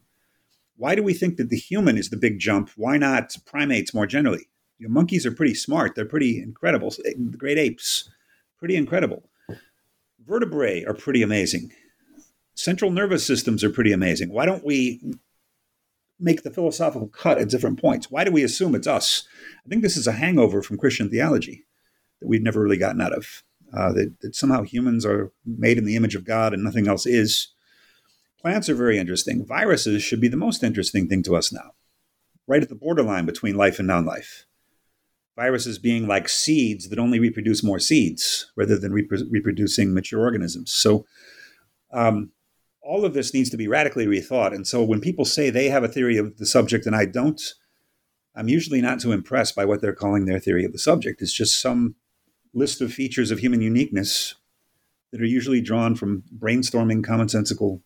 Why 0.76 0.93
do 0.93 1.03
we 1.03 1.14
think 1.14 1.38
that 1.38 1.49
the 1.49 1.57
human 1.57 1.97
is 1.97 2.09
the 2.09 2.18
big 2.18 2.38
jump? 2.38 2.70
Why 2.76 2.97
not 2.97 3.36
primates 3.45 3.93
more 3.93 4.05
generally? 4.05 4.49
You 4.78 4.88
know, 4.88 4.93
monkeys 4.93 5.26
are 5.26 5.32
pretty 5.32 5.53
smart, 5.53 5.95
they're 5.95 6.05
pretty 6.05 6.41
incredible. 6.41 6.89
The 6.89 7.38
great 7.38 7.57
apes 7.57 8.09
pretty 8.62 8.76
incredible. 8.76 9.24
Vertebrae 10.26 10.86
are 10.86 10.93
pretty 10.93 11.24
amazing. 11.24 11.72
Central 12.53 12.91
nervous 12.91 13.26
systems 13.26 13.64
are 13.64 13.72
pretty 13.72 13.91
amazing. 13.91 14.32
Why 14.32 14.45
don't 14.45 14.64
we 14.64 15.01
make 16.20 16.43
the 16.43 16.51
philosophical 16.51 17.07
cut 17.07 17.39
at 17.39 17.49
different 17.49 17.82
points? 17.82 18.12
Why 18.12 18.24
do 18.24 18.32
we 18.32 18.43
assume 18.43 18.76
it's 18.76 18.86
us? 18.86 19.28
I 19.66 19.70
think 19.70 19.82
this 19.82 19.97
is 19.97 20.05
a 20.05 20.12
hangover 20.12 20.62
from 20.62 20.78
Christian 20.78 21.09
theology 21.09 21.66
that 22.20 22.28
we've 22.28 22.43
never 22.43 22.62
really 22.62 22.78
gotten 22.78 23.01
out 23.01 23.14
of. 23.14 23.43
Uh, 23.76 23.93
that, 23.93 24.14
that 24.22 24.36
somehow 24.36 24.64
humans 24.64 25.05
are 25.05 25.32
made 25.45 25.78
in 25.78 25.86
the 25.86 25.95
image 25.95 26.14
of 26.14 26.26
God 26.26 26.53
and 26.53 26.62
nothing 26.62 26.88
else 26.88 27.05
is. 27.05 27.47
Plants 28.39 28.70
are 28.70 28.76
very 28.76 28.99
interesting. 28.99 29.45
Viruses 29.45 30.03
should 30.03 30.22
be 30.22 30.28
the 30.28 30.38
most 30.38 30.62
interesting 30.62 31.07
thing 31.07 31.24
to 31.24 31.36
us 31.36 31.53
now, 31.53 31.72
right 32.47 32.62
at 32.62 32.70
the 32.70 32.76
borderline 32.76 33.26
between 33.26 33.55
life 33.55 33.80
and 33.80 33.88
non 33.88 34.05
life 34.05 34.45
viruses 35.36 35.79
being 35.79 36.07
like 36.07 36.27
seeds 36.29 36.89
that 36.89 36.99
only 36.99 37.19
reproduce 37.19 37.63
more 37.63 37.79
seeds 37.79 38.51
rather 38.55 38.77
than 38.77 38.93
reproducing 38.93 39.93
mature 39.93 40.21
organisms. 40.21 40.71
So, 40.71 41.05
um, 41.91 42.32
all 42.82 43.05
of 43.05 43.13
this 43.13 43.34
needs 43.34 43.49
to 43.51 43.57
be 43.57 43.67
radically 43.67 44.07
rethought. 44.07 44.53
And 44.53 44.67
so, 44.67 44.84
when 44.84 45.01
people 45.01 45.25
say 45.25 45.49
they 45.49 45.69
have 45.69 45.84
a 45.84 45.88
theory 45.88 46.17
of 46.17 46.38
the 46.38 46.45
subject 46.45 46.86
and 46.86 46.95
I 46.95 47.05
don't, 47.05 47.41
I'm 48.36 48.47
usually 48.47 48.82
not 48.82 48.99
too 48.99 49.11
impressed 49.11 49.55
by 49.55 49.65
what 49.65 49.82
they're 49.82 49.93
calling 49.93 50.25
their 50.25 50.39
theory 50.39 50.65
of 50.65 50.71
the 50.71 50.79
subject. 50.79 51.21
It's 51.21 51.34
just 51.34 51.61
some 51.61 51.95
list 52.53 52.82
of 52.82 52.93
features 52.93 53.32
of 53.32 53.39
human 53.39 53.61
uniqueness 53.61 54.36
that 55.11 55.21
are 55.21 55.25
usually 55.25 55.61
drawn 55.61 55.95
from 55.95 56.23
brainstorming 56.38 57.03
commonsensical 57.03 57.82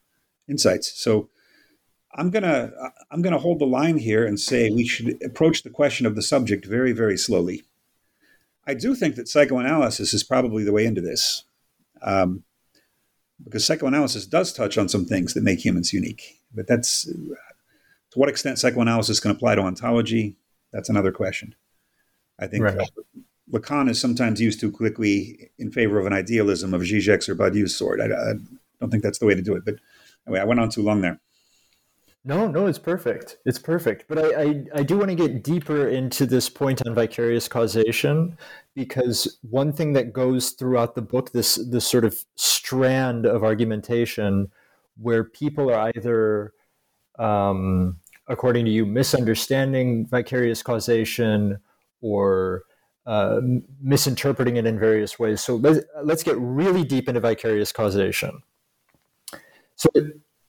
insights. 0.47 0.91
So, 0.99 1.29
I'm 2.15 2.29
gonna 2.29 2.71
I'm 3.11 3.21
gonna 3.21 3.37
hold 3.37 3.59
the 3.59 3.65
line 3.65 3.97
here 3.97 4.25
and 4.25 4.39
say 4.39 4.69
we 4.69 4.87
should 4.87 5.21
approach 5.21 5.63
the 5.63 5.69
question 5.69 6.05
of 6.05 6.15
the 6.15 6.21
subject 6.21 6.65
very 6.65 6.93
very 6.93 7.17
slowly. 7.17 7.63
I 8.65 8.73
do 8.73 8.95
think 8.95 9.15
that 9.15 9.27
psychoanalysis 9.27 10.13
is 10.13 10.23
probably 10.23 10.63
the 10.63 10.71
way 10.71 10.85
into 10.85 11.01
this, 11.01 11.43
um, 12.01 12.43
because 13.43 13.65
psychoanalysis 13.65 14.25
does 14.25 14.53
touch 14.53 14.77
on 14.77 14.89
some 14.89 15.05
things 15.05 15.33
that 15.33 15.43
make 15.43 15.63
humans 15.63 15.93
unique. 15.93 16.39
But 16.53 16.67
that's 16.67 17.03
to 17.03 18.19
what 18.19 18.29
extent 18.29 18.59
psychoanalysis 18.59 19.19
can 19.19 19.31
apply 19.31 19.55
to 19.55 19.61
ontology. 19.61 20.37
That's 20.71 20.89
another 20.89 21.11
question. 21.11 21.53
I 22.39 22.47
think 22.47 22.63
right. 22.63 22.89
Lacan 23.51 23.89
is 23.89 23.99
sometimes 23.99 24.41
used 24.41 24.59
too 24.59 24.71
quickly 24.71 25.51
in 25.57 25.71
favor 25.71 25.99
of 25.99 26.05
an 26.05 26.13
idealism 26.13 26.73
of 26.73 26.81
Zizek's 26.81 27.29
or 27.29 27.35
Badiou's 27.35 27.75
sort. 27.75 28.01
I, 28.01 28.05
I 28.05 28.33
don't 28.79 28.89
think 28.89 29.03
that's 29.03 29.19
the 29.19 29.25
way 29.25 29.35
to 29.35 29.41
do 29.41 29.55
it. 29.55 29.63
But 29.63 29.75
anyway, 30.25 30.39
I 30.39 30.45
went 30.45 30.59
on 30.59 30.69
too 30.69 30.81
long 30.81 31.01
there. 31.01 31.19
No, 32.27 32.47
no, 32.47 32.65
it's 32.65 32.79
perfect. 32.79 33.37
It's 33.45 33.59
perfect. 33.59 34.05
But 34.07 34.17
I, 34.17 34.41
I, 34.41 34.63
I 34.77 34.83
do 34.83 34.97
want 34.97 35.09
to 35.09 35.15
get 35.15 35.43
deeper 35.43 35.87
into 35.87 36.25
this 36.25 36.49
point 36.49 36.81
on 36.85 36.95
vicarious 36.95 37.47
causation 37.47 38.35
because 38.73 39.37
one 39.47 39.71
thing 39.71 39.93
that 39.93 40.11
goes 40.11 40.49
throughout 40.51 40.95
the 40.95 41.03
book, 41.03 41.31
this 41.33 41.55
this 41.55 41.85
sort 41.85 42.03
of 42.03 42.25
strand 42.35 43.27
of 43.27 43.43
argumentation, 43.43 44.51
where 44.97 45.23
people 45.23 45.71
are 45.71 45.91
either, 45.95 46.53
um, 47.19 47.99
according 48.27 48.65
to 48.65 48.71
you, 48.71 48.87
misunderstanding 48.87 50.07
vicarious 50.07 50.63
causation 50.63 51.59
or 52.01 52.63
uh, 53.05 53.39
misinterpreting 53.79 54.57
it 54.57 54.65
in 54.65 54.79
various 54.79 55.19
ways. 55.19 55.41
So 55.41 55.57
let's 55.57 55.85
let's 56.03 56.23
get 56.23 56.37
really 56.39 56.83
deep 56.83 57.07
into 57.07 57.19
vicarious 57.19 57.71
causation. 57.71 58.41
So 59.75 59.89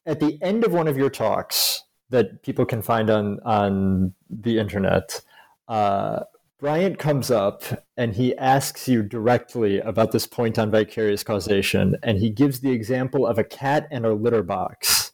at 0.06 0.20
the 0.20 0.38
end 0.42 0.64
of 0.64 0.72
one 0.72 0.88
of 0.88 0.96
your 0.96 1.10
talks 1.10 1.82
that 2.10 2.42
people 2.42 2.64
can 2.64 2.82
find 2.82 3.10
on 3.10 3.40
on 3.44 4.14
the 4.30 4.58
internet, 4.58 5.20
uh, 5.68 6.20
Bryant 6.58 6.98
comes 6.98 7.30
up 7.30 7.64
and 7.98 8.14
he 8.14 8.36
asks 8.38 8.88
you 8.88 9.02
directly 9.02 9.78
about 9.80 10.12
this 10.12 10.26
point 10.26 10.58
on 10.58 10.70
vicarious 10.70 11.22
causation, 11.22 11.96
and 12.02 12.18
he 12.18 12.30
gives 12.30 12.60
the 12.60 12.70
example 12.70 13.26
of 13.26 13.38
a 13.38 13.44
cat 13.44 13.86
and 13.90 14.06
a 14.06 14.14
litter 14.14 14.42
box. 14.42 15.12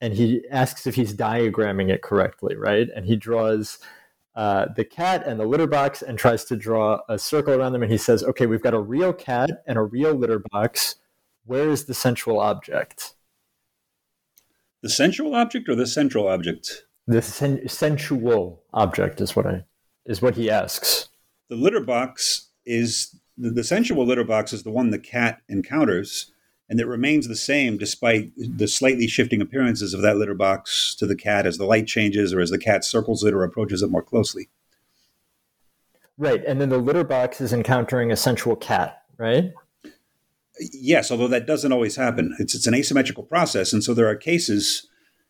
and 0.00 0.14
he 0.14 0.42
asks 0.50 0.86
if 0.86 0.94
he's 0.94 1.14
diagramming 1.14 1.90
it 1.90 2.02
correctly, 2.02 2.56
right? 2.56 2.88
And 2.94 3.04
he 3.06 3.16
draws 3.16 3.78
uh, 4.34 4.66
the 4.74 4.84
cat 4.84 5.26
and 5.26 5.38
the 5.38 5.44
litter 5.46 5.66
box 5.66 6.02
and 6.02 6.18
tries 6.18 6.44
to 6.44 6.56
draw 6.56 7.00
a 7.08 7.18
circle 7.18 7.54
around 7.54 7.72
them. 7.72 7.82
And 7.82 7.92
he 7.92 7.98
says, 7.98 8.22
okay, 8.24 8.46
we've 8.46 8.62
got 8.62 8.74
a 8.74 8.80
real 8.80 9.12
cat 9.12 9.50
and 9.66 9.76
a 9.76 9.82
real 9.82 10.14
litter 10.14 10.42
box. 10.50 10.96
Where 11.44 11.68
is 11.68 11.84
the 11.84 11.94
central 11.94 12.40
object? 12.40 13.14
The 14.82 14.88
sensual 14.88 15.34
object 15.34 15.68
or 15.68 15.74
the 15.74 15.86
central 15.86 16.28
object? 16.28 16.86
The 17.06 17.22
sen- 17.22 17.68
sensual 17.68 18.62
object 18.72 19.20
is 19.20 19.36
what 19.36 19.46
I 19.46 19.64
is 20.06 20.22
what 20.22 20.36
he 20.36 20.50
asks. 20.50 21.08
The 21.48 21.56
litter 21.56 21.80
box 21.80 22.48
is 22.64 23.14
the, 23.36 23.50
the 23.50 23.64
sensual 23.64 24.06
litter 24.06 24.24
box 24.24 24.52
is 24.52 24.62
the 24.62 24.70
one 24.70 24.90
the 24.90 24.98
cat 24.98 25.42
encounters, 25.48 26.32
and 26.68 26.80
it 26.80 26.86
remains 26.86 27.28
the 27.28 27.36
same 27.36 27.76
despite 27.76 28.32
the 28.36 28.68
slightly 28.68 29.06
shifting 29.06 29.40
appearances 29.40 29.92
of 29.92 30.02
that 30.02 30.16
litter 30.16 30.34
box 30.34 30.94
to 30.96 31.06
the 31.06 31.16
cat 31.16 31.46
as 31.46 31.58
the 31.58 31.66
light 31.66 31.86
changes 31.86 32.32
or 32.32 32.40
as 32.40 32.50
the 32.50 32.58
cat 32.58 32.84
circles 32.84 33.24
it 33.24 33.34
or 33.34 33.44
approaches 33.44 33.82
it 33.82 33.90
more 33.90 34.02
closely. 34.02 34.48
Right, 36.16 36.44
and 36.44 36.60
then 36.60 36.68
the 36.68 36.78
litter 36.78 37.04
box 37.04 37.40
is 37.40 37.52
encountering 37.52 38.12
a 38.12 38.16
sensual 38.16 38.54
cat, 38.56 39.02
right? 39.16 39.52
Yes, 40.60 41.10
although 41.10 41.28
that 41.28 41.46
doesn't 41.46 41.72
always 41.72 41.96
happen. 41.96 42.36
It's 42.38 42.54
it's 42.54 42.66
an 42.66 42.74
asymmetrical 42.74 43.24
process, 43.24 43.72
and 43.72 43.82
so 43.82 43.94
there 43.94 44.08
are 44.08 44.16
cases 44.16 44.86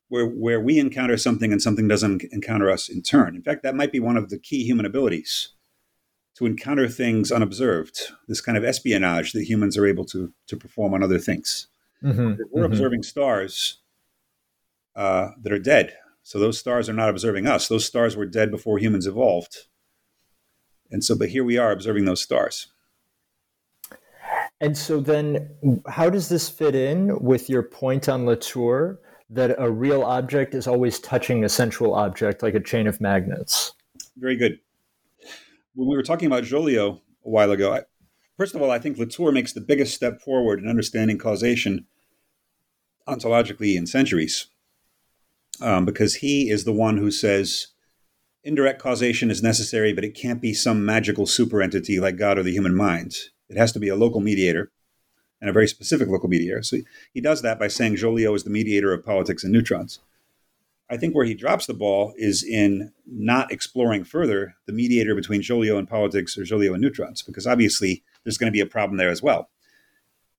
where 0.09 0.27
where 0.27 0.61
we 0.61 0.79
encounter 0.79 1.17
something 1.17 1.53
and 1.53 1.63
something 1.63 1.89
doesn't 1.89 2.25
encounter 2.33 2.71
us 2.71 2.89
in 2.89 3.01
turn. 3.01 3.37
In 3.37 3.43
fact, 3.43 3.63
that 3.63 3.77
might 3.77 3.93
be 3.93 4.01
one 4.01 4.17
of 4.17 4.29
the 4.29 4.39
key 4.39 4.65
human 4.65 4.85
abilities 4.85 5.51
to 6.35 6.47
encounter 6.47 6.89
things 6.89 7.31
unobserved. 7.31 8.13
This 8.27 8.41
kind 8.41 8.59
of 8.59 8.65
espionage 8.65 9.33
that 9.33 9.45
humans 9.45 9.79
are 9.79 9.87
able 9.87 10.05
to 10.07 10.33
to 10.49 10.57
perform 10.57 10.95
on 10.95 11.03
other 11.03 11.19
things. 11.19 11.69
Mm-hmm, 12.03 12.43
we're 12.51 12.65
mm-hmm. 12.65 12.73
observing 12.73 13.03
stars 13.03 13.79
uh, 14.97 15.29
that 15.43 15.53
are 15.53 15.59
dead, 15.59 15.95
so 16.23 16.39
those 16.39 16.59
stars 16.59 16.89
are 16.89 16.95
not 16.95 17.11
observing 17.11 17.47
us. 17.47 17.69
Those 17.69 17.85
stars 17.85 18.17
were 18.17 18.27
dead 18.27 18.51
before 18.51 18.79
humans 18.79 19.07
evolved, 19.07 19.67
and 20.91 21.05
so 21.05 21.17
but 21.17 21.29
here 21.29 21.45
we 21.45 21.57
are 21.57 21.71
observing 21.71 22.07
those 22.07 22.23
stars. 22.23 22.67
And 24.61 24.77
so 24.77 25.01
then, 25.01 25.83
how 25.89 26.11
does 26.11 26.29
this 26.29 26.49
fit 26.49 26.75
in 26.75 27.19
with 27.21 27.49
your 27.49 27.63
point 27.63 28.09
on 28.09 28.27
Latour 28.27 29.01
that 29.31 29.55
a 29.59 29.71
real 29.71 30.03
object 30.03 30.55
is 30.55 30.67
always 30.67 30.99
touching 30.99 31.45
a 31.45 31.49
sensual 31.49 31.95
object 31.95 32.43
like 32.43 32.55
a 32.55 32.61
chain 32.61 32.87
of 32.87 33.01
magnets? 33.01 33.73
Very 34.19 34.37
good. 34.37 34.59
When 35.75 35.89
we 35.89 35.97
were 35.97 36.03
talking 36.03 36.27
about 36.27 36.45
Joliot 36.45 37.01
a 37.25 37.29
while 37.29 37.51
ago, 37.53 37.73
I, 37.73 37.83
first 38.37 38.55
of 38.55 38.61
all, 38.61 38.71
I 38.71 38.79
think 38.79 38.99
Latour 38.99 39.33
makes 39.33 39.53
the 39.53 39.63
biggest 39.63 39.95
step 39.95 40.21
forward 40.21 40.61
in 40.61 40.69
understanding 40.69 41.17
causation 41.17 41.87
ontologically 43.09 43.77
in 43.77 43.87
centuries, 43.87 44.47
um, 45.63 45.87
because 45.87 46.17
he 46.17 46.51
is 46.51 46.65
the 46.65 46.73
one 46.73 46.99
who 46.99 47.11
says 47.11 47.69
indirect 48.45 48.81
causation 48.81 49.31
is 49.31 49.43
necessary, 49.43 49.93
but 49.93 50.05
it 50.05 50.15
can't 50.15 50.43
be 50.43 50.53
some 50.53 50.85
magical 50.85 51.25
super 51.25 51.63
entity 51.63 51.99
like 51.99 52.17
God 52.17 52.39
or 52.39 52.43
the 52.43 52.53
human 52.53 52.75
mind. 52.75 53.15
It 53.51 53.57
has 53.57 53.73
to 53.73 53.81
be 53.81 53.89
a 53.89 53.97
local 53.97 54.21
mediator 54.21 54.71
and 55.41 55.51
a 55.51 55.53
very 55.53 55.67
specific 55.67 56.09
local 56.09 56.29
mediator. 56.29 56.63
So 56.63 56.79
he 57.13 57.21
does 57.21 57.43
that 57.43 57.59
by 57.59 57.69
saying 57.69 57.97
Joliot 57.97 58.35
is 58.37 58.45
the 58.45 58.51
mediator 58.51 58.93
of 58.93 59.05
politics 59.05 59.43
and 59.43 59.53
neutrons. 59.53 59.99
I 60.89 60.97
think 60.97 61.15
where 61.15 61.25
he 61.25 61.35
drops 61.35 61.67
the 61.67 61.75
ball 61.75 62.13
is 62.17 62.43
in 62.43 62.93
not 63.07 63.53
exploring 63.53 64.05
further 64.05 64.57
the 64.67 64.73
mediator 64.73 65.15
between 65.15 65.41
Joliot 65.41 65.79
and 65.79 65.89
politics 65.89 66.37
or 66.37 66.43
Joliot 66.43 66.73
and 66.73 66.83
neutrons, 66.83 67.23
because 67.23 67.47
obviously 67.47 68.03
there's 68.25 68.39
going 68.39 68.51
to 68.51 68.57
be 68.57 68.61
a 68.61 68.67
problem 68.67 68.97
there 68.97 69.11
as 69.11 69.23
well. 69.23 69.51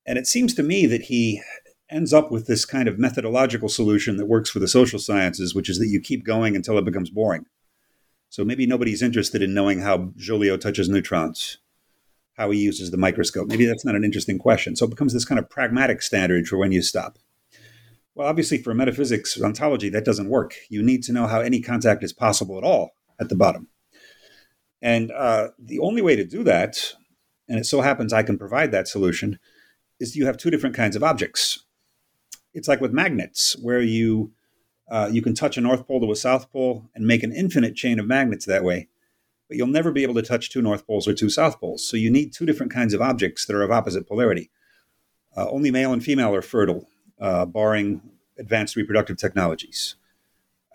And 0.05 0.17
it 0.17 0.27
seems 0.27 0.53
to 0.55 0.63
me 0.63 0.85
that 0.87 1.03
he 1.03 1.41
ends 1.89 2.13
up 2.13 2.31
with 2.31 2.47
this 2.47 2.65
kind 2.65 2.87
of 2.87 2.99
methodological 2.99 3.69
solution 3.69 4.17
that 4.17 4.25
works 4.25 4.49
for 4.49 4.59
the 4.59 4.67
social 4.67 4.99
sciences, 4.99 5.55
which 5.55 5.69
is 5.69 5.79
that 5.79 5.87
you 5.87 5.99
keep 5.99 6.25
going 6.25 6.55
until 6.55 6.77
it 6.77 6.85
becomes 6.85 7.09
boring. 7.09 7.45
So 8.29 8.45
maybe 8.45 8.65
nobody's 8.65 9.01
interested 9.01 9.41
in 9.41 9.53
knowing 9.53 9.81
how 9.81 10.13
Joliot 10.17 10.61
touches 10.61 10.89
neutrons 10.89 11.57
how 12.41 12.49
he 12.49 12.59
uses 12.59 12.89
the 12.89 12.97
microscope. 12.97 13.47
Maybe 13.47 13.67
that's 13.67 13.85
not 13.85 13.95
an 13.95 14.03
interesting 14.03 14.39
question. 14.39 14.75
So 14.75 14.87
it 14.87 14.89
becomes 14.89 15.13
this 15.13 15.25
kind 15.25 15.37
of 15.37 15.47
pragmatic 15.47 16.01
standard 16.01 16.47
for 16.47 16.57
when 16.57 16.71
you 16.71 16.81
stop. 16.81 17.19
Well, 18.15 18.27
obviously, 18.27 18.57
for 18.57 18.73
metaphysics 18.73 19.39
ontology, 19.39 19.89
that 19.89 20.05
doesn't 20.05 20.27
work. 20.27 20.55
You 20.67 20.81
need 20.81 21.03
to 21.03 21.13
know 21.13 21.27
how 21.27 21.39
any 21.39 21.61
contact 21.61 22.03
is 22.03 22.13
possible 22.13 22.57
at 22.57 22.63
all 22.63 22.95
at 23.19 23.29
the 23.29 23.35
bottom. 23.35 23.67
And 24.81 25.11
uh, 25.11 25.49
the 25.59 25.77
only 25.77 26.01
way 26.01 26.15
to 26.15 26.25
do 26.25 26.43
that, 26.45 26.95
and 27.47 27.59
it 27.59 27.67
so 27.67 27.81
happens 27.81 28.11
I 28.11 28.23
can 28.23 28.39
provide 28.39 28.71
that 28.71 28.87
solution, 28.87 29.37
is 29.99 30.15
you 30.15 30.25
have 30.25 30.37
two 30.37 30.49
different 30.49 30.75
kinds 30.75 30.95
of 30.95 31.03
objects. 31.03 31.63
It's 32.55 32.67
like 32.67 32.81
with 32.81 32.91
magnets, 32.91 33.55
where 33.61 33.81
you 33.81 34.31
uh, 34.89 35.09
you 35.11 35.21
can 35.21 35.35
touch 35.35 35.57
a 35.57 35.61
north 35.61 35.85
pole 35.85 36.01
to 36.01 36.11
a 36.11 36.15
south 36.15 36.51
pole 36.51 36.89
and 36.95 37.05
make 37.05 37.21
an 37.21 37.31
infinite 37.31 37.75
chain 37.75 37.99
of 37.99 38.07
magnets 38.07 38.47
that 38.47 38.63
way 38.63 38.89
but 39.51 39.57
you'll 39.57 39.67
never 39.67 39.91
be 39.91 40.03
able 40.03 40.13
to 40.13 40.21
touch 40.21 40.49
two 40.49 40.61
north 40.61 40.87
poles 40.87 41.09
or 41.09 41.13
two 41.13 41.29
south 41.29 41.59
poles. 41.59 41.85
So 41.85 41.97
you 41.97 42.09
need 42.09 42.31
two 42.31 42.45
different 42.45 42.71
kinds 42.71 42.93
of 42.93 43.01
objects 43.01 43.45
that 43.45 43.53
are 43.53 43.63
of 43.63 43.69
opposite 43.69 44.07
polarity. 44.07 44.49
Uh, 45.35 45.49
only 45.49 45.71
male 45.71 45.91
and 45.91 46.01
female 46.01 46.33
are 46.33 46.41
fertile, 46.41 46.87
uh, 47.19 47.45
barring 47.45 47.99
advanced 48.39 48.77
reproductive 48.77 49.17
technologies. 49.17 49.95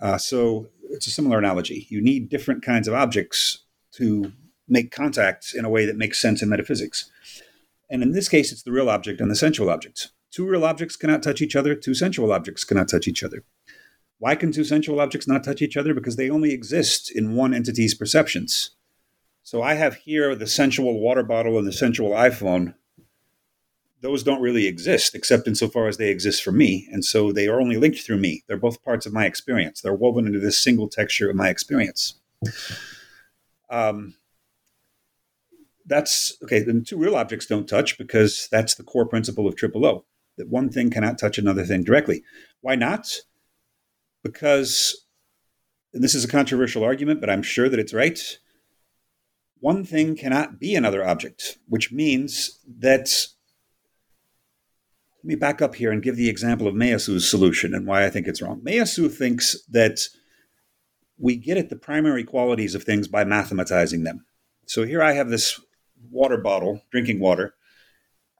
Uh, 0.02 0.18
so 0.18 0.68
it's 0.90 1.06
a 1.06 1.10
similar 1.10 1.38
analogy. 1.38 1.86
You 1.88 2.02
need 2.02 2.28
different 2.28 2.62
kinds 2.62 2.86
of 2.86 2.92
objects 2.92 3.60
to 3.92 4.30
make 4.68 4.90
contact 4.90 5.54
in 5.54 5.64
a 5.64 5.70
way 5.70 5.86
that 5.86 5.96
makes 5.96 6.20
sense 6.20 6.42
in 6.42 6.50
metaphysics. 6.50 7.10
And 7.88 8.02
in 8.02 8.12
this 8.12 8.28
case, 8.28 8.52
it's 8.52 8.62
the 8.62 8.72
real 8.72 8.90
object 8.90 9.22
and 9.22 9.30
the 9.30 9.36
sensual 9.36 9.70
object. 9.70 10.10
Two 10.30 10.46
real 10.46 10.66
objects 10.66 10.96
cannot 10.96 11.22
touch 11.22 11.40
each 11.40 11.56
other, 11.56 11.74
two 11.74 11.94
sensual 11.94 12.30
objects 12.30 12.62
cannot 12.62 12.90
touch 12.90 13.08
each 13.08 13.24
other. 13.24 13.42
Why 14.18 14.34
can 14.34 14.52
two 14.52 14.64
sensual 14.64 15.00
objects 15.00 15.28
not 15.28 15.44
touch 15.44 15.60
each 15.60 15.76
other? 15.76 15.94
Because 15.94 16.16
they 16.16 16.30
only 16.30 16.52
exist 16.52 17.10
in 17.14 17.34
one 17.34 17.52
entity's 17.52 17.94
perceptions. 17.94 18.70
So 19.42 19.62
I 19.62 19.74
have 19.74 19.96
here 19.96 20.34
the 20.34 20.46
sensual 20.46 21.00
water 21.00 21.22
bottle 21.22 21.58
and 21.58 21.66
the 21.66 21.72
sensual 21.72 22.10
iPhone. 22.10 22.74
Those 24.00 24.22
don't 24.22 24.40
really 24.40 24.66
exist, 24.66 25.14
except 25.14 25.46
insofar 25.46 25.88
as 25.88 25.96
they 25.96 26.10
exist 26.10 26.42
for 26.42 26.52
me. 26.52 26.88
And 26.90 27.04
so 27.04 27.32
they 27.32 27.46
are 27.48 27.60
only 27.60 27.76
linked 27.76 28.00
through 28.00 28.18
me. 28.18 28.44
They're 28.46 28.56
both 28.56 28.82
parts 28.82 29.06
of 29.06 29.12
my 29.12 29.26
experience. 29.26 29.80
They're 29.80 29.94
woven 29.94 30.26
into 30.26 30.40
this 30.40 30.58
single 30.58 30.88
texture 30.88 31.30
of 31.30 31.36
my 31.36 31.48
experience. 31.48 32.14
Um, 33.70 34.14
that's 35.86 36.36
okay. 36.42 36.60
Then 36.60 36.84
two 36.84 36.98
real 36.98 37.16
objects 37.16 37.46
don't 37.46 37.68
touch 37.68 37.98
because 37.98 38.48
that's 38.50 38.74
the 38.74 38.82
core 38.82 39.06
principle 39.06 39.46
of 39.46 39.56
triple 39.56 39.86
O 39.86 40.04
that 40.36 40.48
one 40.48 40.70
thing 40.70 40.90
cannot 40.90 41.18
touch 41.18 41.38
another 41.38 41.64
thing 41.64 41.82
directly. 41.82 42.22
Why 42.60 42.74
not? 42.74 43.20
Because 44.32 45.06
and 45.96 46.04
this 46.04 46.14
is 46.14 46.24
a 46.24 46.28
controversial 46.28 46.84
argument, 46.84 47.20
but 47.20 47.30
I'm 47.30 47.42
sure 47.42 47.68
that 47.68 47.80
it's 47.80 47.94
right. 47.94 48.20
One 49.60 49.82
thing 49.82 50.14
cannot 50.14 50.60
be 50.60 50.74
another 50.74 51.06
object, 51.06 51.58
which 51.68 51.90
means 51.90 52.60
that. 52.78 53.28
Let 55.22 55.28
me 55.28 55.34
back 55.34 55.60
up 55.60 55.74
here 55.74 55.90
and 55.90 56.02
give 56.02 56.14
the 56.16 56.28
example 56.28 56.68
of 56.68 56.74
Meillassoux's 56.74 57.28
solution 57.28 57.74
and 57.74 57.84
why 57.84 58.04
I 58.04 58.10
think 58.10 58.28
it's 58.28 58.40
wrong. 58.40 58.60
Meillassoux 58.60 59.10
thinks 59.12 59.56
that 59.70 60.06
we 61.18 61.34
get 61.34 61.56
at 61.56 61.68
the 61.68 61.76
primary 61.76 62.22
qualities 62.22 62.76
of 62.76 62.84
things 62.84 63.08
by 63.08 63.24
mathematizing 63.24 64.04
them. 64.04 64.24
So 64.66 64.84
here 64.84 65.02
I 65.02 65.12
have 65.14 65.30
this 65.30 65.58
water 66.10 66.36
bottle, 66.36 66.82
drinking 66.92 67.18
water, 67.18 67.54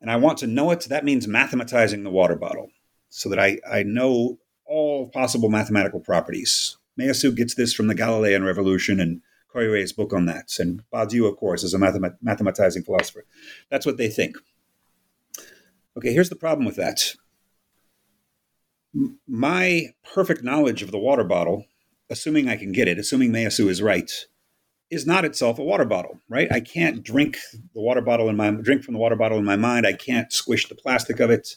and 0.01 0.11
I 0.11 0.17
want 0.17 0.39
to 0.39 0.47
know 0.47 0.71
it. 0.71 0.83
That 0.83 1.05
means 1.05 1.27
mathematizing 1.27 2.05
the 2.05 2.11
water 2.11 2.37
bottle 2.37 2.69
so 3.09 3.31
that 3.31 3.41
I, 3.41 3.59
I 3.69 3.83
know 3.83 4.39
all 4.67 5.09
possible 5.09 5.49
mathematical 5.49 6.01
properties. 6.01 6.77
Meillassoux 6.99 7.35
gets 7.35 7.55
this 7.55 7.73
from 7.73 7.87
the 7.87 7.95
Galilean 7.95 8.45
Revolution 8.45 9.01
and 9.01 9.21
Koyré's 9.55 9.93
book 9.93 10.13
on 10.13 10.27
that. 10.27 10.59
And 10.59 10.83
Badiou, 10.93 11.29
of 11.29 11.37
course, 11.37 11.63
is 11.63 11.75
a 11.75 11.79
mathemat- 11.79 12.19
mathematizing 12.25 12.85
philosopher. 12.85 13.25
That's 13.71 13.87
what 13.87 13.97
they 13.97 14.09
think. 14.09 14.37
Okay, 15.97 16.13
here's 16.13 16.29
the 16.29 16.37
problem 16.37 16.67
with 16.67 16.77
that. 16.77 17.15
M- 18.95 19.19
my 19.27 19.95
perfect 20.15 20.43
knowledge 20.43 20.83
of 20.83 20.91
the 20.91 20.99
water 20.99 21.25
bottle, 21.25 21.67
assuming 22.11 22.49
I 22.49 22.57
can 22.57 22.73
get 22.73 22.89
it, 22.89 22.99
assuming 22.99 23.31
Meillassoux 23.31 23.69
is 23.69 23.83
right, 23.83 24.11
is 24.91 25.07
not 25.07 25.25
itself 25.25 25.59
a 25.59 25.65
water 25.65 25.85
bottle, 25.85 26.21
right? 26.29 26.51
I 26.53 26.61
can't 26.61 27.03
drink 27.03 27.39
the 27.75 27.81
water 27.81 28.01
bottle 28.01 28.29
in 28.29 28.37
my 28.37 28.51
drink 28.51 28.85
from 28.85 28.95
the 28.95 29.01
water 29.01 29.17
bottle 29.17 29.39
in 29.39 29.45
my 29.45 29.57
mind. 29.57 29.87
I 29.87 29.93
can't 29.93 30.33
squish 30.33 30.69
the 30.69 30.75
plastic 30.75 31.19
of 31.19 31.31
it. 31.31 31.57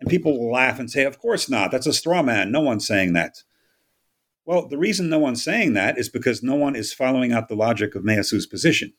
And 0.00 0.08
people 0.08 0.38
will 0.38 0.52
laugh 0.52 0.78
and 0.78 0.90
say, 0.90 1.04
Of 1.04 1.18
course 1.18 1.48
not. 1.48 1.70
That's 1.70 1.86
a 1.86 1.92
straw 1.92 2.22
man. 2.22 2.52
No 2.52 2.60
one's 2.60 2.86
saying 2.86 3.12
that. 3.14 3.42
Well, 4.44 4.66
the 4.66 4.78
reason 4.78 5.10
no 5.10 5.18
one's 5.18 5.44
saying 5.44 5.74
that 5.74 5.98
is 5.98 6.08
because 6.08 6.42
no 6.42 6.54
one 6.54 6.74
is 6.74 6.94
following 6.94 7.32
out 7.32 7.48
the 7.48 7.54
logic 7.54 7.94
of 7.94 8.02
Meillassoux's 8.02 8.46
position. 8.46 8.94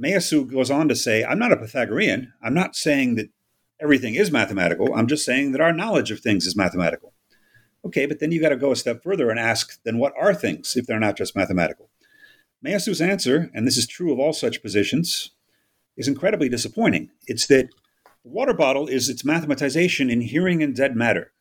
Meillassoux 0.00 0.50
goes 0.50 0.70
on 0.70 0.88
to 0.88 0.94
say, 0.94 1.24
I'm 1.24 1.38
not 1.38 1.52
a 1.52 1.56
Pythagorean. 1.56 2.32
I'm 2.42 2.54
not 2.54 2.76
saying 2.76 3.16
that 3.16 3.30
everything 3.80 4.14
is 4.14 4.30
mathematical. 4.30 4.94
I'm 4.94 5.08
just 5.08 5.24
saying 5.24 5.52
that 5.52 5.60
our 5.60 5.72
knowledge 5.72 6.10
of 6.10 6.20
things 6.20 6.46
is 6.46 6.56
mathematical. 6.56 7.12
Okay, 7.84 8.06
but 8.06 8.20
then 8.20 8.30
you 8.30 8.40
got 8.40 8.50
to 8.50 8.56
go 8.56 8.72
a 8.72 8.76
step 8.76 9.02
further 9.02 9.30
and 9.30 9.40
ask, 9.40 9.82
then 9.82 9.98
what 9.98 10.14
are 10.18 10.34
things 10.34 10.76
if 10.76 10.86
they're 10.86 11.00
not 11.00 11.16
just 11.16 11.34
mathematical? 11.34 11.90
Meillassoux's 12.64 13.00
answer, 13.00 13.50
and 13.54 13.66
this 13.66 13.76
is 13.76 13.86
true 13.86 14.12
of 14.12 14.18
all 14.18 14.32
such 14.32 14.62
positions, 14.62 15.30
is 15.96 16.08
incredibly 16.08 16.48
disappointing. 16.48 17.10
It's 17.26 17.46
that 17.48 17.70
water 18.24 18.54
bottle 18.54 18.86
is 18.86 19.08
its 19.08 19.22
mathematization 19.22 20.10
in 20.10 20.20
hearing 20.20 20.62
and 20.62 20.74
dead 20.74 20.96
matter. 20.96 21.32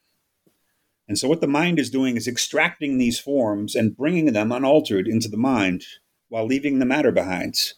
And 1.07 1.17
so, 1.17 1.27
what 1.27 1.41
the 1.41 1.47
mind 1.47 1.79
is 1.79 1.89
doing 1.89 2.15
is 2.15 2.27
extracting 2.27 2.97
these 2.97 3.19
forms 3.19 3.75
and 3.75 3.97
bringing 3.97 4.31
them 4.31 4.51
unaltered 4.51 5.07
into 5.07 5.27
the 5.27 5.37
mind 5.37 5.83
while 6.27 6.45
leaving 6.45 6.79
the 6.79 6.85
matter 6.85 7.11
behind. 7.11 7.73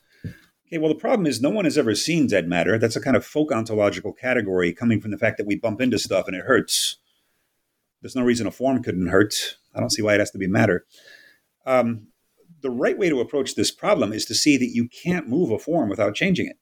Okay, 0.68 0.78
well, 0.78 0.90
the 0.90 1.00
problem 1.00 1.26
is 1.26 1.42
no 1.42 1.50
one 1.50 1.66
has 1.66 1.78
ever 1.78 1.96
seen 1.96 2.28
dead 2.28 2.48
matter. 2.48 2.78
That's 2.78 2.96
a 2.96 3.02
kind 3.02 3.16
of 3.16 3.26
folk 3.26 3.52
ontological 3.52 4.14
category 4.14 4.74
coming 4.74 5.00
from 5.02 5.12
the 5.12 5.18
fact 5.18 5.38
that 5.38 5.48
we 5.48 5.56
bump 5.56 5.82
into 5.82 6.00
stuff 6.00 6.28
and 6.28 6.36
it 6.36 6.46
hurts. 6.46 6.98
There's 8.02 8.16
no 8.16 8.24
reason 8.24 8.48
a 8.48 8.52
form 8.52 8.82
couldn't 8.82 9.08
hurt. 9.08 9.58
I 9.76 9.80
don't 9.80 9.92
see 9.92 10.02
why 10.02 10.16
it 10.16 10.20
has 10.20 10.32
to 10.32 10.38
be 10.38 10.48
matter. 10.48 10.86
Um, 11.66 12.08
the 12.62 12.70
right 12.70 12.98
way 12.98 13.10
to 13.10 13.20
approach 13.20 13.56
this 13.56 13.72
problem 13.72 14.14
is 14.14 14.26
to 14.26 14.36
see 14.36 14.58
that 14.58 14.74
you 14.74 14.88
can't 14.88 15.28
move 15.28 15.52
a 15.52 15.60
form 15.60 15.90
without 15.90 16.16
changing 16.16 16.48
it. 16.48 16.58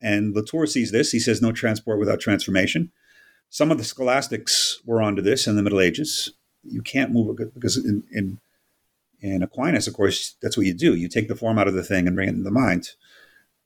And 0.00 0.34
Latour 0.34 0.66
sees 0.66 0.92
this. 0.92 1.12
He 1.12 1.18
says 1.18 1.40
no 1.40 1.52
transport 1.52 1.98
without 1.98 2.20
transformation. 2.20 2.92
Some 3.48 3.70
of 3.70 3.78
the 3.78 3.84
scholastics 3.84 4.80
were 4.84 5.00
onto 5.00 5.22
this 5.22 5.46
in 5.46 5.56
the 5.56 5.62
Middle 5.62 5.80
Ages. 5.80 6.32
You 6.62 6.82
can't 6.82 7.12
move 7.12 7.38
because 7.54 7.76
in, 7.76 8.02
in, 8.12 8.38
in 9.20 9.42
Aquinas, 9.42 9.86
of 9.86 9.94
course, 9.94 10.36
that's 10.42 10.56
what 10.56 10.66
you 10.66 10.74
do. 10.74 10.94
You 10.94 11.08
take 11.08 11.28
the 11.28 11.36
form 11.36 11.58
out 11.58 11.68
of 11.68 11.74
the 11.74 11.84
thing 11.84 12.06
and 12.06 12.16
bring 12.16 12.28
it 12.28 12.32
into 12.32 12.42
the 12.42 12.50
mind. 12.50 12.90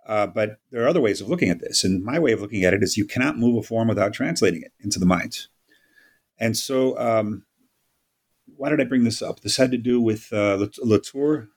Uh, 0.06 0.26
but 0.26 0.58
there 0.70 0.82
are 0.82 0.88
other 0.88 1.00
ways 1.00 1.20
of 1.20 1.28
looking 1.28 1.50
at 1.50 1.60
this. 1.60 1.84
And 1.84 2.04
my 2.04 2.18
way 2.18 2.32
of 2.32 2.40
looking 2.40 2.64
at 2.64 2.74
it 2.74 2.82
is 2.82 2.96
you 2.96 3.06
cannot 3.06 3.38
move 3.38 3.56
a 3.56 3.62
form 3.62 3.88
without 3.88 4.12
translating 4.12 4.62
it 4.62 4.72
into 4.80 4.98
the 4.98 5.06
mind. 5.06 5.46
And 6.38 6.56
so, 6.56 6.98
um, 6.98 7.44
why 8.56 8.70
did 8.70 8.80
I 8.80 8.84
bring 8.84 9.04
this 9.04 9.22
up? 9.22 9.40
This 9.40 9.56
had 9.56 9.70
to 9.70 9.78
do 9.78 10.00
with 10.00 10.32
uh, 10.32 10.66
Latour. 10.82 11.48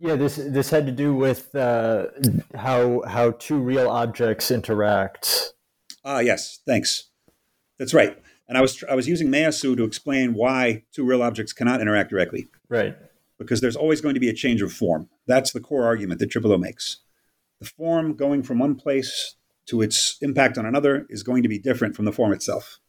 Yeah, 0.00 0.16
this 0.16 0.36
this 0.36 0.70
had 0.70 0.86
to 0.86 0.92
do 0.92 1.14
with 1.14 1.54
uh, 1.54 2.06
how 2.54 3.02
how 3.06 3.32
two 3.32 3.58
real 3.58 3.88
objects 3.88 4.50
interact. 4.50 5.52
Ah, 6.04 6.20
yes, 6.20 6.60
thanks. 6.66 7.10
That's 7.78 7.92
right. 7.92 8.16
And 8.48 8.56
I 8.56 8.62
was 8.62 8.82
I 8.88 8.94
was 8.94 9.06
using 9.06 9.28
Meillassoux 9.28 9.76
to 9.76 9.84
explain 9.84 10.32
why 10.32 10.84
two 10.92 11.04
real 11.04 11.22
objects 11.22 11.52
cannot 11.52 11.82
interact 11.82 12.08
directly. 12.08 12.48
Right. 12.70 12.96
Because 13.38 13.60
there's 13.60 13.76
always 13.76 14.00
going 14.00 14.14
to 14.14 14.20
be 14.20 14.30
a 14.30 14.34
change 14.34 14.62
of 14.62 14.72
form. 14.72 15.08
That's 15.26 15.52
the 15.52 15.60
core 15.60 15.84
argument 15.84 16.18
that 16.20 16.30
Triple 16.30 16.52
O 16.52 16.58
makes. 16.58 16.98
The 17.58 17.66
form 17.66 18.14
going 18.14 18.42
from 18.42 18.58
one 18.58 18.76
place 18.76 19.36
to 19.66 19.82
its 19.82 20.16
impact 20.22 20.56
on 20.56 20.64
another 20.64 21.06
is 21.10 21.22
going 21.22 21.42
to 21.42 21.48
be 21.48 21.58
different 21.58 21.94
from 21.94 22.06
the 22.06 22.12
form 22.12 22.32
itself. 22.32 22.80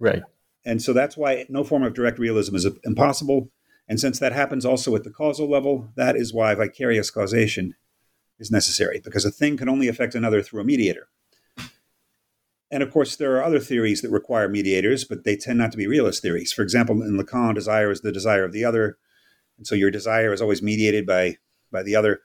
Right. 0.00 0.22
And 0.64 0.82
so 0.82 0.92
that's 0.92 1.16
why 1.16 1.46
no 1.48 1.62
form 1.62 1.84
of 1.84 1.94
direct 1.94 2.18
realism 2.18 2.56
is 2.56 2.66
impossible. 2.84 3.50
And 3.88 4.00
since 4.00 4.18
that 4.18 4.32
happens 4.32 4.64
also 4.64 4.96
at 4.96 5.04
the 5.04 5.10
causal 5.10 5.48
level, 5.48 5.88
that 5.96 6.16
is 6.16 6.34
why 6.34 6.54
vicarious 6.54 7.10
causation 7.10 7.74
is 8.38 8.50
necessary, 8.50 9.00
because 9.02 9.24
a 9.24 9.30
thing 9.30 9.56
can 9.56 9.68
only 9.68 9.88
affect 9.88 10.14
another 10.14 10.42
through 10.42 10.60
a 10.60 10.64
mediator. 10.64 11.08
And 12.70 12.82
of 12.82 12.90
course, 12.90 13.14
there 13.16 13.36
are 13.36 13.44
other 13.44 13.60
theories 13.60 14.02
that 14.02 14.10
require 14.10 14.48
mediators, 14.48 15.04
but 15.04 15.24
they 15.24 15.36
tend 15.36 15.58
not 15.58 15.70
to 15.70 15.78
be 15.78 15.86
realist 15.86 16.20
theories. 16.20 16.52
For 16.52 16.62
example, 16.62 17.00
in 17.02 17.16
Lacan, 17.16 17.54
desire 17.54 17.92
is 17.92 18.00
the 18.00 18.10
desire 18.10 18.44
of 18.44 18.52
the 18.52 18.64
other. 18.64 18.98
And 19.56 19.66
so 19.66 19.74
your 19.74 19.90
desire 19.90 20.32
is 20.32 20.42
always 20.42 20.62
mediated 20.62 21.06
by, 21.06 21.36
by 21.70 21.84
the 21.84 21.94
other. 21.94 22.20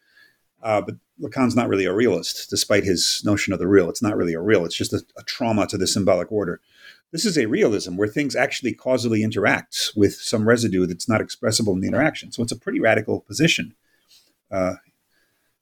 Uh, 0.64 0.82
but 0.82 0.96
Lacan's 1.22 1.56
not 1.56 1.70
really 1.70 1.86
a 1.86 1.94
realist, 1.94 2.50
despite 2.50 2.84
his 2.84 3.22
notion 3.24 3.54
of 3.54 3.60
the 3.60 3.68
real. 3.68 3.90
It's 3.90 4.02
not 4.02 4.18
really 4.18 4.34
a 4.34 4.42
real, 4.42 4.66
it's 4.66 4.76
just 4.76 4.94
a, 4.94 5.04
a 5.18 5.24
trauma 5.24 5.68
to 5.68 5.78
the 5.78 5.88
symbolic 5.88 6.32
order. 6.32 6.60
This 7.12 7.26
is 7.26 7.38
a 7.38 7.46
realism 7.46 7.98
where 7.98 8.08
things 8.08 8.36
actually 8.36 8.74
causally 8.74 9.22
interact 9.22 9.92
with 9.96 10.16
some 10.16 10.48
residue 10.48 10.86
that's 10.86 11.10
not 11.10 11.22
expressible 11.22 11.74
in 11.74 11.82
the 11.82 11.88
interaction. 11.88 12.32
So 12.32 12.42
it's 12.42 12.54
a 12.54 12.58
pretty 12.58 12.80
radical 12.80 13.20
position 13.22 13.76
uh, 14.50 14.76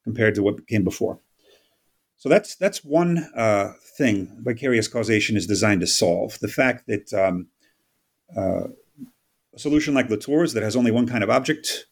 compared 0.03 0.35
to 0.35 0.43
what 0.43 0.67
came 0.67 0.83
before. 0.83 1.19
So 2.17 2.29
that's 2.29 2.55
that's 2.55 2.83
one 2.83 3.29
uh, 3.35 3.73
thing 3.97 4.37
vicarious 4.41 4.87
causation 4.87 5.37
is 5.37 5.47
designed 5.47 5.81
to 5.81 5.87
solve. 5.87 6.37
The 6.39 6.49
fact 6.49 6.85
that 6.87 7.13
um, 7.13 7.47
uh, 8.35 8.67
a 9.53 9.59
solution 9.59 9.93
like 9.93 10.09
Latour's 10.09 10.53
that 10.53 10.63
has 10.63 10.75
only 10.75 10.91
one 10.91 11.07
kind 11.07 11.23
of 11.23 11.29
object 11.29 11.87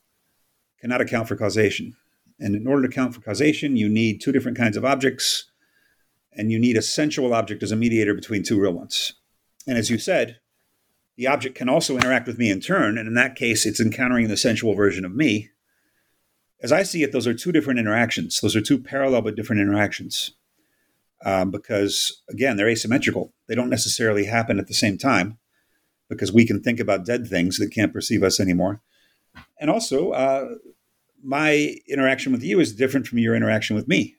cannot 0.80 1.02
account 1.02 1.28
for 1.28 1.36
causation. 1.36 1.96
And 2.40 2.56
in 2.56 2.68
order 2.68 2.84
to 2.84 2.88
account 2.90 3.16
for 3.16 3.22
causation, 3.22 3.76
you 3.76 3.90
need 3.90 4.22
two 4.22 4.32
different 4.32 4.58
kinds 4.58 4.78
of 4.78 4.86
objects, 4.86 5.46
and 6.34 6.52
you 6.52 6.60
need 6.60 6.78
a 6.78 6.84
sensual 6.84 7.34
object 7.34 7.64
as 7.64 7.72
a 7.72 7.76
mediator 7.76 8.14
between 8.14 8.44
two 8.44 8.60
real 8.60 8.74
ones. 8.74 9.14
And 9.68 9.78
as 9.78 9.90
you 9.90 9.98
said, 9.98 10.40
the 11.18 11.28
object 11.28 11.56
can 11.56 11.70
also 11.70 11.96
interact 11.96 12.28
with 12.28 12.38
me 12.38 12.50
in 12.50 12.62
turn, 12.62 12.98
and 12.98 13.08
in 13.08 13.14
that 13.16 13.36
case, 13.36 13.66
it's 13.66 13.80
encountering 13.80 14.28
the 14.28 14.38
sensual 14.38 14.74
version 14.74 15.04
of 15.04 15.16
me, 15.16 15.50
as 16.62 16.72
I 16.72 16.84
see 16.84 17.04
it, 17.04 17.12
those 17.12 17.28
are 17.28 17.34
two 17.34 17.52
different 17.52 17.80
interactions. 17.80 18.42
Those 18.42 18.56
are 18.56 18.62
two 18.62 18.80
parallel 18.80 19.22
but 19.22 19.36
different 19.36 19.62
interactions. 19.62 20.32
Um, 21.26 21.52
because 21.52 22.22
again, 22.30 22.58
they're 22.58 22.70
asymmetrical. 22.70 23.34
They 23.48 23.56
don't 23.56 23.70
necessarily 23.70 24.26
happen 24.26 24.60
at 24.60 24.68
the 24.68 24.74
same 24.74 24.98
time 24.98 25.38
because 26.10 26.32
we 26.32 26.46
can 26.46 26.62
think 26.62 26.80
about 26.80 27.06
dead 27.06 27.28
things 27.28 27.58
that 27.58 27.72
can't 27.72 27.94
perceive 27.94 28.24
us 28.24 28.40
anymore. 28.40 28.82
And 29.60 29.70
also, 29.70 30.12
uh, 30.12 30.56
my 31.24 31.76
interaction 31.88 32.32
with 32.32 32.44
you 32.44 32.60
is 32.60 32.74
different 32.74 33.08
from 33.08 33.18
your 33.18 33.36
interaction 33.36 33.76
with 33.76 33.88
me. 33.88 34.16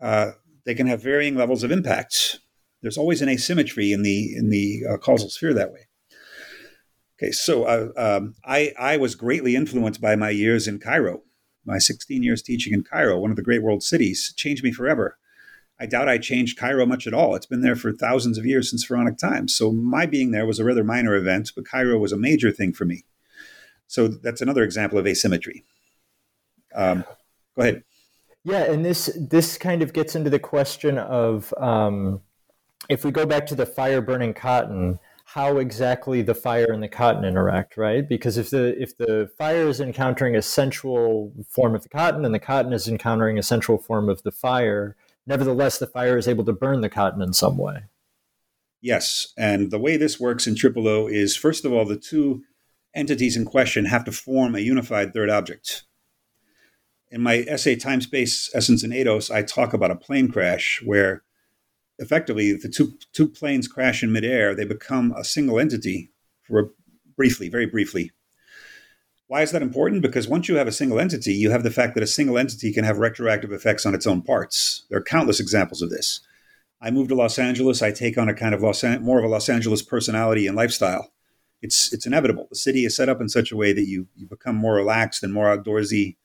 Uh, 0.00 0.32
they 0.64 0.74
can 0.74 0.86
have 0.86 1.02
varying 1.02 1.36
levels 1.36 1.62
of 1.62 1.70
impacts. 1.70 2.38
There's 2.82 2.98
always 2.98 3.22
an 3.22 3.28
asymmetry 3.28 3.92
in 3.92 4.02
the 4.02 4.34
in 4.34 4.50
the 4.50 4.84
uh, 4.90 4.96
causal 4.96 5.30
sphere 5.30 5.54
that 5.54 5.72
way. 5.72 5.88
Okay, 7.18 7.32
so 7.32 7.64
uh, 7.64 7.88
um, 7.96 8.34
I 8.44 8.72
I 8.78 8.96
was 8.96 9.14
greatly 9.14 9.54
influenced 9.54 10.00
by 10.00 10.16
my 10.16 10.30
years 10.30 10.66
in 10.66 10.78
Cairo 10.78 11.22
my 11.64 11.78
16 11.78 12.22
years 12.22 12.42
teaching 12.42 12.72
in 12.72 12.82
Cairo, 12.82 13.18
one 13.18 13.30
of 13.30 13.36
the 13.36 13.42
great 13.42 13.62
world 13.62 13.82
cities, 13.82 14.32
changed 14.36 14.64
me 14.64 14.72
forever. 14.72 15.18
I 15.78 15.86
doubt 15.86 16.08
I 16.08 16.18
changed 16.18 16.58
Cairo 16.58 16.84
much 16.84 17.06
at 17.06 17.14
all. 17.14 17.34
It's 17.34 17.46
been 17.46 17.62
there 17.62 17.76
for 17.76 17.92
thousands 17.92 18.36
of 18.36 18.44
years 18.44 18.68
since 18.68 18.84
Pharaonic 18.84 19.16
times. 19.16 19.54
So 19.54 19.72
my 19.72 20.04
being 20.04 20.30
there 20.30 20.44
was 20.44 20.58
a 20.58 20.64
rather 20.64 20.84
minor 20.84 21.14
event, 21.14 21.52
but 21.54 21.66
Cairo 21.66 21.98
was 21.98 22.12
a 22.12 22.18
major 22.18 22.50
thing 22.50 22.72
for 22.72 22.84
me. 22.84 23.04
So 23.86 24.08
that's 24.08 24.42
another 24.42 24.62
example 24.62 24.98
of 24.98 25.06
asymmetry. 25.06 25.64
Um, 26.74 27.04
go 27.56 27.62
ahead. 27.62 27.82
Yeah, 28.44 28.64
and 28.64 28.84
this 28.84 29.10
this 29.18 29.58
kind 29.58 29.82
of 29.82 29.92
gets 29.92 30.14
into 30.14 30.30
the 30.30 30.38
question 30.38 30.96
of 30.96 31.52
um, 31.58 32.20
if 32.90 33.04
we 33.04 33.10
go 33.10 33.24
back 33.24 33.46
to 33.46 33.54
the 33.54 33.66
fire 33.66 34.00
burning 34.00 34.34
cotton 34.34 34.98
how 35.34 35.58
exactly 35.58 36.22
the 36.22 36.34
fire 36.34 36.72
and 36.72 36.82
the 36.82 36.88
cotton 36.88 37.24
interact, 37.24 37.76
right? 37.76 38.08
Because 38.08 38.36
if 38.36 38.50
the 38.50 38.74
if 38.82 38.96
the 38.96 39.30
fire 39.38 39.68
is 39.68 39.80
encountering 39.80 40.34
a 40.34 40.42
sensual 40.42 41.32
form 41.48 41.76
of 41.76 41.84
the 41.84 41.88
cotton 41.88 42.24
and 42.24 42.34
the 42.34 42.40
cotton 42.40 42.72
is 42.72 42.88
encountering 42.88 43.38
a 43.38 43.42
sensual 43.44 43.78
form 43.78 44.08
of 44.08 44.24
the 44.24 44.32
fire, 44.32 44.96
nevertheless 45.28 45.78
the 45.78 45.86
fire 45.86 46.18
is 46.18 46.26
able 46.26 46.44
to 46.46 46.52
burn 46.52 46.80
the 46.80 46.88
cotton 46.88 47.22
in 47.22 47.32
some 47.32 47.56
way. 47.56 47.84
Yes, 48.80 49.32
and 49.38 49.70
the 49.70 49.78
way 49.78 49.96
this 49.96 50.18
works 50.18 50.48
in 50.48 50.56
Triple 50.56 50.88
O 50.88 51.06
is 51.06 51.36
first 51.36 51.64
of 51.64 51.72
all 51.72 51.84
the 51.84 51.96
two 51.96 52.42
entities 52.92 53.36
in 53.36 53.44
question 53.44 53.84
have 53.84 54.04
to 54.06 54.12
form 54.12 54.56
a 54.56 54.60
unified 54.60 55.14
third 55.14 55.30
object. 55.30 55.84
In 57.08 57.20
my 57.20 57.44
essay 57.46 57.76
Time 57.76 58.00
Space 58.00 58.50
Essence 58.52 58.82
and 58.82 58.92
Eidos, 58.92 59.32
I 59.32 59.42
talk 59.42 59.74
about 59.74 59.92
a 59.92 59.96
plane 59.96 60.28
crash 60.28 60.82
where 60.84 61.22
effectively, 62.00 62.52
the 62.52 62.68
two 62.68 62.94
two 63.12 63.28
planes 63.28 63.68
crash 63.68 64.02
in 64.02 64.12
midair, 64.12 64.54
they 64.54 64.64
become 64.64 65.14
a 65.16 65.22
single 65.22 65.60
entity 65.60 66.10
for 66.42 66.60
a, 66.60 66.64
briefly, 67.16 67.48
very 67.48 67.66
briefly. 67.66 68.10
Why 69.28 69.42
is 69.42 69.52
that 69.52 69.62
important? 69.62 70.02
Because 70.02 70.26
once 70.26 70.48
you 70.48 70.56
have 70.56 70.66
a 70.66 70.72
single 70.72 70.98
entity, 70.98 71.34
you 71.34 71.50
have 71.50 71.62
the 71.62 71.70
fact 71.70 71.94
that 71.94 72.02
a 72.02 72.08
single 72.08 72.36
entity 72.36 72.72
can 72.72 72.82
have 72.82 72.98
retroactive 72.98 73.52
effects 73.52 73.86
on 73.86 73.94
its 73.94 74.06
own 74.06 74.22
parts. 74.22 74.84
There 74.90 74.98
are 74.98 75.02
countless 75.02 75.38
examples 75.38 75.82
of 75.82 75.90
this. 75.90 76.20
I 76.80 76.90
move 76.90 77.08
to 77.08 77.14
Los 77.14 77.38
Angeles. 77.38 77.82
I 77.82 77.92
take 77.92 78.18
on 78.18 78.28
a 78.28 78.34
kind 78.34 78.54
of 78.54 78.62
Los 78.62 78.82
An- 78.82 79.02
more 79.02 79.18
of 79.18 79.24
a 79.24 79.28
Los 79.28 79.48
Angeles 79.48 79.82
personality 79.82 80.48
and 80.48 80.56
lifestyle. 80.56 81.12
It's 81.62 81.92
it's 81.92 82.06
inevitable. 82.06 82.48
The 82.50 82.56
city 82.56 82.84
is 82.86 82.96
set 82.96 83.10
up 83.10 83.20
in 83.20 83.28
such 83.28 83.52
a 83.52 83.56
way 83.56 83.72
that 83.72 83.86
you 83.86 84.08
you 84.16 84.26
become 84.26 84.56
more 84.56 84.74
relaxed 84.74 85.22
and 85.22 85.32
more 85.32 85.54
outdoorsy. 85.54 86.16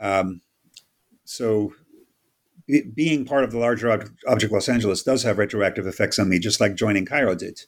Um, 0.00 0.40
so 1.24 1.74
being 2.94 3.24
part 3.24 3.44
of 3.44 3.50
the 3.50 3.58
larger 3.58 3.90
object 4.26 4.52
Los 4.52 4.68
Angeles 4.68 5.02
does 5.02 5.22
have 5.22 5.38
retroactive 5.38 5.86
effects 5.86 6.18
on 6.18 6.28
me, 6.28 6.38
just 6.38 6.60
like 6.60 6.74
joining 6.74 7.04
Cairo 7.04 7.34
did. 7.34 7.60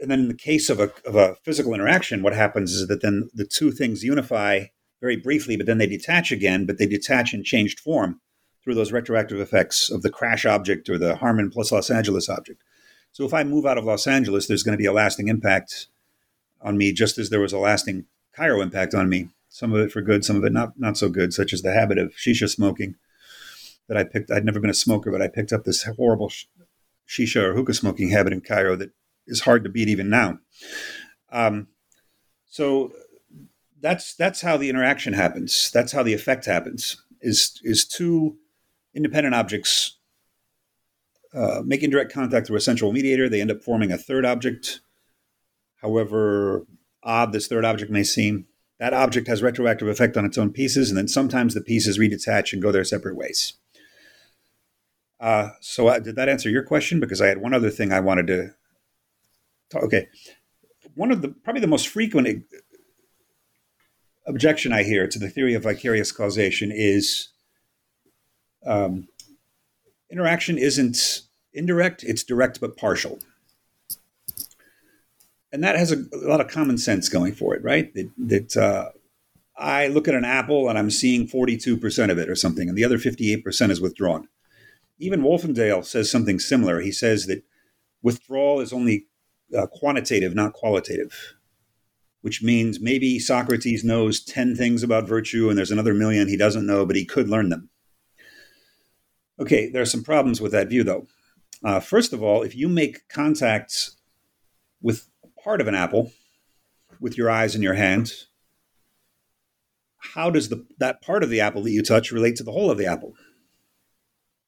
And 0.00 0.10
then 0.10 0.20
in 0.20 0.28
the 0.28 0.34
case 0.34 0.68
of 0.68 0.80
a, 0.80 0.92
of 1.06 1.14
a 1.14 1.36
physical 1.42 1.74
interaction, 1.74 2.22
what 2.22 2.34
happens 2.34 2.72
is 2.72 2.88
that 2.88 3.02
then 3.02 3.30
the 3.32 3.46
two 3.46 3.70
things 3.70 4.02
unify 4.02 4.66
very 5.00 5.16
briefly, 5.16 5.56
but 5.56 5.66
then 5.66 5.78
they 5.78 5.86
detach 5.86 6.30
again, 6.30 6.66
but 6.66 6.78
they 6.78 6.86
detach 6.86 7.32
in 7.32 7.44
changed 7.44 7.80
form 7.80 8.20
through 8.62 8.74
those 8.74 8.92
retroactive 8.92 9.40
effects 9.40 9.90
of 9.90 10.02
the 10.02 10.10
crash 10.10 10.44
object 10.44 10.88
or 10.88 10.98
the 10.98 11.16
Harman 11.16 11.50
plus 11.50 11.72
Los 11.72 11.90
Angeles 11.90 12.28
object. 12.28 12.62
So 13.12 13.24
if 13.24 13.34
I 13.34 13.44
move 13.44 13.66
out 13.66 13.78
of 13.78 13.84
Los 13.84 14.06
Angeles, 14.06 14.46
there's 14.46 14.62
going 14.62 14.76
to 14.76 14.82
be 14.82 14.86
a 14.86 14.92
lasting 14.92 15.28
impact 15.28 15.88
on 16.60 16.78
me, 16.78 16.92
just 16.92 17.18
as 17.18 17.30
there 17.30 17.40
was 17.40 17.52
a 17.52 17.58
lasting 17.58 18.06
Cairo 18.34 18.60
impact 18.60 18.94
on 18.94 19.08
me. 19.08 19.28
Some 19.48 19.72
of 19.72 19.80
it 19.80 19.92
for 19.92 20.00
good, 20.00 20.24
some 20.24 20.36
of 20.36 20.44
it 20.44 20.52
not 20.52 20.78
not 20.78 20.96
so 20.96 21.10
good, 21.10 21.34
such 21.34 21.52
as 21.52 21.60
the 21.60 21.74
habit 21.74 21.98
of 21.98 22.14
shisha 22.14 22.48
smoking 22.48 22.94
that 23.92 24.00
I 24.00 24.04
picked. 24.04 24.30
I'd 24.30 24.44
never 24.44 24.58
been 24.58 24.70
a 24.70 24.74
smoker, 24.74 25.10
but 25.10 25.20
I 25.20 25.28
picked 25.28 25.52
up 25.52 25.64
this 25.64 25.82
horrible 25.82 26.32
shisha 27.06 27.42
or 27.42 27.54
hookah 27.54 27.74
smoking 27.74 28.08
habit 28.08 28.32
in 28.32 28.40
Cairo 28.40 28.74
that 28.76 28.90
is 29.26 29.42
hard 29.42 29.64
to 29.64 29.70
beat 29.70 29.88
even 29.88 30.08
now. 30.08 30.38
Um, 31.30 31.68
so 32.46 32.92
that's 33.82 34.14
that's 34.14 34.40
how 34.40 34.56
the 34.56 34.70
interaction 34.70 35.12
happens. 35.12 35.70
That's 35.74 35.92
how 35.92 36.02
the 36.02 36.14
effect 36.14 36.46
happens. 36.46 37.02
Is 37.20 37.60
is 37.62 37.84
two 37.84 38.38
independent 38.94 39.34
objects 39.34 39.98
uh, 41.34 41.60
make 41.64 41.82
indirect 41.82 42.12
contact 42.12 42.46
through 42.46 42.56
a 42.56 42.60
central 42.60 42.92
mediator, 42.92 43.28
they 43.28 43.40
end 43.42 43.50
up 43.50 43.62
forming 43.62 43.92
a 43.92 43.98
third 43.98 44.24
object. 44.24 44.80
However 45.76 46.66
odd 47.02 47.32
this 47.32 47.46
third 47.46 47.64
object 47.64 47.90
may 47.90 48.04
seem, 48.04 48.46
that 48.78 48.94
object 48.94 49.26
has 49.28 49.42
retroactive 49.42 49.88
effect 49.88 50.16
on 50.16 50.24
its 50.24 50.38
own 50.38 50.50
pieces, 50.50 50.88
and 50.88 50.96
then 50.96 51.08
sometimes 51.08 51.52
the 51.52 51.60
pieces 51.60 51.98
redetach 51.98 52.52
and 52.52 52.62
go 52.62 52.72
their 52.72 52.84
separate 52.84 53.16
ways. 53.16 53.54
Uh, 55.22 55.50
so, 55.60 55.86
uh, 55.86 55.98
did 56.00 56.16
that 56.16 56.28
answer 56.28 56.50
your 56.50 56.64
question? 56.64 57.00
Because 57.00 57.22
I 57.22 57.28
had 57.28 57.38
one 57.38 57.54
other 57.54 57.70
thing 57.70 57.92
I 57.92 58.00
wanted 58.00 58.26
to. 58.26 58.54
Talk. 59.70 59.84
Okay, 59.84 60.08
one 60.94 61.12
of 61.12 61.22
the 61.22 61.28
probably 61.28 61.60
the 61.60 61.66
most 61.68 61.88
frequent 61.88 62.44
objection 64.26 64.72
I 64.72 64.82
hear 64.82 65.06
to 65.06 65.18
the 65.18 65.30
theory 65.30 65.54
of 65.54 65.62
vicarious 65.62 66.12
causation 66.12 66.70
is 66.70 67.28
um, 68.66 69.08
interaction 70.10 70.58
isn't 70.58 71.22
indirect; 71.54 72.02
it's 72.02 72.24
direct 72.24 72.60
but 72.60 72.76
partial 72.76 73.18
and 75.52 75.62
that 75.62 75.76
has 75.76 75.92
a, 75.92 76.04
a, 76.12 76.26
lot 76.26 76.40
of 76.40 76.48
common 76.48 76.78
sense 76.78 77.08
going 77.08 77.34
for 77.34 77.54
it, 77.54 77.62
right? 77.62 77.92
That, 77.94 78.10
that 78.18 78.56
uh, 78.56 78.90
I 79.56 79.88
look 79.88 80.08
at 80.08 80.14
an 80.14 80.24
apple 80.24 80.68
and 80.68 80.78
I'm 80.78 80.90
seeing 80.90 81.28
42% 81.28 82.10
of 82.10 82.18
it 82.18 82.28
or 82.28 82.34
something, 82.34 82.68
and 82.68 82.76
the 82.76 82.84
other 82.84 82.98
58% 82.98 83.70
is 83.70 83.80
withdrawn. 83.80 84.28
Even 84.98 85.22
Wolfendale 85.22 85.84
says 85.84 86.10
something 86.10 86.38
similar. 86.38 86.80
He 86.80 86.92
says 86.92 87.26
that 87.26 87.44
withdrawal 88.02 88.60
is 88.60 88.72
only 88.72 89.06
uh, 89.56 89.66
quantitative, 89.66 90.34
not 90.34 90.52
qualitative, 90.52 91.34
which 92.20 92.42
means 92.42 92.80
maybe 92.80 93.18
Socrates 93.18 93.84
knows 93.84 94.22
10 94.24 94.54
things 94.54 94.82
about 94.82 95.08
virtue 95.08 95.48
and 95.48 95.58
there's 95.58 95.70
another 95.70 95.94
million 95.94 96.28
he 96.28 96.36
doesn't 96.36 96.66
know, 96.66 96.86
but 96.86 96.96
he 96.96 97.04
could 97.04 97.28
learn 97.28 97.48
them. 97.48 97.68
Okay, 99.40 99.68
there 99.68 99.82
are 99.82 99.86
some 99.86 100.04
problems 100.04 100.40
with 100.40 100.52
that 100.52 100.68
view, 100.68 100.84
though. 100.84 101.06
Uh, 101.64 101.80
first 101.80 102.12
of 102.12 102.22
all, 102.22 102.42
if 102.42 102.54
you 102.54 102.68
make 102.68 103.08
contacts 103.08 103.96
with 104.80 105.08
part 105.42 105.60
of 105.60 105.68
an 105.68 105.74
apple 105.74 106.12
with 107.00 107.16
your 107.16 107.30
eyes 107.30 107.54
and 107.54 107.64
your 107.64 107.74
hands, 107.74 108.28
how 109.98 110.30
does 110.30 110.48
the, 110.48 110.66
that 110.78 111.00
part 111.00 111.22
of 111.22 111.30
the 111.30 111.40
apple 111.40 111.62
that 111.62 111.70
you 111.70 111.82
touch 111.82 112.12
relate 112.12 112.36
to 112.36 112.42
the 112.42 112.52
whole 112.52 112.70
of 112.70 112.78
the 112.78 112.86
apple? 112.86 113.14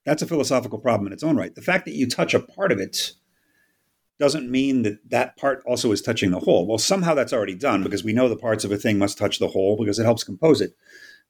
That's 0.05 0.23
a 0.23 0.27
philosophical 0.27 0.79
problem 0.79 1.07
in 1.07 1.13
its 1.13 1.23
own 1.23 1.37
right. 1.37 1.55
The 1.55 1.63
fact 1.63 1.85
that 1.87 1.95
you 1.95 2.07
touch 2.07 2.35
a 2.35 2.41
part 2.41 2.73
of 2.73 2.79
it 2.79 3.13
doesn't 4.19 4.51
mean 4.51 4.83
that 4.83 4.99
that 5.11 5.37
part 5.37 5.63
also 5.67 5.91
is 5.93 6.03
touching 6.03 6.31
the 6.31 6.41
whole. 6.41 6.67
Well, 6.67 6.79
somehow 6.79 7.15
that's 7.15 7.33
already 7.33 7.55
done 7.55 7.83
because 7.83 8.05
we 8.05 8.13
know 8.13 8.29
the 8.29 8.37
parts 8.37 8.65
of 8.65 8.71
a 8.71 8.77
thing 8.77 8.99
must 8.99 9.19
touch 9.19 9.39
the 9.39 9.49
whole 9.49 9.77
because 9.77 9.99
it 9.99 10.05
helps 10.05 10.23
compose 10.23 10.61
it. 10.61 10.77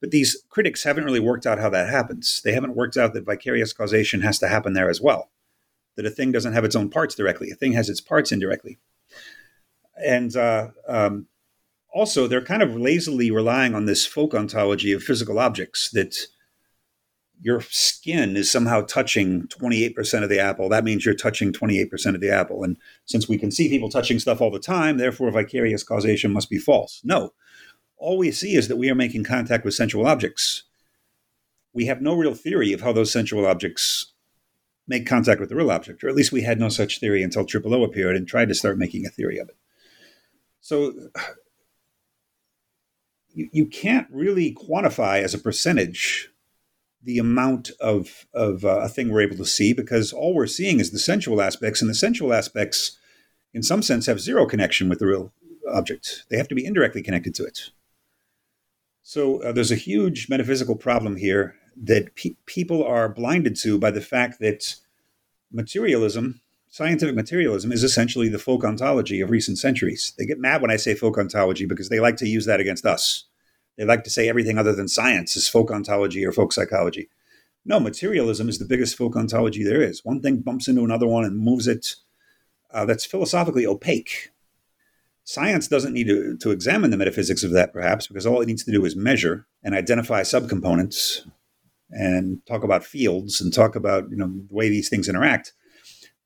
But 0.01 0.11
these 0.11 0.43
critics 0.51 0.85
haven't 0.85 1.05
really 1.05 1.21
worked 1.21 1.47
out 1.47 1.59
how 1.59 1.71
that 1.71 1.89
happens. 1.89 2.43
They 2.45 2.53
haven't 2.53 2.77
worked 2.77 2.97
out 2.97 3.15
that 3.15 3.25
vicarious 3.25 3.73
causation 3.73 4.21
has 4.21 4.39
to 4.41 4.49
happen 4.49 4.75
there 4.75 4.91
as 4.91 5.01
well. 5.01 5.31
That 5.97 6.05
a 6.05 6.11
thing 6.11 6.33
doesn't 6.33 6.53
have 6.53 6.65
its 6.65 6.77
own 6.77 6.91
parts 6.91 7.15
directly, 7.15 7.51
a 7.51 7.55
thing 7.55 7.73
has 7.73 7.89
its 7.89 8.01
parts 8.01 8.33
indirectly 8.33 8.79
and 9.97 10.37
uh, 10.37 10.69
um, 10.89 11.27
also 11.93 12.27
they're 12.27 12.45
kind 12.45 12.63
of 12.63 12.77
lazily 12.77 13.31
relying 13.31 13.75
on 13.75 13.87
this 13.87 14.07
folk 14.07 14.35
ontology 14.35 14.93
of 14.93 15.03
physical 15.03 15.39
objects 15.39 15.91
that 15.91 16.17
your 17.45 17.61
skin 17.61 18.39
is 18.39 18.51
somehow 18.51 18.81
touching 18.81 19.47
28% 19.49 20.23
of 20.23 20.31
the 20.31 20.41
apple. 20.41 20.71
That 20.71 20.83
means 20.83 21.05
you're 21.05 21.15
touching 21.15 21.53
28% 21.53 22.15
of 22.15 22.23
the 22.23 22.31
apple. 22.31 22.65
And 22.65 22.79
since 23.05 23.29
we 23.29 23.37
can 23.37 23.51
see 23.51 23.69
people 23.69 23.91
touching 23.91 24.19
stuff 24.19 24.41
all 24.41 24.51
the 24.51 24.59
time 24.59 24.97
therefore 24.97 25.31
vicarious 25.31 25.85
causation 25.85 26.33
must 26.33 26.49
be 26.49 26.57
false. 26.57 27.03
No. 27.05 27.35
All 27.99 28.17
we 28.17 28.31
see 28.31 28.57
is 28.57 28.69
that 28.69 28.79
we 28.79 28.89
are 28.89 28.95
making 28.95 29.25
contact 29.25 29.63
with 29.63 29.75
sensual 29.75 30.07
objects. 30.07 30.63
We 31.75 31.85
have 31.85 32.01
no 32.01 32.15
real 32.15 32.35
theory 32.35 32.73
of 32.73 32.81
how 32.81 32.93
those 32.95 33.13
sensual 33.13 33.45
objects 33.45 34.15
make 34.89 35.07
contact 35.07 35.39
with 35.39 35.51
the 35.51 35.57
real 35.57 35.71
object 35.71 36.03
or 36.03 36.09
at 36.09 36.15
least 36.15 36.33
we 36.33 36.43
had 36.43 36.59
no 36.59 36.71
such 36.71 36.99
theory 36.99 37.23
until 37.23 37.45
triple 37.45 37.75
o 37.75 37.85
appeared 37.85 38.17
and 38.17 38.27
tried 38.27 38.49
to 38.49 38.55
start 38.55 38.79
making 38.79 39.05
a 39.05 39.11
theory 39.11 39.37
of 39.37 39.51
it. 39.51 39.57
So 40.63 40.95
you, 43.35 43.51
you 43.53 43.67
can't 43.67 44.07
really 44.11 44.55
quantify 44.55 45.23
as 45.23 45.35
a 45.35 45.39
percentage 45.39 46.31
the 47.05 47.19
amount 47.19 47.71
of, 47.81 48.27
of 48.33 48.65
uh, 48.65 48.81
a 48.81 48.89
thing 48.89 49.11
we're 49.11 49.21
able 49.21 49.37
to 49.37 49.45
see 49.45 49.73
because 49.73 50.13
all 50.13 50.35
we're 50.35 50.47
seeing 50.47 50.81
is 50.81 50.91
the 50.91 50.99
sensual 50.99 51.41
aspects, 51.41 51.81
and 51.81 51.91
the 51.91 51.95
sensual 51.95 52.33
aspects, 52.33 52.99
in 53.53 53.63
some 53.63 53.83
sense, 53.83 54.07
have 54.07 54.21
zero 54.21 54.47
connection 54.47 54.89
with 54.89 54.99
the 54.99 55.07
real 55.07 55.33
object. 55.71 56.25
They 56.31 56.37
have 56.37 56.49
to 56.49 56.55
be 56.55 56.65
indirectly 56.65 57.03
connected 57.03 57.35
to 57.37 57.45
it. 57.45 57.71
So 59.03 59.43
uh, 59.43 59.53
there's 59.53 59.73
a 59.73 59.77
huge 59.77 60.29
metaphysical 60.29 60.77
problem 60.77 61.17
here 61.17 61.57
that 61.77 62.15
pe- 62.15 62.37
people 62.47 62.83
are 62.85 63.09
blinded 63.09 63.57
to 63.57 63.79
by 63.79 63.91
the 63.91 64.01
fact 64.01 64.41
that 64.41 64.77
materialism 65.53 66.41
scientific 66.75 67.15
materialism 67.15 67.71
is 67.71 67.85
essentially 67.85 68.29
the 68.29 68.37
folk 68.37 68.65
ontology 68.65 69.21
of 69.21 69.31
recent 69.31 69.57
centuries. 69.59 70.13
They 70.19 70.27
get 70.27 70.41
mad 70.41 70.61
when 70.61 70.73
I 70.73 70.77
say 70.77 70.97
folk 70.97 71.17
ontology 71.17 71.67
because 71.67 71.89
they 71.89 72.01
like 72.01 72.17
to 72.17 72.27
use 72.27 72.47
that 72.47 72.59
against 72.59 72.85
us. 72.85 73.27
They 73.77 73.85
like 73.85 74.05
to 74.05 74.11
say 74.11 74.29
everything 74.29 74.59
other 74.59 74.75
than 74.75 74.89
science 74.89 75.37
is 75.37 75.49
folk 75.49 75.71
ontology 75.71 76.25
or 76.25 76.33
folk 76.33 76.53
psychology. 76.53 77.09
No, 77.65 77.81
materialism 77.81 78.49
is 78.49 78.59
the 78.59 78.67
biggest 78.67 78.97
folk 78.97 79.17
ontology 79.17 79.65
there 79.65 79.83
is. 79.83 80.05
One 80.05 80.21
thing 80.21 80.41
bumps 80.41 80.69
into 80.69 80.85
another 80.85 81.07
one 81.07 81.25
and 81.25 81.39
moves 81.39 81.67
it. 81.67 81.97
Uh, 82.73 82.85
that's 82.85 83.05
philosophically 83.05 83.67
opaque. 83.67 84.31
Science 85.23 85.69
doesn't 85.69 85.95
need 85.95 86.09
to, 86.09 86.37
to 86.39 86.51
examine 86.51 86.91
the 86.91 86.97
metaphysics 86.97 87.43
of 87.43 87.53
that, 87.53 87.73
perhaps, 87.73 88.07
because 88.07 88.27
all 88.27 88.41
it 88.41 88.47
needs 88.47 88.65
to 88.65 88.73
do 88.73 88.85
is 88.85 88.95
measure 88.95 89.47
and 89.63 89.75
identify 89.75 90.23
subcomponents 90.23 91.27
and 91.91 92.45
talk 92.47 92.65
about 92.65 92.85
fields 92.85 93.41
and 93.41 93.55
talk 93.55 93.77
about 93.77 94.11
you 94.11 94.17
know 94.17 94.27
the 94.27 94.55
way 94.55 94.69
these 94.69 94.89
things 94.89 95.09
interact 95.09 95.53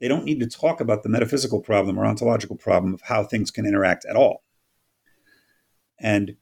they 0.01 0.09
don't 0.09 0.25
need 0.25 0.41
to 0.41 0.47
talk 0.47 0.81
about 0.81 1.03
the 1.03 1.09
metaphysical 1.09 1.61
problem 1.61 1.99
or 1.99 2.07
ontological 2.07 2.57
problem 2.57 2.95
of 2.95 3.01
how 3.03 3.25
things 3.25 3.51
can 3.51 3.67
interact 3.67 4.05
at 4.05 4.17
all. 4.17 4.45
And 6.01 6.37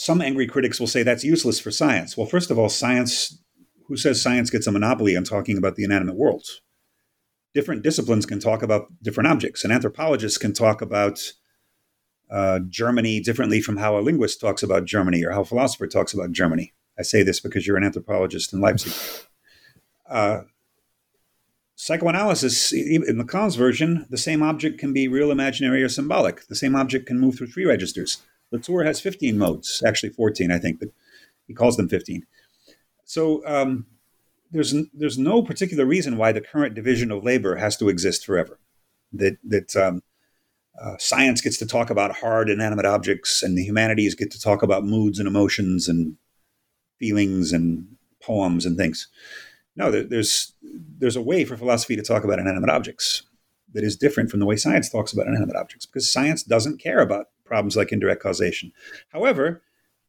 some 0.00 0.22
angry 0.22 0.46
critics 0.46 0.80
will 0.80 0.86
say 0.86 1.02
that's 1.02 1.24
useless 1.24 1.60
for 1.60 1.70
science. 1.70 2.16
Well, 2.16 2.26
first 2.26 2.50
of 2.50 2.58
all, 2.58 2.70
science, 2.70 3.38
who 3.86 3.98
says 3.98 4.22
science 4.22 4.48
gets 4.48 4.66
a 4.66 4.72
monopoly 4.72 5.14
on 5.14 5.24
talking 5.24 5.58
about 5.58 5.76
the 5.76 5.84
inanimate 5.84 6.16
world? 6.16 6.46
Different 7.52 7.82
disciplines 7.82 8.24
can 8.24 8.40
talk 8.40 8.62
about 8.62 8.86
different 9.02 9.28
objects. 9.28 9.62
An 9.62 9.70
anthropologist 9.70 10.40
can 10.40 10.54
talk 10.54 10.80
about 10.80 11.34
uh, 12.30 12.60
Germany 12.70 13.20
differently 13.20 13.60
from 13.60 13.76
how 13.76 13.98
a 13.98 14.00
linguist 14.00 14.40
talks 14.40 14.62
about 14.62 14.86
Germany 14.86 15.22
or 15.22 15.32
how 15.32 15.42
a 15.42 15.44
philosopher 15.44 15.86
talks 15.86 16.14
about 16.14 16.32
Germany. 16.32 16.72
I 16.98 17.02
say 17.02 17.22
this 17.22 17.38
because 17.38 17.66
you're 17.66 17.76
an 17.76 17.84
anthropologist 17.84 18.54
in 18.54 18.62
Leipzig. 18.62 18.94
Uh, 20.08 20.44
Psychoanalysis, 21.76 22.72
in 22.72 23.02
Lacan's 23.02 23.56
version, 23.56 24.06
the 24.08 24.18
same 24.18 24.42
object 24.42 24.78
can 24.78 24.94
be 24.94 25.08
real, 25.08 25.30
imaginary, 25.30 25.82
or 25.82 25.90
symbolic. 25.90 26.46
The 26.46 26.54
same 26.54 26.74
object 26.74 27.06
can 27.06 27.20
move 27.20 27.36
through 27.36 27.48
three 27.48 27.66
registers. 27.66 28.22
Latour 28.52 28.84
has 28.84 29.00
15 29.00 29.38
modes, 29.38 29.82
actually 29.86 30.10
14, 30.10 30.50
I 30.50 30.58
think, 30.58 30.80
but 30.80 30.88
he 31.46 31.54
calls 31.54 31.76
them 31.76 31.88
15. 31.88 32.26
So 33.04 33.46
um, 33.46 33.86
there's 34.50 34.74
there's 34.94 35.18
no 35.18 35.42
particular 35.42 35.84
reason 35.84 36.16
why 36.16 36.32
the 36.32 36.40
current 36.40 36.74
division 36.74 37.10
of 37.10 37.24
labor 37.24 37.56
has 37.56 37.76
to 37.78 37.88
exist 37.88 38.24
forever. 38.24 38.58
That 39.12 39.38
that 39.44 39.76
um, 39.76 40.02
uh, 40.80 40.96
science 40.98 41.40
gets 41.40 41.58
to 41.58 41.66
talk 41.66 41.90
about 41.90 42.16
hard 42.16 42.48
inanimate 42.48 42.86
objects, 42.86 43.42
and 43.42 43.56
the 43.56 43.64
humanities 43.64 44.14
get 44.14 44.30
to 44.32 44.40
talk 44.40 44.62
about 44.62 44.84
moods 44.84 45.18
and 45.18 45.26
emotions 45.26 45.88
and 45.88 46.16
feelings 46.98 47.52
and 47.52 47.96
poems 48.22 48.64
and 48.64 48.76
things. 48.76 49.08
No, 49.76 49.90
there's 49.90 50.52
there's 50.62 51.16
a 51.16 51.22
way 51.22 51.44
for 51.44 51.56
philosophy 51.56 51.96
to 51.96 52.02
talk 52.02 52.24
about 52.24 52.38
inanimate 52.38 52.70
objects 52.70 53.22
that 53.72 53.84
is 53.84 53.96
different 53.96 54.30
from 54.30 54.40
the 54.40 54.46
way 54.46 54.56
science 54.56 54.90
talks 54.90 55.12
about 55.12 55.26
inanimate 55.26 55.56
objects 55.56 55.86
because 55.86 56.12
science 56.12 56.42
doesn't 56.42 56.80
care 56.80 57.00
about 57.00 57.26
problems 57.50 57.76
like 57.76 57.90
indirect 57.90 58.22
causation. 58.22 58.72
However, 59.08 59.62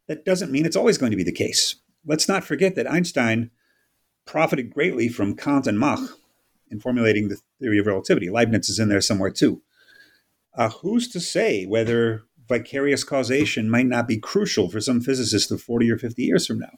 that 0.08 0.24
doesn't 0.24 0.52
mean 0.52 0.66
it's 0.66 0.76
always 0.76 1.00
going 1.00 1.12
to 1.12 1.18
be 1.18 1.24
the 1.24 1.32
case. 1.32 1.76
Let's 2.06 2.28
not 2.28 2.44
forget 2.44 2.76
that 2.76 2.90
Einstein 2.90 3.50
profited 4.26 4.74
greatly 4.74 5.10
from 5.10 5.36
Kant 5.36 5.66
and 5.66 5.80
Mach 5.80 6.00
in 6.70 6.80
formulating 6.80 7.30
the 7.30 7.40
theory 7.60 7.80
of 7.80 7.88
relativity. 7.88 8.30
Leibniz 8.30 8.70
is 8.70 8.78
in 8.78 8.90
there 8.90 9.02
somewhere 9.02 9.32
too. 9.32 9.64
Uh, 10.56 10.70
who's 10.70 11.08
to 11.10 11.20
say 11.20 11.66
whether 11.66 12.24
vicarious 12.48 13.04
causation 13.04 13.70
might 13.70 13.88
not 13.88 14.08
be 14.08 14.20
crucial 14.20 14.70
for 14.70 14.80
some 14.80 15.02
physicists 15.02 15.50
of 15.50 15.62
40 15.62 15.90
or 15.90 15.98
50 15.98 16.24
years 16.24 16.46
from 16.46 16.60
now? 16.60 16.78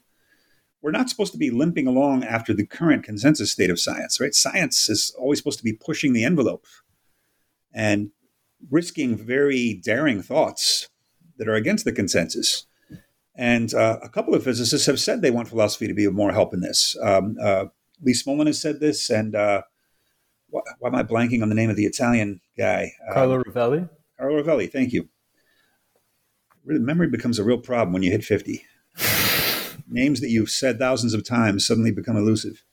we're 0.84 0.92
not 0.92 1.10
supposed 1.10 1.32
to 1.32 1.38
be 1.38 1.50
limping 1.50 1.88
along 1.88 2.26
after 2.26 2.54
the 2.54 2.66
current 2.66 3.04
consensus 3.04 3.54
state 3.54 3.70
of 3.70 3.80
science, 3.80 4.20
right? 4.20 4.36
Science 4.36 4.90
is 4.90 5.16
always 5.18 5.40
supposed 5.40 5.58
to 5.58 5.64
be 5.64 5.72
pushing 5.72 6.12
the 6.12 6.26
envelope 6.26 6.66
and 7.74 8.12
risking 8.70 9.16
very 9.18 9.74
daring 9.74 10.22
thoughts 10.22 10.90
that 11.38 11.48
are 11.48 11.56
against 11.56 11.86
the 11.86 11.92
consensus. 11.92 12.66
And 13.36 13.74
uh, 13.74 13.98
a 14.04 14.10
couple 14.10 14.36
of 14.36 14.44
physicists 14.44 14.86
have 14.86 15.00
said 15.00 15.22
they 15.22 15.32
want 15.32 15.48
philosophy 15.48 15.88
to 15.88 15.94
be 15.94 16.06
of 16.06 16.14
more 16.14 16.32
help 16.32 16.54
in 16.54 16.62
this. 16.62 16.96
Um, 17.02 17.36
uh, 17.42 17.66
Lee 18.02 18.14
Smolin 18.14 18.48
has 18.48 18.62
said 18.62 18.80
this, 18.80 19.10
and 19.10 19.36
uh, 19.36 19.64
why, 20.50 20.62
why, 20.80 20.90
am 20.90 20.96
I 20.96 21.04
blanking 21.04 21.42
on 21.42 21.50
the 21.50 21.56
name 21.56 21.70
of 21.70 21.76
the 21.76 21.86
Italian 21.86 22.42
guy? 22.58 22.92
Carlo 23.12 23.38
um, 23.38 23.44
Rovelli. 23.44 23.90
Carlo 24.20 24.44
Rovelli, 24.44 24.72
thank 24.72 24.94
you. 24.94 25.10
Memory 26.66 27.08
becomes 27.08 27.40
a 27.40 27.44
real 27.44 27.58
problem 27.58 27.92
when 27.92 28.04
you 28.04 28.12
hit 28.12 28.24
50 28.24 28.64
names 29.90 30.22
that 30.22 30.30
you've 30.30 30.50
said 30.50 30.80
thousands 30.80 31.14
of 31.14 31.28
times 31.28 31.66
suddenly 31.66 31.92
become 31.92 32.16
elusive. 32.16 32.64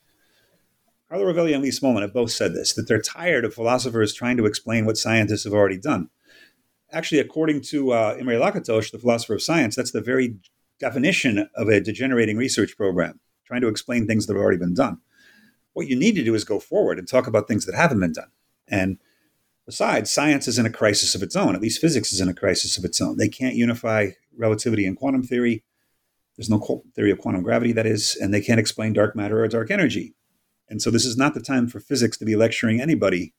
Carlo 1.11 1.25
Rovelli 1.25 1.53
and 1.53 1.61
Lee 1.61 1.71
Smolin 1.71 2.03
have 2.03 2.13
both 2.13 2.31
said 2.31 2.53
this 2.53 2.71
that 2.71 2.87
they're 2.87 3.01
tired 3.01 3.43
of 3.43 3.53
philosophers 3.53 4.13
trying 4.13 4.37
to 4.37 4.45
explain 4.45 4.85
what 4.85 4.95
scientists 4.95 5.43
have 5.43 5.51
already 5.51 5.77
done. 5.77 6.09
Actually, 6.89 7.19
according 7.19 7.59
to 7.59 7.91
uh, 7.91 8.15
Imre 8.17 8.39
Lakatos, 8.39 8.89
the 8.89 8.97
philosopher 8.97 9.33
of 9.33 9.41
science, 9.41 9.75
that's 9.75 9.91
the 9.91 9.99
very 9.99 10.37
definition 10.79 11.49
of 11.53 11.67
a 11.67 11.81
degenerating 11.81 12.37
research 12.37 12.77
program, 12.77 13.19
trying 13.45 13.59
to 13.59 13.67
explain 13.67 14.07
things 14.07 14.25
that 14.25 14.35
have 14.35 14.41
already 14.41 14.57
been 14.57 14.73
done. 14.73 14.99
What 15.73 15.87
you 15.87 15.97
need 15.97 16.15
to 16.15 16.23
do 16.23 16.33
is 16.33 16.45
go 16.45 16.61
forward 16.61 16.97
and 16.97 17.09
talk 17.09 17.27
about 17.27 17.45
things 17.45 17.65
that 17.65 17.75
haven't 17.75 17.99
been 17.99 18.13
done. 18.13 18.31
And 18.69 18.97
besides, 19.65 20.09
science 20.09 20.47
is 20.47 20.57
in 20.57 20.65
a 20.65 20.71
crisis 20.71 21.13
of 21.13 21.21
its 21.21 21.35
own. 21.35 21.55
At 21.55 21.61
least 21.61 21.81
physics 21.81 22.13
is 22.13 22.21
in 22.21 22.29
a 22.29 22.33
crisis 22.33 22.77
of 22.77 22.85
its 22.85 23.01
own. 23.01 23.17
They 23.17 23.27
can't 23.27 23.55
unify 23.55 24.11
relativity 24.37 24.85
and 24.85 24.95
quantum 24.95 25.23
theory. 25.23 25.65
There's 26.37 26.49
no 26.49 26.83
theory 26.95 27.11
of 27.11 27.19
quantum 27.19 27.43
gravity, 27.43 27.73
that 27.73 27.85
is, 27.85 28.15
and 28.15 28.33
they 28.33 28.39
can't 28.39 28.61
explain 28.61 28.93
dark 28.93 29.13
matter 29.13 29.43
or 29.43 29.47
dark 29.49 29.71
energy. 29.71 30.15
And 30.71 30.81
so 30.81 30.89
this 30.89 31.05
is 31.05 31.17
not 31.17 31.33
the 31.33 31.41
time 31.41 31.67
for 31.67 31.81
physics 31.81 32.17
to 32.17 32.25
be 32.25 32.37
lecturing 32.37 32.79
anybody 32.79 33.33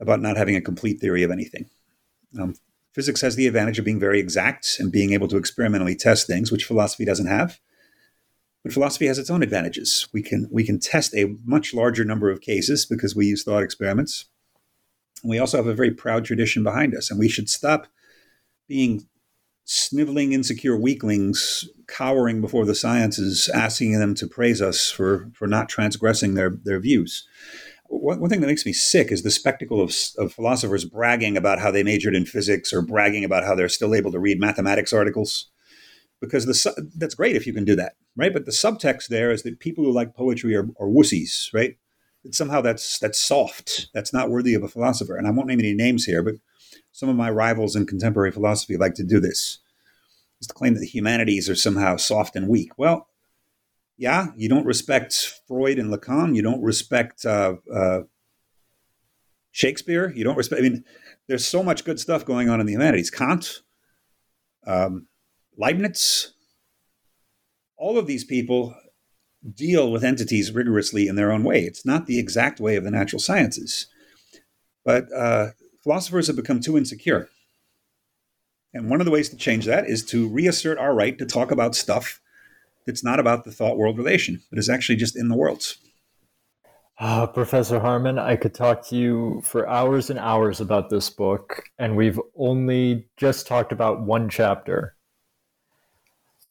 about 0.00 0.20
not 0.20 0.36
having 0.36 0.54
a 0.54 0.60
complete 0.60 1.00
theory 1.00 1.24
of 1.24 1.32
anything. 1.32 1.68
Um, 2.40 2.54
physics 2.92 3.20
has 3.22 3.34
the 3.34 3.48
advantage 3.48 3.80
of 3.80 3.84
being 3.84 3.98
very 3.98 4.20
exact 4.20 4.76
and 4.78 4.92
being 4.92 5.12
able 5.12 5.26
to 5.28 5.36
experimentally 5.36 5.96
test 5.96 6.28
things, 6.28 6.52
which 6.52 6.64
philosophy 6.64 7.04
doesn't 7.04 7.26
have. 7.26 7.58
But 8.62 8.72
philosophy 8.72 9.06
has 9.06 9.18
its 9.18 9.30
own 9.30 9.42
advantages. 9.42 10.06
We 10.12 10.22
can 10.22 10.48
we 10.50 10.64
can 10.64 10.78
test 10.78 11.12
a 11.14 11.34
much 11.44 11.74
larger 11.74 12.04
number 12.04 12.30
of 12.30 12.40
cases 12.40 12.86
because 12.86 13.16
we 13.16 13.26
use 13.26 13.42
thought 13.42 13.62
experiments. 13.64 14.26
We 15.24 15.40
also 15.40 15.56
have 15.56 15.66
a 15.66 15.74
very 15.74 15.90
proud 15.90 16.24
tradition 16.24 16.62
behind 16.62 16.94
us, 16.94 17.10
and 17.10 17.18
we 17.18 17.28
should 17.28 17.50
stop 17.50 17.88
being 18.68 19.08
sniveling, 19.68 20.32
insecure 20.32 20.78
weaklings 20.78 21.68
cowering 21.86 22.40
before 22.40 22.64
the 22.64 22.74
sciences, 22.74 23.50
asking 23.52 23.92
them 23.98 24.14
to 24.14 24.26
praise 24.26 24.62
us 24.62 24.90
for, 24.90 25.30
for 25.34 25.46
not 25.46 25.68
transgressing 25.68 26.32
their, 26.34 26.50
their 26.64 26.80
views. 26.80 27.28
One, 27.88 28.18
one 28.18 28.30
thing 28.30 28.40
that 28.40 28.46
makes 28.46 28.64
me 28.64 28.72
sick 28.72 29.12
is 29.12 29.22
the 29.22 29.30
spectacle 29.30 29.82
of, 29.82 29.94
of 30.16 30.32
philosophers 30.32 30.86
bragging 30.86 31.36
about 31.36 31.58
how 31.58 31.70
they 31.70 31.82
majored 31.82 32.14
in 32.14 32.24
physics 32.24 32.72
or 32.72 32.80
bragging 32.80 33.24
about 33.24 33.44
how 33.44 33.54
they're 33.54 33.68
still 33.68 33.94
able 33.94 34.10
to 34.12 34.18
read 34.18 34.40
mathematics 34.40 34.94
articles. 34.94 35.50
Because 36.18 36.46
the, 36.46 36.88
that's 36.96 37.14
great 37.14 37.36
if 37.36 37.46
you 37.46 37.52
can 37.52 37.66
do 37.66 37.76
that, 37.76 37.92
right? 38.16 38.32
But 38.32 38.46
the 38.46 38.52
subtext 38.52 39.08
there 39.08 39.30
is 39.30 39.42
that 39.42 39.60
people 39.60 39.84
who 39.84 39.92
like 39.92 40.14
poetry 40.14 40.56
are, 40.56 40.68
are 40.80 40.88
wussies, 40.88 41.52
right? 41.52 41.76
That 42.24 42.34
somehow 42.34 42.62
that's 42.62 42.98
that's 42.98 43.20
soft. 43.20 43.88
That's 43.92 44.14
not 44.14 44.30
worthy 44.30 44.54
of 44.54 44.62
a 44.62 44.68
philosopher. 44.68 45.16
And 45.16 45.28
I 45.28 45.30
won't 45.30 45.46
name 45.46 45.60
any 45.60 45.74
names 45.74 46.06
here, 46.06 46.22
but 46.22 46.36
some 46.98 47.08
of 47.08 47.14
my 47.14 47.30
rivals 47.30 47.76
in 47.76 47.86
contemporary 47.86 48.32
philosophy 48.32 48.76
like 48.76 48.94
to 48.94 49.04
do 49.04 49.20
this, 49.20 49.60
is 50.40 50.48
to 50.48 50.52
claim 50.52 50.74
that 50.74 50.80
the 50.80 50.86
humanities 50.86 51.48
are 51.48 51.54
somehow 51.54 51.94
soft 51.94 52.34
and 52.34 52.48
weak. 52.48 52.76
Well, 52.76 53.06
yeah, 53.96 54.32
you 54.36 54.48
don't 54.48 54.66
respect 54.66 55.14
Freud 55.46 55.78
and 55.78 55.94
Lacan. 55.94 56.34
You 56.34 56.42
don't 56.42 56.60
respect 56.60 57.24
uh, 57.24 57.54
uh, 57.72 58.00
Shakespeare. 59.52 60.12
You 60.12 60.24
don't 60.24 60.36
respect. 60.36 60.58
I 60.58 60.68
mean, 60.68 60.84
there's 61.28 61.46
so 61.46 61.62
much 61.62 61.84
good 61.84 62.00
stuff 62.00 62.24
going 62.24 62.48
on 62.48 62.58
in 62.58 62.66
the 62.66 62.72
humanities. 62.72 63.10
Kant, 63.10 63.62
um, 64.66 65.06
Leibniz, 65.56 66.32
all 67.76 67.96
of 67.96 68.08
these 68.08 68.24
people 68.24 68.74
deal 69.54 69.92
with 69.92 70.02
entities 70.02 70.50
rigorously 70.50 71.06
in 71.06 71.14
their 71.14 71.30
own 71.30 71.44
way. 71.44 71.62
It's 71.62 71.86
not 71.86 72.06
the 72.06 72.18
exact 72.18 72.58
way 72.58 72.74
of 72.74 72.82
the 72.82 72.90
natural 72.90 73.20
sciences, 73.20 73.86
but 74.84 75.04
uh, 75.14 75.50
philosophers 75.88 76.26
have 76.26 76.36
become 76.36 76.60
too 76.60 76.76
insecure. 76.76 77.30
And 78.74 78.90
one 78.90 79.00
of 79.00 79.06
the 79.06 79.10
ways 79.10 79.30
to 79.30 79.38
change 79.38 79.64
that 79.64 79.88
is 79.88 80.04
to 80.06 80.28
reassert 80.28 80.76
our 80.76 80.94
right 80.94 81.16
to 81.16 81.24
talk 81.24 81.50
about 81.50 81.74
stuff 81.74 82.20
that's 82.86 83.02
not 83.02 83.18
about 83.18 83.44
the 83.44 83.50
thought 83.50 83.78
world 83.78 83.96
relation, 83.96 84.42
but 84.50 84.58
is 84.58 84.68
actually 84.68 84.96
just 84.96 85.16
in 85.16 85.28
the 85.28 85.34
worlds. 85.36 85.78
Uh, 86.98 87.26
Professor 87.26 87.80
Harman, 87.80 88.18
I 88.18 88.36
could 88.36 88.52
talk 88.52 88.86
to 88.88 88.96
you 88.96 89.40
for 89.46 89.66
hours 89.66 90.10
and 90.10 90.18
hours 90.18 90.60
about 90.60 90.90
this 90.90 91.08
book, 91.08 91.62
and 91.78 91.96
we've 91.96 92.20
only 92.36 93.08
just 93.16 93.46
talked 93.46 93.72
about 93.72 94.02
one 94.02 94.28
chapter. 94.28 94.94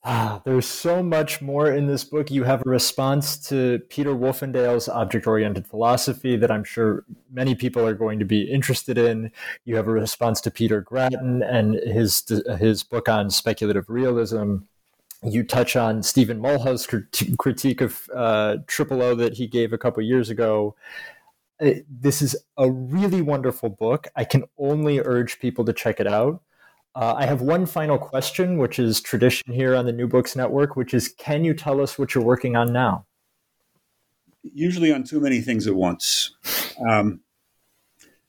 Ah, 0.09 0.41
there's 0.45 0.65
so 0.65 1.03
much 1.03 1.41
more 1.41 1.69
in 1.69 1.87
this 1.87 2.05
book. 2.05 2.31
You 2.31 2.45
have 2.45 2.61
a 2.65 2.69
response 2.69 3.35
to 3.49 3.79
Peter 3.89 4.11
Wolfendale's 4.11 4.87
object 4.87 5.27
oriented 5.27 5.67
philosophy 5.67 6.37
that 6.37 6.49
I'm 6.49 6.63
sure 6.63 7.03
many 7.29 7.55
people 7.55 7.85
are 7.85 7.93
going 7.93 8.17
to 8.19 8.23
be 8.23 8.43
interested 8.43 8.97
in. 8.97 9.33
You 9.65 9.75
have 9.75 9.85
a 9.85 9.91
response 9.91 10.39
to 10.41 10.51
Peter 10.51 10.79
Gratton 10.79 11.43
and 11.43 11.73
his, 11.73 12.23
his 12.57 12.83
book 12.83 13.09
on 13.09 13.29
speculative 13.29 13.89
realism. 13.89 14.59
You 15.23 15.43
touch 15.43 15.75
on 15.75 16.01
Stephen 16.03 16.39
Mulhall's 16.39 16.87
critique 17.37 17.81
of 17.81 18.09
uh, 18.15 18.57
Triple 18.65 19.01
O 19.01 19.13
that 19.13 19.33
he 19.33 19.45
gave 19.45 19.73
a 19.73 19.77
couple 19.77 20.01
years 20.03 20.29
ago. 20.29 20.77
Uh, 21.59 21.71
this 21.89 22.21
is 22.21 22.33
a 22.55 22.71
really 22.71 23.21
wonderful 23.21 23.67
book. 23.67 24.07
I 24.15 24.23
can 24.23 24.45
only 24.57 25.01
urge 25.01 25.39
people 25.39 25.65
to 25.65 25.73
check 25.73 25.99
it 25.99 26.07
out. 26.07 26.41
Uh, 26.97 27.13
I 27.15 27.27
have 27.27 27.41
one 27.41 27.67
final 27.67 27.99
question, 27.99 28.57
which 28.57 28.79
is 28.79 28.99
tradition 28.99 29.53
here 29.53 29.75
on 29.75 29.85
the 29.85 29.91
New 29.91 30.07
Books 30.07 30.35
Network, 30.35 30.75
which 30.75 30.95
is 30.95 31.09
can 31.09 31.45
you 31.45 31.53
tell 31.53 31.79
us 31.79 31.99
what 31.99 32.15
you're 32.15 32.23
working 32.23 32.55
on 32.55 32.73
now? 32.73 33.05
Usually 34.41 34.91
on 34.91 35.03
too 35.03 35.19
many 35.19 35.39
things 35.41 35.67
at 35.67 35.75
once. 35.75 36.33
Um, 36.89 37.19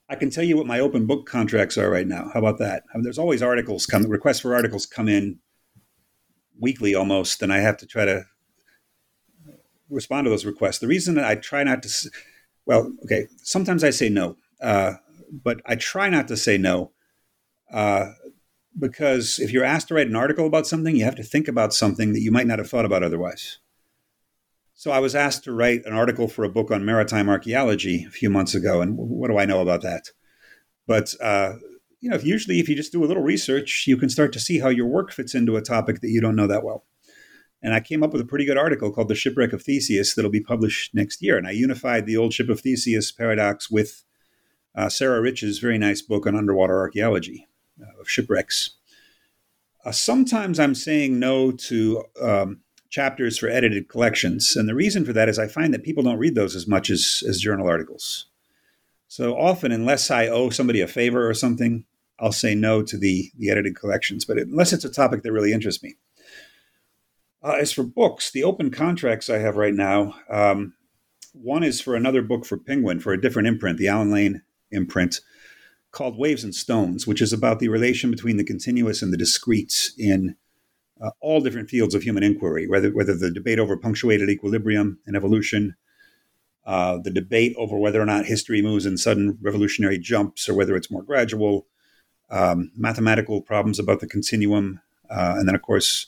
I 0.07 0.15
can 0.15 0.29
tell 0.29 0.43
you 0.43 0.55
what 0.55 0.67
my 0.67 0.81
open 0.81 1.07
book 1.07 1.25
contracts 1.25 1.79
are 1.79 1.89
right 1.89 2.05
now. 2.05 2.29
How 2.31 2.39
about 2.39 2.59
that? 2.59 2.83
I 2.93 2.97
mean, 2.97 3.03
there's 3.03 3.17
always 3.17 3.41
articles 3.41 3.87
come, 3.87 4.03
requests 4.03 4.41
for 4.41 4.53
articles 4.53 4.85
come 4.85 5.07
in 5.07 5.39
weekly 6.59 6.93
almost, 6.93 7.41
and 7.41 7.51
I 7.51 7.61
have 7.61 7.77
to 7.77 7.87
try 7.87 8.05
to 8.05 8.23
respond 9.89 10.25
to 10.25 10.29
those 10.29 10.45
requests. 10.45 10.77
The 10.77 10.87
reason 10.87 11.15
that 11.15 11.25
I 11.25 11.33
try 11.33 11.63
not 11.63 11.81
to, 11.81 12.11
well, 12.67 12.93
okay, 13.03 13.29
sometimes 13.37 13.83
I 13.83 13.89
say 13.89 14.09
no, 14.09 14.37
uh, 14.61 14.93
but 15.31 15.59
I 15.65 15.75
try 15.75 16.09
not 16.09 16.27
to 16.27 16.37
say 16.37 16.59
no. 16.59 16.91
Uh, 17.71 18.13
because 18.79 19.39
if 19.39 19.51
you're 19.51 19.65
asked 19.65 19.89
to 19.89 19.93
write 19.93 20.07
an 20.07 20.15
article 20.15 20.47
about 20.47 20.65
something, 20.65 20.95
you 20.95 21.03
have 21.03 21.15
to 21.15 21.23
think 21.23 21.47
about 21.47 21.73
something 21.73 22.13
that 22.13 22.21
you 22.21 22.31
might 22.31 22.47
not 22.47 22.59
have 22.59 22.69
thought 22.69 22.85
about 22.85 23.03
otherwise. 23.03 23.59
So 24.73 24.91
I 24.91 24.99
was 24.99 25.13
asked 25.13 25.43
to 25.43 25.51
write 25.51 25.85
an 25.85 25.93
article 25.93 26.29
for 26.29 26.45
a 26.45 26.49
book 26.49 26.71
on 26.71 26.85
maritime 26.85 27.27
archaeology 27.27 28.05
a 28.07 28.11
few 28.11 28.29
months 28.29 28.55
ago, 28.55 28.81
and 28.81 28.95
what 28.97 29.29
do 29.29 29.37
I 29.37 29.45
know 29.45 29.61
about 29.61 29.81
that? 29.81 30.11
But 30.87 31.13
uh, 31.21 31.55
you 31.99 32.09
know, 32.09 32.15
if 32.15 32.23
usually 32.23 32.59
if 32.59 32.69
you 32.69 32.75
just 32.75 32.93
do 32.93 33.03
a 33.03 33.07
little 33.07 33.23
research, 33.23 33.83
you 33.85 33.97
can 33.97 34.09
start 34.09 34.31
to 34.33 34.39
see 34.39 34.59
how 34.59 34.69
your 34.69 34.87
work 34.87 35.11
fits 35.11 35.35
into 35.35 35.57
a 35.57 35.61
topic 35.61 35.99
that 35.99 36.09
you 36.09 36.21
don't 36.21 36.37
know 36.37 36.47
that 36.47 36.63
well. 36.63 36.85
And 37.61 37.73
I 37.73 37.81
came 37.81 38.03
up 38.03 38.13
with 38.13 38.21
a 38.21 38.25
pretty 38.25 38.45
good 38.45 38.57
article 38.57 38.89
called 38.89 39.09
"The 39.09 39.15
Shipwreck 39.15 39.51
of 39.51 39.61
Theseus" 39.61 40.15
that'll 40.15 40.31
be 40.31 40.39
published 40.39 40.95
next 40.95 41.21
year. 41.21 41.37
And 41.37 41.45
I 41.45 41.51
unified 41.51 42.05
the 42.05 42.15
old 42.15 42.31
ship 42.31 42.47
of 42.47 42.61
Theseus 42.61 43.11
paradox 43.11 43.69
with 43.69 44.05
uh, 44.75 44.87
Sarah 44.87 45.19
Rich's 45.19 45.59
very 45.59 45.77
nice 45.77 46.01
book 46.01 46.25
on 46.25 46.37
underwater 46.37 46.79
archaeology 46.79 47.48
uh, 47.81 48.01
of 48.01 48.09
shipwrecks. 48.09 48.71
Uh, 49.85 49.91
sometimes 49.91 50.59
I'm 50.59 50.75
saying 50.75 51.19
no 51.19 51.51
to 51.51 52.03
um, 52.21 52.61
chapters 52.89 53.37
for 53.37 53.49
edited 53.49 53.87
collections, 53.87 54.55
and 54.55 54.67
the 54.67 54.75
reason 54.75 55.05
for 55.05 55.13
that 55.13 55.29
is 55.29 55.39
I 55.39 55.47
find 55.47 55.73
that 55.73 55.83
people 55.83 56.03
don't 56.03 56.17
read 56.17 56.35
those 56.35 56.55
as 56.55 56.67
much 56.67 56.89
as, 56.89 57.23
as 57.27 57.39
journal 57.39 57.67
articles. 57.67 58.25
So 59.07 59.37
often, 59.37 59.71
unless 59.71 60.11
I 60.11 60.27
owe 60.27 60.49
somebody 60.49 60.81
a 60.81 60.87
favor 60.87 61.27
or 61.27 61.33
something, 61.33 61.85
I'll 62.19 62.31
say 62.31 62.53
no 62.53 62.83
to 62.83 62.97
the, 62.97 63.31
the 63.37 63.49
edited 63.49 63.75
collections, 63.75 64.25
but 64.25 64.37
unless 64.37 64.73
it's 64.73 64.85
a 64.85 64.91
topic 64.91 65.23
that 65.23 65.31
really 65.31 65.53
interests 65.53 65.81
me. 65.81 65.95
Uh, 67.41 67.53
as 67.53 67.71
for 67.71 67.83
books, 67.83 68.31
the 68.31 68.43
open 68.43 68.69
contracts 68.69 69.29
I 69.29 69.37
have 69.37 69.55
right 69.55 69.73
now, 69.73 70.15
um, 70.29 70.73
one 71.33 71.63
is 71.63 71.79
for 71.79 71.95
another 71.95 72.21
book 72.21 72.45
for 72.45 72.57
Penguin 72.57 72.99
for 72.99 73.13
a 73.13 73.21
different 73.21 73.47
imprint, 73.47 73.77
the 73.77 73.87
Allen 73.87 74.11
Lane 74.11 74.41
imprint 74.71 75.21
called 75.91 76.17
Waves 76.17 76.43
and 76.43 76.53
Stones, 76.53 77.07
which 77.07 77.21
is 77.21 77.33
about 77.33 77.59
the 77.59 77.69
relation 77.69 78.11
between 78.11 78.37
the 78.37 78.43
continuous 78.43 79.01
and 79.01 79.11
the 79.11 79.17
discrete 79.17 79.91
in 79.97 80.35
uh, 81.01 81.11
all 81.21 81.41
different 81.41 81.69
fields 81.69 81.95
of 81.95 82.03
human 82.03 82.23
inquiry, 82.23 82.67
whether, 82.67 82.89
whether 82.91 83.15
the 83.15 83.31
debate 83.31 83.59
over 83.59 83.77
punctuated 83.77 84.29
equilibrium 84.29 84.99
and 85.05 85.15
evolution, 85.15 85.75
uh, 86.65 86.99
the 87.03 87.09
debate 87.09 87.55
over 87.57 87.77
whether 87.77 88.01
or 88.01 88.05
not 88.05 88.25
history 88.25 88.61
moves 88.61 88.85
in 88.85 88.97
sudden 88.97 89.37
revolutionary 89.41 89.97
jumps 89.97 90.47
or 90.47 90.53
whether 90.53 90.75
it's 90.75 90.91
more 90.91 91.01
gradual, 91.01 91.65
um, 92.29 92.71
mathematical 92.75 93.41
problems 93.41 93.79
about 93.79 94.01
the 94.01 94.07
continuum, 94.07 94.81
uh, 95.09 95.35
and 95.37 95.47
then, 95.47 95.55
of 95.55 95.61
course, 95.61 96.07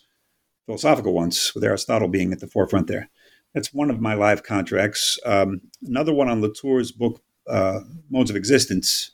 philosophical 0.66 1.14
ones, 1.14 1.54
with 1.56 1.64
Aristotle 1.64 2.08
being 2.08 2.32
at 2.32 2.40
the 2.40 2.48
forefront 2.48 2.88
there. 2.88 3.10
That's 3.54 3.74
one 3.74 3.90
of 3.90 4.00
my 4.00 4.14
live 4.14 4.44
contracts. 4.44 5.20
Um, 5.26 5.62
another 5.86 6.14
one 6.14 6.30
on 6.30 6.42
Latour's 6.42 6.92
book, 6.92 7.22
uh, 7.48 7.80
Modes 8.10 8.30
of 8.30 8.36
Existence, 8.36 9.12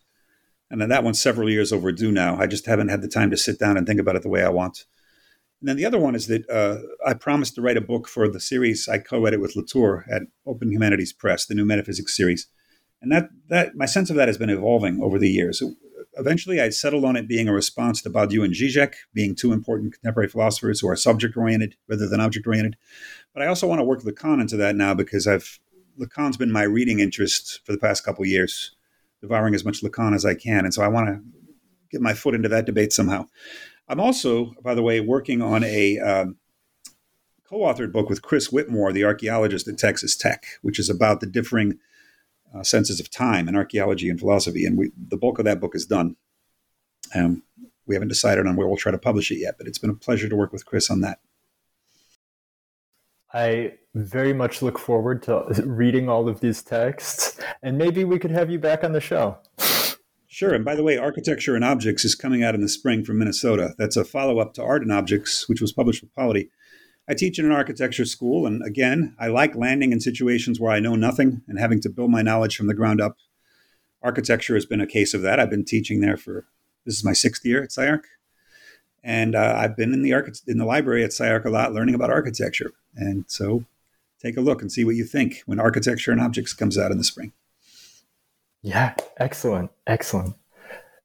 and 0.70 0.82
then 0.82 0.90
that 0.90 1.04
one's 1.04 1.22
several 1.22 1.50
years 1.50 1.72
overdue 1.72 2.12
now. 2.12 2.38
I 2.38 2.48
just 2.48 2.66
haven't 2.66 2.90
had 2.90 3.02
the 3.02 3.08
time 3.08 3.30
to 3.32 3.38
sit 3.38 3.60
down 3.60 3.78
and 3.78 3.88
think 3.88 4.00
about 4.00 4.16
it 4.16 4.24
the 4.24 4.30
way 4.30 4.44
I 4.44 4.50
want. 4.50 4.86
And 5.62 5.70
then 5.70 5.78
the 5.78 5.86
other 5.86 5.98
one 5.98 6.14
is 6.14 6.28
that 6.28 6.48
uh, 6.50 6.80
I 7.06 7.14
promised 7.14 7.56
to 7.56 7.62
write 7.62 7.78
a 7.78 7.82
book 7.82 8.08
for 8.08 8.28
the 8.28 8.40
series 8.40 8.88
I 8.88 9.00
co-edit 9.00 9.42
with 9.42 9.56
Latour 9.56 10.06
at 10.12 10.24
Open 10.46 10.72
Humanities 10.72 11.14
Press, 11.14 11.46
the 11.46 11.56
new 11.56 11.66
metaphysics 11.66 12.16
series. 12.16 12.48
And 13.02 13.12
that 13.12 13.30
that 13.50 13.76
my 13.76 13.86
sense 13.86 14.10
of 14.10 14.16
that 14.16 14.28
has 14.28 14.38
been 14.38 14.50
evolving 14.50 15.02
over 15.02 15.20
the 15.20 15.30
years. 15.30 15.62
Eventually, 16.16 16.60
I 16.60 16.70
settled 16.70 17.06
on 17.06 17.16
it 17.16 17.28
being 17.28 17.48
a 17.48 17.54
response 17.54 18.02
to 18.02 18.10
Badiou 18.10 18.44
and 18.44 18.54
Zizek, 18.54 18.96
being 19.14 19.36
two 19.36 19.54
important 19.54 19.94
contemporary 19.94 20.30
philosophers 20.30 20.80
who 20.80 20.90
are 20.90 20.96
subject 20.96 21.38
oriented 21.38 21.76
rather 21.88 22.08
than 22.08 22.20
object 22.20 22.48
oriented. 22.48 22.76
But 23.34 23.44
I 23.44 23.48
also 23.48 23.68
want 23.68 23.80
to 23.80 23.86
work 23.86 24.02
Lacan 24.02 24.42
into 24.42 24.58
that 24.58 24.76
now 24.76 24.96
because 24.96 25.28
I've 25.28 25.60
Lacan's 26.00 26.38
been 26.38 26.52
my 26.52 26.64
reading 26.64 27.00
interest 27.00 27.62
for 27.66 27.72
the 27.72 27.78
past 27.78 28.04
couple 28.04 28.26
years, 28.26 28.76
devouring 29.22 29.56
as 29.56 29.66
much 29.66 29.82
Lacan 29.82 30.14
as 30.14 30.26
I 30.26 30.36
can. 30.36 30.66
And 30.66 30.74
so 30.74 30.82
I 30.84 30.88
want 30.88 31.08
to 31.08 31.22
get 31.92 32.02
my 32.02 32.14
foot 32.14 32.36
into 32.36 32.50
that 32.50 32.66
debate 32.66 32.94
somehow. 32.94 33.26
I'm 33.88 34.00
also, 34.00 34.54
by 34.62 34.76
the 34.76 34.84
way, 34.84 35.00
working 35.00 35.42
on 35.42 35.64
a 35.64 35.98
um, 36.00 36.38
co 37.48 37.60
authored 37.60 37.92
book 37.92 38.10
with 38.10 38.22
Chris 38.22 38.50
Witmore, 38.50 38.94
the 38.94 39.06
archaeologist 39.06 39.68
at 39.68 39.78
Texas 39.78 40.16
Tech, 40.16 40.46
which 40.62 40.80
is 40.80 40.90
about 40.90 41.20
the 41.20 41.28
differing 41.28 41.80
uh, 42.54 42.64
senses 42.64 43.00
of 43.00 43.10
time 43.10 43.48
in 43.48 43.56
archaeology 43.56 44.10
and 44.10 44.20
philosophy. 44.20 44.66
And 44.66 44.78
we, 44.78 44.92
the 44.98 45.18
bulk 45.18 45.40
of 45.40 45.46
that 45.46 45.60
book 45.60 45.76
is 45.76 45.86
done. 45.86 46.16
Um, 47.16 47.44
we 47.86 47.96
haven't 47.96 48.10
decided 48.10 48.46
on 48.46 48.56
where 48.56 48.68
we'll 48.68 48.78
try 48.78 48.92
to 48.92 48.98
publish 48.98 49.32
it 49.32 49.38
yet, 49.38 49.56
but 49.58 49.68
it's 49.68 49.78
been 49.78 49.90
a 49.90 49.96
pleasure 49.96 50.28
to 50.28 50.36
work 50.36 50.52
with 50.52 50.66
Chris 50.66 50.90
on 50.90 51.02
that. 51.02 51.20
I 53.34 53.74
very 53.94 54.34
much 54.34 54.62
look 54.62 54.80
forward 54.80 55.24
to 55.24 55.44
reading 55.66 56.10
all 56.10 56.30
of 56.30 56.40
these 56.40 56.62
texts, 56.62 57.40
and 57.62 57.78
maybe 57.78 58.04
we 58.04 58.20
could 58.20 58.32
have 58.32 58.50
you 58.50 58.60
back 58.60 58.84
on 58.84 58.94
the 58.94 59.02
show. 59.02 59.38
Sure. 60.28 60.54
And 60.54 60.64
by 60.64 60.76
the 60.76 60.84
way, 60.84 60.98
Architecture 60.98 61.56
and 61.56 61.66
Objects 61.66 62.06
is 62.06 62.14
coming 62.14 62.44
out 62.44 62.54
in 62.54 62.62
the 62.62 62.70
spring 62.70 63.04
from 63.04 63.18
Minnesota. 63.18 63.74
That's 63.80 63.98
a 63.98 64.06
follow 64.06 64.38
up 64.38 64.54
to 64.54 64.64
Art 64.64 64.84
and 64.84 64.92
Objects, 64.92 65.50
which 65.50 65.62
was 65.62 65.74
published 65.74 66.04
with 66.04 66.14
Polity. 66.14 66.52
I 67.10 67.14
teach 67.14 67.40
in 67.40 67.46
an 67.46 67.52
architecture 67.52 68.06
school, 68.06 68.46
and 68.46 68.62
again, 68.64 69.16
I 69.18 69.30
like 69.30 69.56
landing 69.56 69.94
in 69.94 70.02
situations 70.02 70.60
where 70.60 70.72
I 70.72 70.80
know 70.80 70.96
nothing 70.96 71.42
and 71.48 71.58
having 71.58 71.82
to 71.82 71.90
build 71.90 72.12
my 72.12 72.22
knowledge 72.22 72.56
from 72.56 72.68
the 72.68 72.74
ground 72.74 73.00
up. 73.02 73.18
Architecture 74.04 74.56
has 74.56 74.66
been 74.66 74.82
a 74.82 74.86
case 74.86 75.14
of 75.14 75.22
that. 75.22 75.40
I've 75.40 75.50
been 75.50 75.66
teaching 75.66 76.02
there 76.02 76.18
for 76.18 76.46
this 76.86 76.96
is 76.96 77.04
my 77.04 77.14
sixth 77.14 77.46
year 77.46 77.64
at 77.64 77.72
SCI-Arc, 77.72 78.06
and 79.04 79.36
uh, 79.36 79.56
I've 79.58 79.76
been 79.76 79.94
in 79.94 80.02
the 80.02 80.14
arch- 80.14 80.42
in 80.46 80.58
the 80.58 80.66
library 80.66 81.04
at 81.04 81.14
SCI-Arc 81.14 81.46
a 81.46 81.50
lot, 81.50 81.74
learning 81.74 81.96
about 81.96 82.12
architecture. 82.12 82.74
And 82.98 83.26
so, 83.28 83.64
take 84.22 84.36
a 84.36 84.42
look 84.42 84.62
and 84.62 84.72
see 84.72 84.84
what 84.84 84.96
you 84.96 85.06
think 85.06 85.44
when 85.46 85.60
Architecture 85.60 86.12
and 86.12 86.20
Objects 86.20 86.54
comes 86.54 86.78
out 86.78 86.92
in 86.92 86.98
the 86.98 87.04
spring. 87.04 87.32
Yeah, 88.62 88.96
excellent, 89.18 89.72
excellent. 89.86 90.36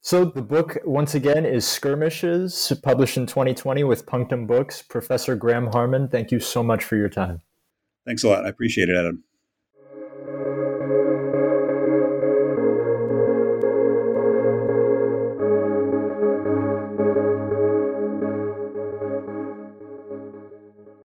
So 0.00 0.24
the 0.24 0.42
book, 0.42 0.78
once 0.84 1.14
again, 1.14 1.46
is 1.46 1.64
Skirmishes, 1.64 2.72
published 2.82 3.16
in 3.16 3.26
2020 3.26 3.84
with 3.84 4.04
Punctum 4.04 4.48
Books. 4.48 4.82
Professor 4.82 5.36
Graham 5.36 5.68
Harman, 5.68 6.08
thank 6.08 6.32
you 6.32 6.40
so 6.40 6.64
much 6.64 6.82
for 6.82 6.96
your 6.96 7.08
time. 7.08 7.40
Thanks 8.04 8.24
a 8.24 8.28
lot. 8.28 8.44
I 8.44 8.48
appreciate 8.48 8.88
it, 8.88 8.96
Adam. 8.96 9.22